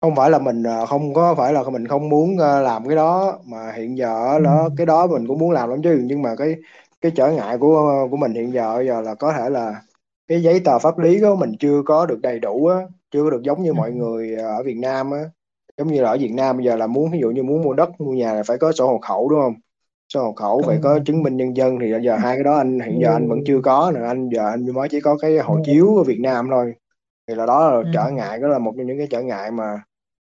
[0.00, 2.96] Không phải là mình uh, không có phải là mình không muốn uh, làm cái
[2.96, 4.68] đó mà hiện giờ là ừ.
[4.76, 6.02] cái đó mình cũng muốn làm lắm chứ.
[6.04, 6.54] Nhưng mà cái
[7.00, 9.82] cái trở ngại của của mình hiện giờ giờ là có thể là
[10.28, 12.76] cái giấy tờ pháp lý của mình chưa có được đầy đủ á
[13.10, 13.74] chưa có được giống như ừ.
[13.74, 15.20] mọi người ở Việt Nam á.
[15.78, 17.72] Giống như là ở Việt Nam bây giờ là muốn ví dụ như muốn mua
[17.72, 19.54] đất mua nhà là phải có sổ hộ khẩu đúng không
[20.08, 22.80] sổ hộ khẩu phải có chứng minh nhân dân thì giờ hai cái đó anh
[22.80, 24.00] hiện giờ anh vẫn chưa có nè.
[24.00, 26.74] Anh giờ anh mới chỉ có cái hộ chiếu ở Việt Nam thôi.
[27.28, 27.84] Thì là đó là ừ.
[27.94, 29.82] trở ngại đó là một trong những cái trở ngại mà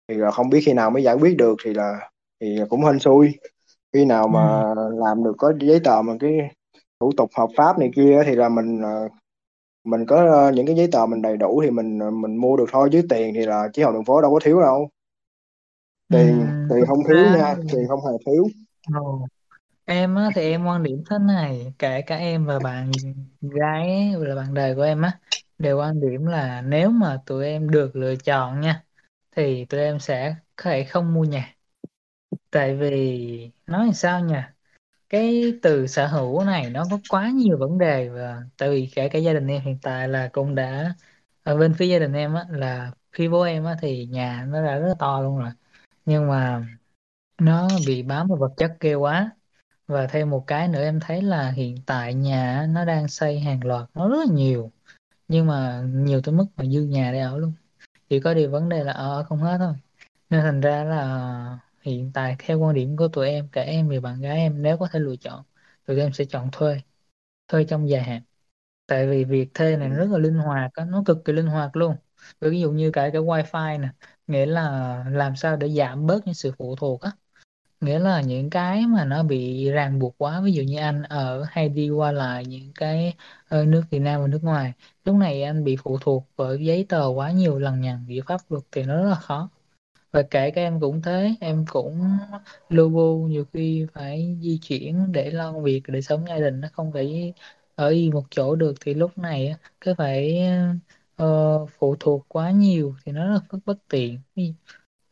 [0.08, 2.10] thì là không biết khi nào mới giải quyết được thì là
[2.42, 3.32] thì cũng hên xui.
[3.94, 4.96] Khi nào mà ừ.
[4.98, 6.32] làm được có giấy tờ mà cái
[7.00, 9.10] thủ tục hợp pháp này kia thì là mình ờ,
[9.86, 12.58] mình có ờ, những cái giấy tờ mình đầy đủ thì mình ờ, mình mua
[12.58, 12.90] được thôi.
[12.92, 14.90] Chứ tiền thì là chí hội đường phố đâu có thiếu đâu.
[16.10, 18.48] Tiền ừ, tiền không thiếu nha tiền không hề thiếu.
[18.94, 19.28] Ồ
[19.86, 22.92] em á, thì em quan điểm thế này, kể cả em và bạn
[23.42, 25.20] gái là bạn đời của em á,
[25.58, 28.84] đều quan điểm là nếu mà tụi em được lựa chọn nha,
[29.32, 31.56] thì tụi em sẽ có thể không mua nhà.
[32.52, 34.36] Tại vì, nói làm sao nhỉ
[35.10, 39.10] cái từ sở hữu này nó có quá nhiều vấn đề và tại vì kể
[39.10, 40.96] cả gia đình em hiện tại là cũng đã,
[41.44, 44.64] ở bên phía gia đình em á, là khi bố em á, thì nhà nó
[44.66, 45.52] đã rất là to luôn rồi.
[46.06, 46.68] Nhưng mà
[47.42, 49.32] nó bị bám vào vật chất kia quá
[49.88, 53.66] và thêm một cái nữa em thấy là hiện tại nhà nó đang xây hàng
[53.66, 54.72] loạt nó rất là nhiều.
[55.30, 57.54] Nhưng mà nhiều tới mức mà dư nhà để ở luôn.
[58.10, 59.74] Chỉ có điều vấn đề là ở không hết thôi.
[60.30, 63.96] Nên thành ra là hiện tại theo quan điểm của tụi em, cả em và
[64.02, 65.44] bạn gái em, nếu có thể lựa chọn,
[65.86, 66.82] tụi em sẽ chọn thuê.
[67.48, 68.22] Thuê trong dài hạn.
[68.88, 71.96] Tại vì việc thuê này rất là linh hoạt nó cực kỳ linh hoạt luôn.
[72.42, 73.90] Ví dụ như cả cái wifi nè,
[74.28, 77.12] nghĩa là làm sao để giảm bớt những sự phụ thuộc á
[77.82, 81.46] nghĩa là những cái mà nó bị ràng buộc quá ví dụ như anh ở
[81.50, 83.16] hay đi qua lại những cái
[83.50, 84.74] ờ, nước Việt Nam và nước ngoài
[85.06, 88.42] lúc này anh bị phụ thuộc bởi giấy tờ quá nhiều lần nhằng giữa pháp
[88.50, 89.50] luật thì nó rất là khó.
[90.12, 92.18] Và kể cả em cũng thế em cũng
[92.70, 96.62] lu bu nhiều khi phải di chuyển để lo công việc để sống gia đình
[96.62, 97.34] nó không phải
[97.76, 98.74] ở yên một chỗ được.
[98.82, 100.42] Thì lúc này cứ phải
[101.24, 104.20] uh, phụ thuộc quá nhiều thì nó rất bất tiện.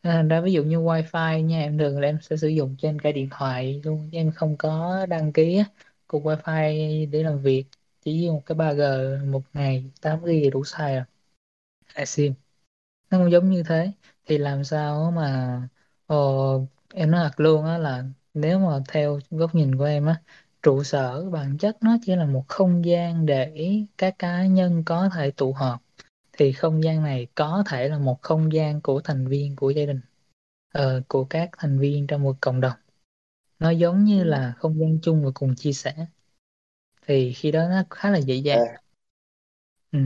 [0.04, 2.76] Ờ, thành ra ví dụ như wifi nha em thường là em sẽ sử dụng
[2.78, 5.62] trên cái điện thoại luôn em không có đăng ký
[6.06, 7.64] cục wifi để làm việc
[8.00, 10.98] chỉ dùng cái 3G một ngày 8GB đủ xài à.
[10.98, 11.04] rồi
[11.96, 12.34] hai sim.
[13.10, 13.92] Nó cũng giống như thế
[14.26, 15.60] thì làm sao mà
[16.06, 18.04] ồ, em nói thật luôn á là
[18.34, 20.22] nếu mà theo góc nhìn của em á
[20.62, 23.54] trụ sở bản chất nó chỉ là một không gian để
[23.98, 25.82] các cá nhân có thể tụ họp
[26.36, 29.86] thì không gian này có thể là một không gian của thành viên của gia
[29.86, 30.00] đình
[30.78, 32.76] uh, của các thành viên trong một cộng đồng.
[33.58, 35.94] Nó giống như là không gian chung và cùng chia sẻ.
[37.06, 38.58] Thì khi đó nó khá là dễ dàng.
[38.58, 38.80] À.
[39.92, 39.98] ừ.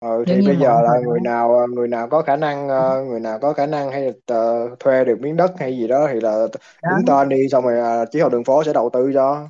[0.00, 3.20] ừ, thì bây giờ là người nào ờ, người nào có khả năng ờ, người
[3.20, 6.20] nào có khả năng hay là ờ, thuê được miếng đất hay gì đó thì
[6.20, 6.46] là
[6.88, 9.48] đứng tên đi xong rồi ờ, chí hội đường phố sẽ đầu tư cho.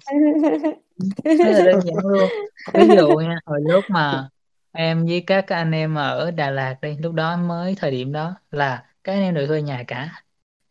[1.42, 2.30] Là đơn giản luôn.
[2.74, 4.28] Ví dụ nha hồi lúc mà
[4.72, 8.34] em với các anh em ở Đà Lạt đi lúc đó mới thời điểm đó
[8.50, 10.24] là các anh em đều thuê nhà cả.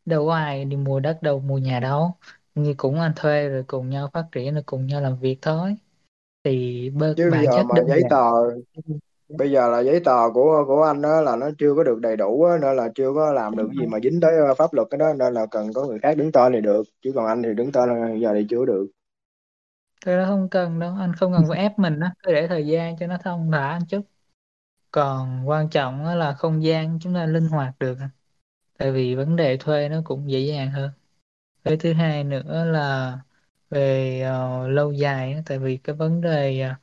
[0.05, 2.17] Đâu có ai đi mua đất đâu mua nhà đâu.
[2.55, 5.75] Như cũng anh thuê rồi cùng nhau phát triển rồi cùng nhau làm việc thôi.
[6.43, 8.09] Thì bơ- chứ bây bản giờ chất mà đơn giấy giản.
[8.09, 8.31] tờ
[9.37, 12.17] bây giờ là giấy tờ của của anh đó là nó chưa có được đầy
[12.17, 14.87] đủ á, nên là chưa có làm được gì mà dính tới ờ, pháp luật
[14.91, 16.83] cái đó nên là cần có người khác đứng tên thì được.
[17.01, 18.87] Chứ còn anh thì đứng tên là giờ thì chưa được
[20.05, 22.67] cái đó không cần đâu, anh không cần phải ép mình á, cứ để thời
[22.67, 24.01] gian cho nó thông thả một chút.
[24.91, 27.97] Còn quan trọng á là không gian chúng ta linh hoạt được.
[28.79, 30.91] Tại vì vấn đề thuê nó cũng dễ dàng hơn.
[31.63, 33.19] Cái thứ hai nữa là
[33.69, 36.75] về ờ, lâu dài á, tại vì cái vấn đề ờ,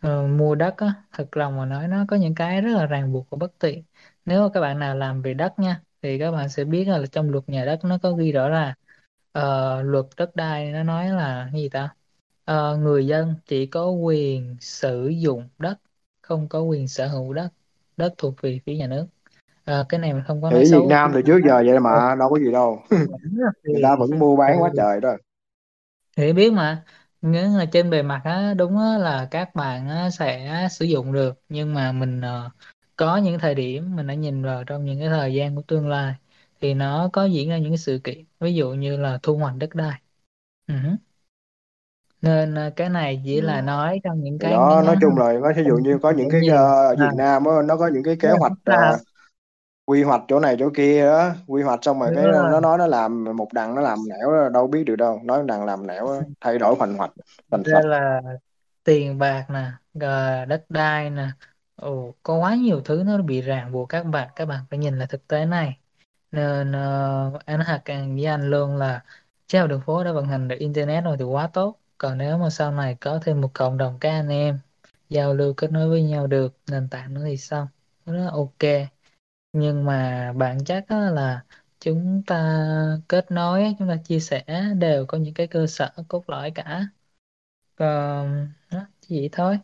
[0.00, 3.12] ờ, mua đất á, thật lòng mà nói nó có những cái rất là ràng
[3.12, 3.84] buộc và bất tiện.
[4.24, 7.02] Nếu mà các bạn nào làm về đất nha, thì các bạn sẽ biết là
[7.12, 8.74] trong luật nhà đất nó có ghi rõ là
[9.32, 11.94] ờ, luật đất đai nó nói là cái gì ta?
[12.44, 15.78] Ờ, người dân chỉ có quyền sử dụng đất,
[16.22, 17.48] không có quyền sở hữu đất.
[17.96, 19.06] Đất thuộc về phía nhà nước.
[19.64, 20.88] Ờ, cái này mình không có thì nói Việt xấu.
[20.88, 23.96] Nam từ trước giờ vậy mà đâu có gì đâu Vẫn rất là người ta
[23.96, 24.00] phiền.
[24.00, 24.76] vẫn mua bán quá Ừ.
[24.76, 25.16] trời đó
[26.16, 26.84] thì biết mà
[27.22, 31.12] nghĩa là trên bề mặt á đúng á, là các bạn á, sẽ sử dụng
[31.12, 32.50] được nhưng mà mình ờ,
[32.96, 35.88] có những thời điểm mình đã nhìn vào trong những cái thời gian của tương
[35.88, 36.14] lai
[36.60, 39.56] thì nó có diễn ra những cái sự kiện ví dụ như là thu hoạch
[39.56, 40.00] đất đai
[40.66, 40.74] Ừ.
[42.22, 43.62] nên ờ, cái này chỉ là Ừm.
[43.62, 45.98] nói trong những thì cái đó ngắn nói chung là nó ví dụ không như
[46.02, 48.40] có những cái nhiều ờ, à, Việt Nam á, nó có những cái kế là
[48.40, 48.98] hoạch phức ờ,
[49.86, 52.60] quy hoạch chỗ này chỗ kia đó quy hoạch xong rồi đúng cái nó rồi.
[52.60, 55.64] nói nó làm một đằng nó làm nẻo đó, đâu biết được đâu nói đằng
[55.64, 57.12] làm nẻo đó, thay đổi hoành hoạch
[57.64, 58.22] ra phạch là
[58.84, 61.28] tiền bạc nè rồi đất đai nè.
[61.76, 64.98] Ồ, có quá nhiều thứ nó bị ràng buộc các bạn các bạn phải nhìn
[64.98, 65.78] lại thực tế này.
[66.32, 69.04] Nên uh, anh thật càng với anh luôn là
[69.48, 72.50] treo đường phố đã vận hành được internet rồi thì quá tốt còn nếu mà
[72.50, 74.58] sau này có thêm một cộng đồng các anh em
[75.08, 77.68] giao lưu kết nối với nhau được nền tảng nữa thì xong
[78.06, 78.88] nó rất là ok.
[79.52, 81.44] Nhưng mà bản chất á là
[81.80, 82.66] chúng ta
[83.08, 84.44] kết nối chúng ta chia sẻ
[84.78, 86.86] đều có những cái cơ sở cốt lõi cả.
[87.76, 89.58] Còn đó, chỉ vậy thôi.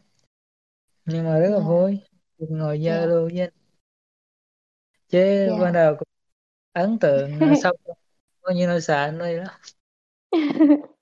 [1.04, 2.00] Nhưng mà rất là Yeah, vui
[2.38, 3.52] được ngồi giao yeah, lưu với anh.
[5.08, 5.18] chứ
[5.60, 5.74] ban yeah.
[5.74, 6.08] đầu cũng
[6.72, 7.30] ấn tượng
[7.62, 7.74] sau
[8.40, 9.44] coi như nó sợ anh đây đó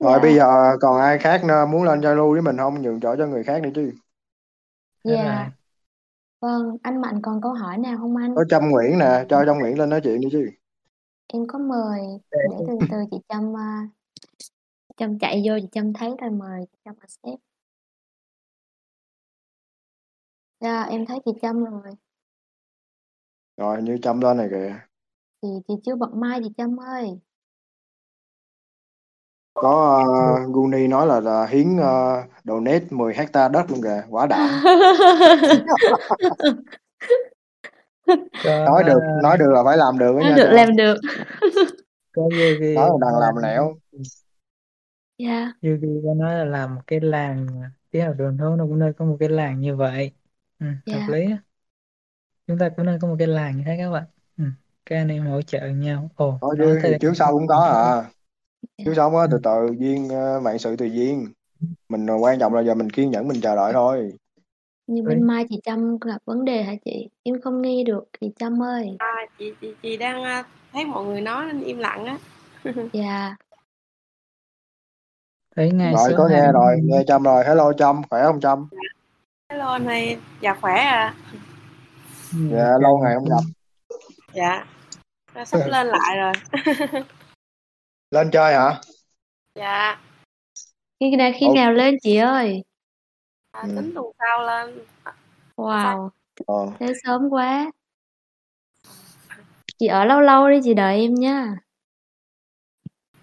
[0.00, 2.82] rồi bây Yeah, giờ còn ai khác nữa muốn lên giao lưu với mình không
[2.82, 3.92] nhường chỗ cho người khác đi chứ
[5.08, 5.22] Thế yeah.
[5.22, 5.50] rồi
[6.40, 8.34] Vâng, anh Mạnh còn câu hỏi nào không anh?
[8.34, 10.50] có Trâm Nguyễn nè cho Trâm Nguyễn lên nói chuyện đi chứ
[11.26, 12.00] Em có mời
[12.30, 13.90] để để từ từ chị Trâm uh,
[14.96, 17.40] Trâm chạy vô chị Trâm thấy rồi mời chị Trâm accept.
[20.60, 21.94] Yeah, em thấy chị Trâm rồi.
[23.56, 24.80] rồi như Trâm lên này kìa
[25.42, 27.18] Chị chị chưa bật mic chị Trâm ơi.
[29.60, 30.04] Có
[30.48, 34.60] uh, Guni nói là, là hiến uh, donate 10 hecta đất luôn kìa quá đã
[38.66, 40.96] nói được nói được là phải làm được đó Nó nha được làm được.
[42.16, 43.74] có Yogi nói một có đằng làm nói lẻo
[45.20, 47.46] Yeah, Yogi có nói là làm một cái làng
[47.90, 50.12] tí học đường thôn nó cũng nên có một cái làng như vậy.
[50.60, 51.38] Ừ, hợp yeah, lý á.
[52.46, 54.04] Chúng ta cũng nên có một cái làng như thế các bạn.
[54.38, 54.44] Ừ.
[54.86, 56.10] các anh em hỗ trợ nhau.
[56.16, 58.10] Ồ nói nói chứ trước sau cũng có à
[58.76, 59.28] yeah, sau có ừ.
[59.30, 61.26] từ từ duyên uh, vạn sự tùy duyên
[61.88, 64.12] mình quan trọng là giờ mình kiên nhẫn mình chờ đợi thôi
[64.86, 65.06] Như Lý.
[65.06, 67.08] bên mai chị Trâm gặp vấn đề hả chị?
[67.22, 68.96] Em không nghe được chị Trâm ơi.
[68.98, 72.18] À, chị chị chị đang à, thấy mọi người nói nên im lặng á.
[72.92, 73.36] Dạ,
[75.56, 78.68] thấy ngày rồi có nghe rồi nghe Trâm rồi hello Trâm khỏe không Trâm
[79.50, 81.14] Hello anh Huy, dạ khỏe à.
[82.50, 83.40] dạ lâu ngày không gặp
[84.34, 84.66] Dạ,
[85.44, 86.32] sắp lên lại rồi.
[88.10, 88.80] lên chơi hả
[89.54, 90.00] Dạ,
[91.00, 91.54] khi nào khi Ồ.
[91.54, 92.62] nào lên chị ơi?
[93.50, 93.68] à, Ừ.
[93.76, 94.78] tính tuần sau lên.
[95.56, 96.08] Wow,
[96.46, 97.70] ờ thế sớm quá.
[99.78, 101.56] Chị ở lâu lâu đi chị đợi em nha.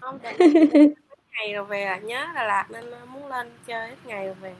[0.00, 0.18] Không
[1.32, 1.96] ngày rồi về à.
[1.96, 4.54] nhớ Đà Lạt nên muốn lên chơi ít ngày rồi về.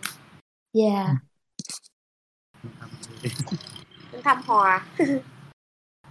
[0.72, 1.06] Dạ,
[4.12, 4.86] Lên thăm Hòa.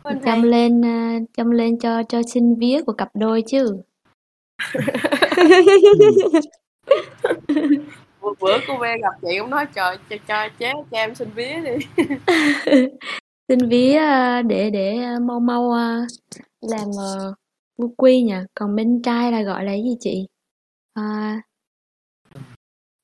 [0.04, 0.42] thầy.
[0.42, 3.82] lên à, Trâm lên cho cho xin vía của cặp đôi chứ.
[8.22, 11.30] bữa, bữa cô về gặp chị cũng nói trời cho, cho chế cho em xin
[11.36, 11.76] vía đi.
[13.48, 16.02] xin vía à, để để à, mau mau à,
[16.62, 17.12] làm à,
[17.78, 18.36] Vu quy nhỉ?
[18.56, 20.28] Còn bên trai là gọi là cái gì chị?
[20.94, 21.42] À,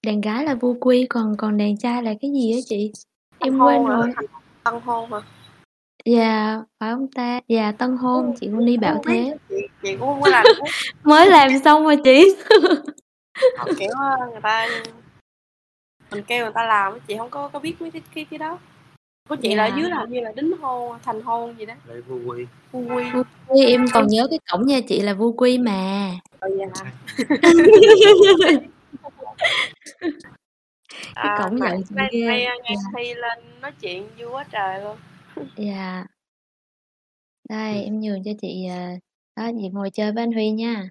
[0.05, 2.91] đàn gái là vu quy, còn còn đàn trai là cái gì á chị?
[3.39, 3.95] Tân Em quên hả?
[3.95, 4.09] rồi.
[4.63, 5.19] Tân hôn hả?
[6.05, 7.39] Dạ, phải không ta?
[7.47, 9.37] Dạ, tân hôn, chị Connie bảo Không biết, thế.
[9.49, 10.45] chị chị cũng không có làm.
[11.03, 12.35] Mới làm xong rồi chị.
[13.57, 14.67] Họ, kiểu, ơ, người ta
[16.11, 18.59] mình kêu người ta làm chị không có có biết mấy cái cái cái đó.
[19.29, 19.75] Của chị là ở Dạ.
[19.77, 21.73] dưới là hình như là đính hôn, thành hôn gì đó.
[21.87, 22.45] Lấy vu quy.
[22.71, 23.03] Vu quy.
[23.13, 26.11] Vu quy, em còn nhớ cái cổng nhà chị là vu quy mà.
[26.39, 26.91] Ừ, vậy hả?
[31.15, 32.25] Cái À, cổng nãy giận chị nay ghê.
[32.27, 32.81] nay nghe Dạ.
[32.97, 34.97] Thi lên nói chuyện vui quá trời luôn.
[35.57, 36.05] Dạ.
[37.49, 38.97] Đây, em nhường cho chị, à
[39.35, 40.89] đó, chị ngồi chơi với anh Huy nha.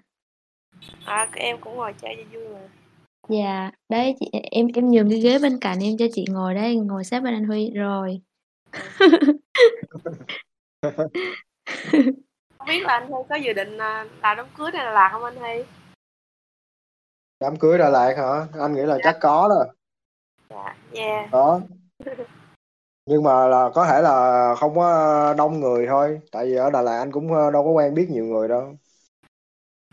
[1.05, 2.59] À, em cũng ngồi chơi cho vui mà.
[3.29, 6.75] Dạ, đấy chị em em nhường cái ghế bên cạnh em cho chị ngồi đấy,
[6.75, 8.21] ngồi sát bên anh Huy rồi.
[12.57, 15.09] Không biết là anh Huy có dự định, à, làm đám cưới này Đà Lạt
[15.11, 15.63] không anh Huy?
[17.39, 19.65] đám cưới Đà Lạt hả anh nghĩ là chắc có đó
[20.49, 21.29] Dạ, yeah.
[21.31, 21.61] có
[23.11, 26.81] nhưng mà là có thể là không có đông người thôi tại vì ở Đà
[26.81, 28.75] Lạt anh cũng ờ, đâu có quen biết nhiều người đâu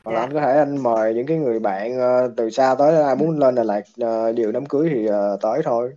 [0.04, 0.24] hoặc là Dạ.
[0.24, 3.38] anh có thể anh mời những cái người bạn ờ, từ xa tới ai muốn
[3.38, 3.82] lên Đà Lạt
[4.36, 5.92] dự đám cưới thì ờ, tới thôi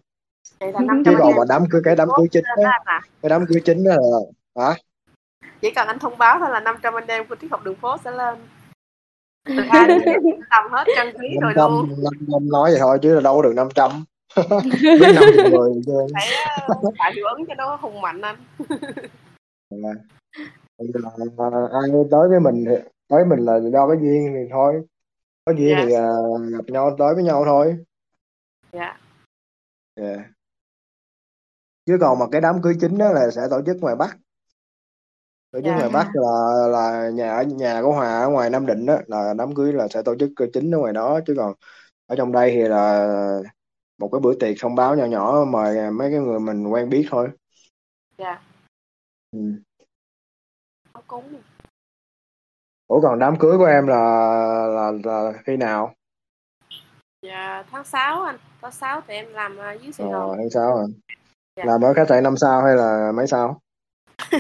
[0.59, 3.01] Vậy là 500 chứ còn mà đám cưới cái đám cưới chính đó ạ.
[3.21, 4.75] cái đám cưới chính đó là hả
[5.61, 7.95] Chỉ cần anh thông báo thôi là 500 anh em của triết học đường phố
[8.03, 8.35] sẽ lên.
[9.45, 10.01] Từ A đến
[10.71, 11.89] hết trang trí rồi 500 luôn.
[12.03, 13.91] 500 nói vậy thôi chứ đâu có được 500
[14.35, 16.27] 50 người chứ Phải,
[16.67, 18.35] ơ, tạo hiệu ứng cho nó hùng mạnh anh.
[19.69, 19.89] Giờ,
[21.37, 22.75] ờ, ai tới với mình thì
[23.07, 24.81] tới mình là do cái duyên thì thôi
[25.45, 25.85] có duyên Dạ.
[25.87, 26.11] thì ờ,
[26.57, 27.77] gặp nhau tới với nhau thôi
[28.73, 28.99] Dạ.
[29.95, 30.15] Dạ.
[31.85, 34.17] chứ còn mà cái đám cưới chính đó là sẽ tổ chức ngoài Bắc
[35.51, 35.75] tổ chức Dạ.
[35.77, 39.33] ngoài Bắc là là nhà ở nhà của Hòa ở ngoài Nam Định đó là
[39.37, 41.53] đám cưới là sẽ tổ chức chính ở ngoài đó chứ còn
[42.07, 43.07] ở trong đây thì là
[44.01, 47.07] một cái bữa tiệc thông báo nhỏ nhỏ mời mấy cái người mình quen biết
[47.09, 47.29] thôi
[48.17, 48.41] Dạ.
[49.31, 49.39] ừ.
[50.93, 51.41] Ấm cúng.
[52.87, 53.97] Ủa còn đám cưới của em là
[54.75, 55.93] là, là khi nào?
[57.25, 58.37] Dạ, tháng 6 anh.
[58.61, 60.37] Tháng 6 thì em làm, à, dưới Sài Ờ, Gòn.
[60.37, 60.83] hay sao à?
[61.55, 61.63] Dạ.
[61.65, 63.61] Làm ở khách sạn 5 sao hay là mấy sao?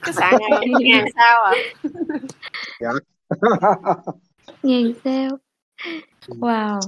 [0.00, 1.52] Khách sạn, à, ngàn sao ạ.
[2.80, 2.90] Dạ.
[4.62, 5.38] Ngàn sao.
[6.28, 6.80] Wow.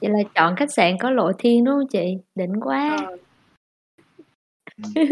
[0.00, 2.18] Vậy là chọn khách sạn có lộ thiên đúng không chị?
[2.34, 2.96] Đỉnh quá.
[3.06, 3.16] Ờ.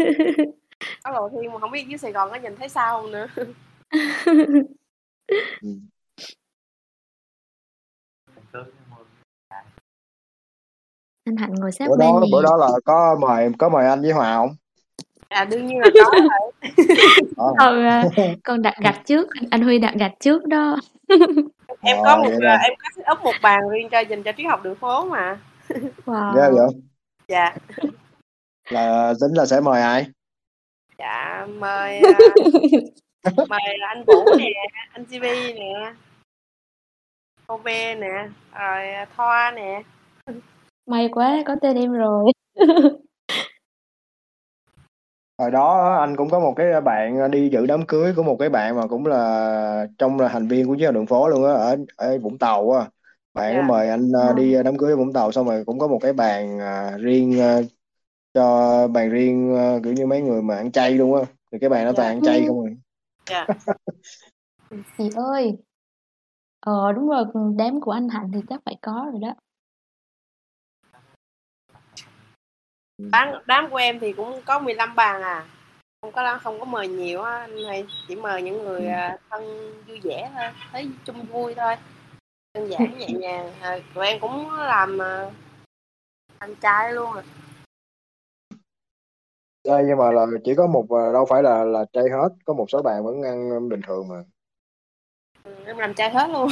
[1.03, 3.27] Có lộ thiên mà hổng biết dưới Sài Gòn có nhìn thấy sao hông nữa.
[11.25, 14.01] Anh Hạnh ngồi sát Bữa bên đó bữa đó là có mời có mời anh
[14.01, 14.49] với Hòa không?
[15.27, 16.51] À, đương nhiên là có rồi.
[17.57, 18.03] Còn, à,
[18.43, 20.77] còn đặt gạch trước, anh anh Huy đặt gạch trước đó.
[21.85, 24.47] Em có một, là em có set up một bàn riêng cho dành cho triết
[24.49, 25.39] học đường phố mà.
[26.05, 26.55] Wow.
[26.55, 26.81] vậy?
[27.27, 27.55] Dạ.
[28.69, 30.05] Là tính là sẽ mời ai?
[30.97, 32.11] Dạ, mời, à,
[33.49, 34.49] mời anh Vũ nè,
[34.93, 35.23] anh GB
[35.55, 35.93] nè.
[37.47, 38.27] Cô B nè,
[38.59, 39.81] rồi, à, Thoa nè.
[40.85, 42.31] May quá, có tên em rồi.
[45.37, 48.49] Hồi đó anh cũng có một cái bạn đi dự đám cưới của một cái
[48.49, 51.77] bạn mà cũng là trong là thành viên của chiếc đường phố luôn á ở
[51.95, 52.89] ở Vũng Tàu á.
[53.33, 53.67] Bạn ấy Dạ.
[53.67, 56.13] mời anh ờ, đi đám cưới ở Vũng Tàu xong rồi cũng có một cái
[56.13, 57.63] bàn à, riêng ờ,
[58.33, 61.21] cho bàn riêng ờ, kiểu như mấy người mà ăn chay luôn á.
[61.51, 62.77] Thì cái bàn đó toàn ăn chay không rồi.
[63.29, 63.47] Dạ.
[64.97, 65.57] Chị ơi.
[66.59, 67.25] Ờ đúng rồi,
[67.57, 69.35] đám của anh Hạnh thì chắc phải có rồi đó.
[72.97, 75.45] Đám đám của em thì cũng có 15 bàn à.
[76.01, 79.43] Không có không có mời nhiều á, anh Huy, chỉ mời những người, à, thân
[79.87, 81.75] vui vẻ thôi, thấy chung vui thôi.
[82.53, 85.31] Đơn giản nhẹ nhàng, à, tụi em cũng làm, à,
[86.39, 87.23] ăn chay luôn à.
[89.67, 92.53] Đây nhưng mà là chỉ có một ờ, đâu phải là là chay hết, có
[92.53, 94.23] một số bạn vẫn ăn bình thường mà.
[95.43, 96.47] Ừm, em làm chay hết luôn.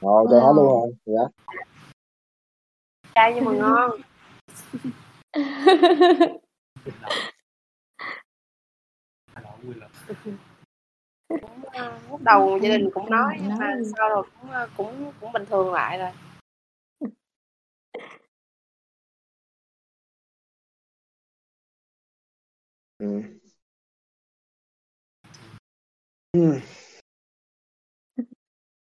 [0.00, 0.94] Rồi chay hết luôn rồi.
[1.06, 1.22] Dạ.
[3.14, 3.90] Chay nhưng mà ngon.
[12.10, 15.44] Lúc đầu gia đình cũng nói nhưng mà sau rồi cũng, a, cũng cũng bình
[15.46, 16.10] thường lại rồi.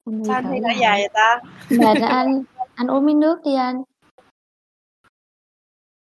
[0.07, 1.01] Anh Huy Sao Huy thở dài.
[1.01, 1.41] vậy ta?
[1.71, 2.43] Mệt anh,
[2.75, 3.83] anh uống miếng nước đi anh.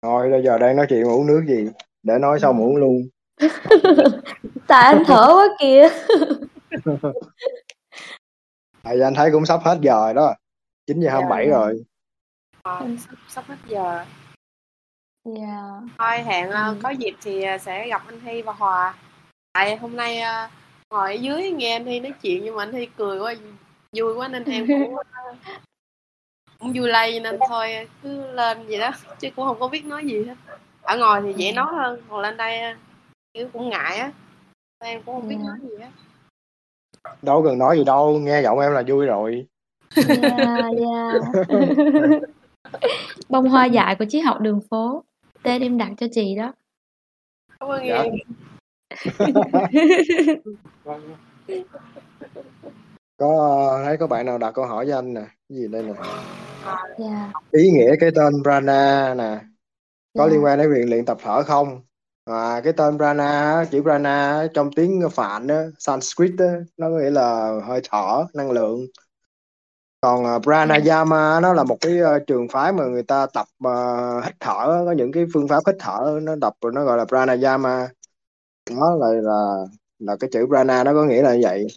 [0.06, 1.68] Thôi bây giờ đang nói chuyện uống nước gì?
[2.04, 3.02] Để nói xong uống luôn.
[4.68, 5.90] Tại anh thở quá kìa.
[8.84, 10.34] Tại anh thấy cũng sắp hết giờ rồi đó.
[10.88, 11.12] 9 giờ Dạ.
[11.14, 11.84] 27 rồi.
[12.64, 14.06] Ờ, sắp, sắp hết giờ
[15.36, 15.84] Yeah.
[15.98, 16.76] thôi hẹn Ừ.
[16.84, 18.96] có dịp thì ờ, sẽ gặp anh Hy và Hòa
[19.54, 20.22] tại hôm nay
[20.92, 23.34] ngồi ở dưới nghe anh Hy nói chuyện nhưng mà anh Hy cười quá
[23.98, 24.96] vui quá nên em cũng
[26.60, 30.06] cũng vui lây nên thôi cứ lên vậy đó chứ cũng không có biết nói
[30.06, 30.36] gì hết
[30.82, 31.56] ở ngoài thì dễ Ừ.
[31.56, 32.74] nói hơn còn lên đây ờ,
[33.34, 34.12] kiểu cũng ngại á
[34.80, 35.46] em cũng không biết Dạ.
[35.48, 35.90] nói gì á
[37.22, 39.48] Đâu cần nói gì đâu, nghe giọng em là vui rồi.
[40.08, 41.22] Yeah, yeah.
[43.30, 45.04] Bông hoa dại của chiếc học đường phố.
[45.44, 46.54] Tên em đặt cho chị đó.
[47.60, 48.04] cảm ơn Dạ.
[48.04, 48.14] em
[53.18, 55.22] Có ờ, thấy có bạn nào đặt câu hỏi cho anh nè.
[55.22, 55.94] Cái gì đây nè?
[56.98, 59.40] Yeah, Ý nghĩa cái tên Prana nè.
[60.18, 60.32] Có yeah.
[60.32, 61.82] liên quan đến việc luyện tập thở không?
[62.26, 66.46] À, cái tên Prana, chữ Prana trong tiếng Phạn á, Sanskrit á,
[66.78, 68.88] nó có nghĩa là hơi thở, năng lượng.
[70.02, 74.22] Còn uh, pranayama nó là một cái ờ, trường phái mà người ta tập ờ,
[74.22, 77.88] hít thở có những cái phương pháp hít thở nó tập nó gọi là pranayama
[78.70, 79.56] đó là là
[80.00, 81.68] là cái chữ prana nó có nghĩa là như vậy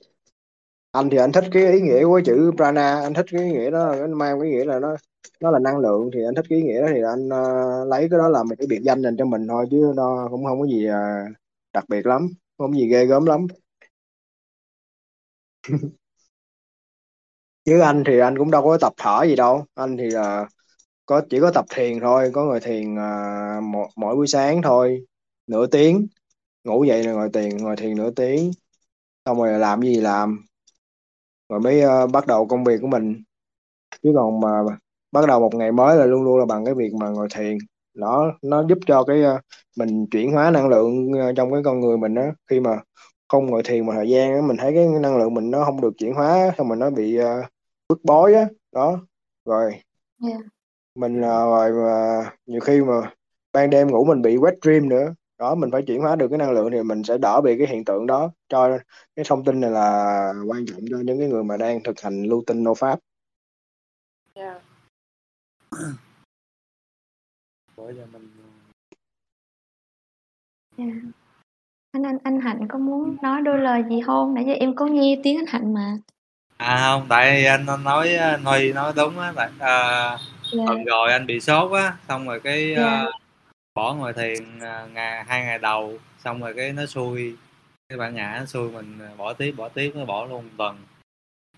[0.99, 3.70] anh thì anh thích cái ý nghĩa của chữ prana anh thích cái ý nghĩa
[3.70, 4.97] đó nó mang cái nghĩa là nó
[5.41, 8.09] nó là năng lượng thì anh thích cái ý nghĩa đó thì anh uh, lấy
[8.11, 10.61] cái đó làm một cái biệt danh dành cho mình thôi chứ nó cũng không
[10.61, 11.37] có gì uh,
[11.73, 13.47] đặc biệt lắm không có gì ghê gớm lắm.
[17.65, 20.47] Chứ anh thì anh cũng đâu có tập thở gì đâu anh thì là
[21.07, 25.07] có chỉ có tập thiền thôi có ngồi thiền uh, mỗi, mỗi buổi sáng thôi
[25.47, 26.07] nửa tiếng
[26.65, 28.51] ngủ dậy là ngồi thiền ngồi thiền nửa tiếng
[29.27, 30.48] xong rồi làm gì làm
[31.49, 33.23] rồi mới ờ, bắt đầu công việc của mình
[34.03, 34.49] chứ còn mà
[35.12, 37.59] bắt đầu một ngày mới là luôn luôn là bằng cái việc mà ngồi thiền.
[37.95, 39.41] Nó nó giúp cho cái ờ,
[39.77, 42.33] mình chuyển hóa năng lượng ờ, trong cái con người mình á.
[42.51, 42.81] Khi mà
[43.29, 45.81] không ngồi thiền một thời gian á mình thấy cái năng lượng mình nó không
[45.81, 47.43] được chuyển hóa xong mình nó bị ờ,
[47.89, 48.47] bức bối á.
[48.73, 49.01] Đó
[49.45, 49.73] rồi
[50.23, 50.41] Yeah.
[50.95, 53.12] mình ờ, rồi mà nhiều khi mà
[53.53, 56.39] ban đêm ngủ mình bị wet dream nữa đó mình phải chuyển hóa được cái
[56.39, 58.78] năng lượng thì mình sẽ đỡ bị cái hiện tượng đó cho
[59.16, 62.23] cái thông tin này là quan trọng cho những cái người mà đang thực hành
[62.23, 62.98] lưu tinh nô pháp
[64.35, 64.60] Dạ.
[67.77, 68.28] bữa giờ mình
[70.78, 70.90] Yeah.
[71.93, 74.35] Anh anh anh Hạnh có muốn nói đôi lời gì không?
[74.35, 75.97] Nãy giờ em có nghe tiếng anh Hạnh mà.
[76.56, 80.09] à không tại anh, anh nói anh Huy nói đúng á tại à,
[80.52, 80.66] Yeah.
[80.66, 82.86] tuần rồi anh bị sốt á xong rồi cái Dạ.
[82.86, 83.06] à,
[83.79, 87.37] bỏ ngồi thiền à, ngày, hai ngày đầu, xong rồi cái nó xui.
[87.89, 90.51] Cái bản ngã nó xui mình à, bỏ tiếp bỏ tiếp, nó bỏ luôn một
[90.59, 90.87] tuần.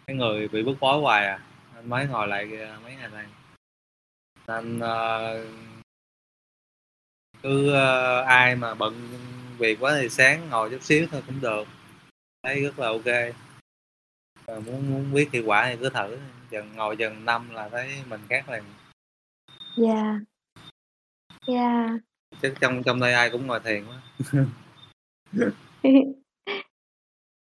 [0.06, 1.38] Cái người bị bức bối hoài à
[1.74, 3.26] anh mới ngồi lại à, mấy ngày nay
[4.46, 4.80] nên
[7.42, 7.72] cứ
[8.26, 9.08] ai mà bận
[9.58, 11.64] việc quá thì sáng ngồi chút xíu thôi cũng được.
[12.42, 13.34] Thấy rất là ok.
[14.46, 16.18] Rồi muốn muốn biết hiệu quả thì cứ thử,
[16.50, 18.64] dần ngồi dần năm là thấy mình khác liền.
[19.76, 20.16] Yeah.
[21.46, 22.09] Yeah
[22.42, 24.02] chứ trong trong đây ai cũng ngồi thiền quá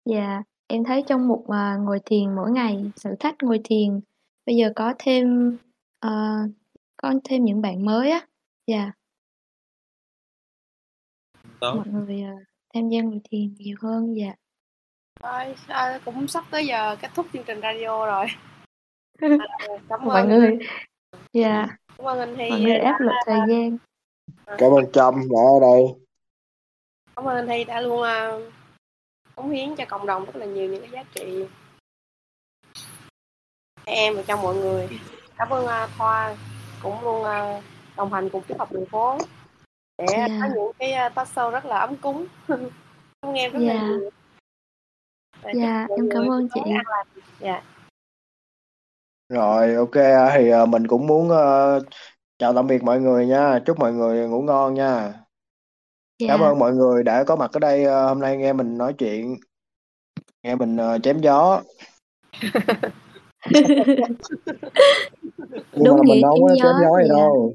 [0.05, 4.01] Dạ, em thấy trong mục à, ngồi thiền mỗi ngày, thử thách ngồi thiền,
[4.47, 5.57] bây giờ có thêm
[6.01, 6.11] ờ,
[6.97, 8.27] có thêm những bạn mới á.
[8.66, 8.93] Dạ,
[11.61, 12.35] tốt mọi người à,
[12.74, 14.16] tham gia ngồi thiền nhiều hơn.
[14.16, 14.35] Dạ.
[15.23, 18.27] Thôi, à, cũng sắp tới giờ kết thúc chương trình radio rồi.
[19.20, 19.28] À,
[19.89, 20.59] cảm Mọi ơn người,
[21.32, 21.66] dạ,
[21.98, 23.77] cảm ơn anh Hy mọi người áp lực thời gian.
[24.47, 25.82] Cảm ơn Trâm đã ở đây
[27.16, 28.31] cảm ơn anh Hy đã luôn à,
[29.35, 31.47] cống hiến cho cộng đồng rất là nhiều những cái giá trị
[33.85, 34.89] em và cho mọi người.
[35.36, 36.36] Cảm ơn à, Thoa
[36.82, 37.62] cũng luôn à,
[37.97, 39.18] đồng hành cùng tiếp học đường phố
[39.98, 40.27] để Dạ.
[40.43, 42.27] có những cái à, talk show rất là ấm cúng.
[42.48, 42.60] cảm
[43.20, 43.81] ơn em rất là Dạ.
[43.82, 44.10] nhiều.
[45.43, 46.60] Và Dạ, em cảm ơn chị.
[47.40, 47.62] Dạ.
[49.28, 49.94] rồi ok
[50.35, 51.81] thì mình cũng muốn ờ,
[52.39, 53.59] chào tạm biệt mọi người nha.
[53.67, 55.13] Chúc mọi người ngủ ngon nha.
[56.29, 58.79] Cảm Dạ, ơn mọi người đã có mặt ở đây ờ, hôm nay nghe mình
[58.79, 59.37] nói chuyện
[60.43, 61.63] nghe mình ờ, chém gió.
[65.73, 66.63] Nhưng đúng mà mình nghĩa đâu chém có gió.
[66.63, 67.55] chém gió gì Dạ, đâu.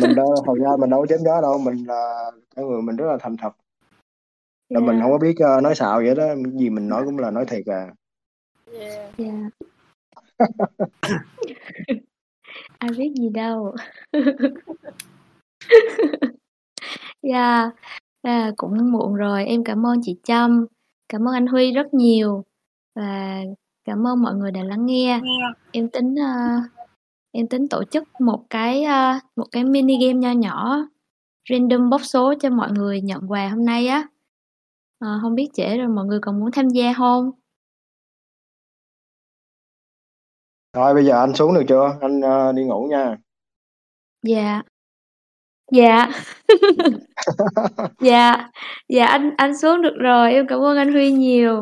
[0.00, 1.58] Mình đâu thật ra mình đâu có chém gió đâu.
[1.58, 3.50] Mình là con người mình rất là thành thật.
[4.68, 6.24] Là mình dạ, không có biết ờ, nói xạo vậy đó.
[6.26, 7.88] Cái gì mình nói cũng là nói thiệt à.
[8.78, 9.12] Yeah.
[9.18, 9.50] dạ.
[12.84, 13.74] Ai biết gì đâu.
[17.22, 17.70] Dạ,
[18.22, 19.44] à, cũng muộn rồi.
[19.44, 20.66] Em cảm ơn chị Trâm,
[21.08, 22.44] cảm ơn anh Huy rất nhiều
[22.94, 23.40] và
[23.84, 25.20] cảm ơn mọi người đã lắng nghe.
[25.72, 26.64] Em tính uh,
[27.32, 30.86] em tính tổ chức một cái uh, một cái mini game nho nhỏ
[31.50, 34.08] random bóc số cho mọi người nhận quà hôm nay á.
[34.98, 37.30] Ờ, không biết trễ rồi mọi người còn muốn tham gia không?
[40.74, 41.98] Rồi bây giờ anh xuống được chưa?
[42.00, 43.16] Anh ờ, đi ngủ nha.
[44.22, 44.62] Dạ.
[45.72, 46.08] Dạ.
[48.00, 48.48] Dạ,
[48.88, 51.56] dạ anh anh xuống được rồi, em cảm ơn anh Huy nhiều.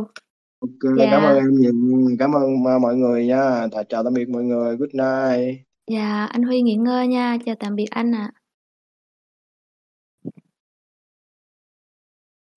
[0.60, 1.40] Ok, cảm ơn Dạ.
[1.40, 1.72] em nhiều,
[2.18, 3.66] cảm ơn ờ, mọi người nha.
[3.72, 4.76] Chào, chào tạm biệt mọi người.
[4.76, 5.60] Good night.
[5.86, 8.32] Dạ, anh Huy nghỉ ngơi nha, chào tạm biệt anh ạ.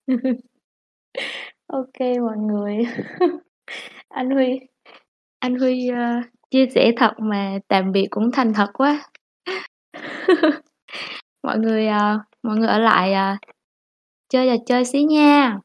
[1.66, 2.76] Ok mọi người.
[4.08, 4.60] Anh Huy
[5.38, 6.20] anh Huy, ơ,
[6.50, 9.02] chia sẻ thật mà tạm biệt cũng thành thật quá.
[11.44, 13.38] Mọi người, ờ, mọi người ở lại, à,
[14.30, 15.58] chơi trò chơi xí nha.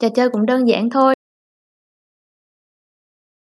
[0.00, 1.15] Trò chơi cũng đơn giản thôi.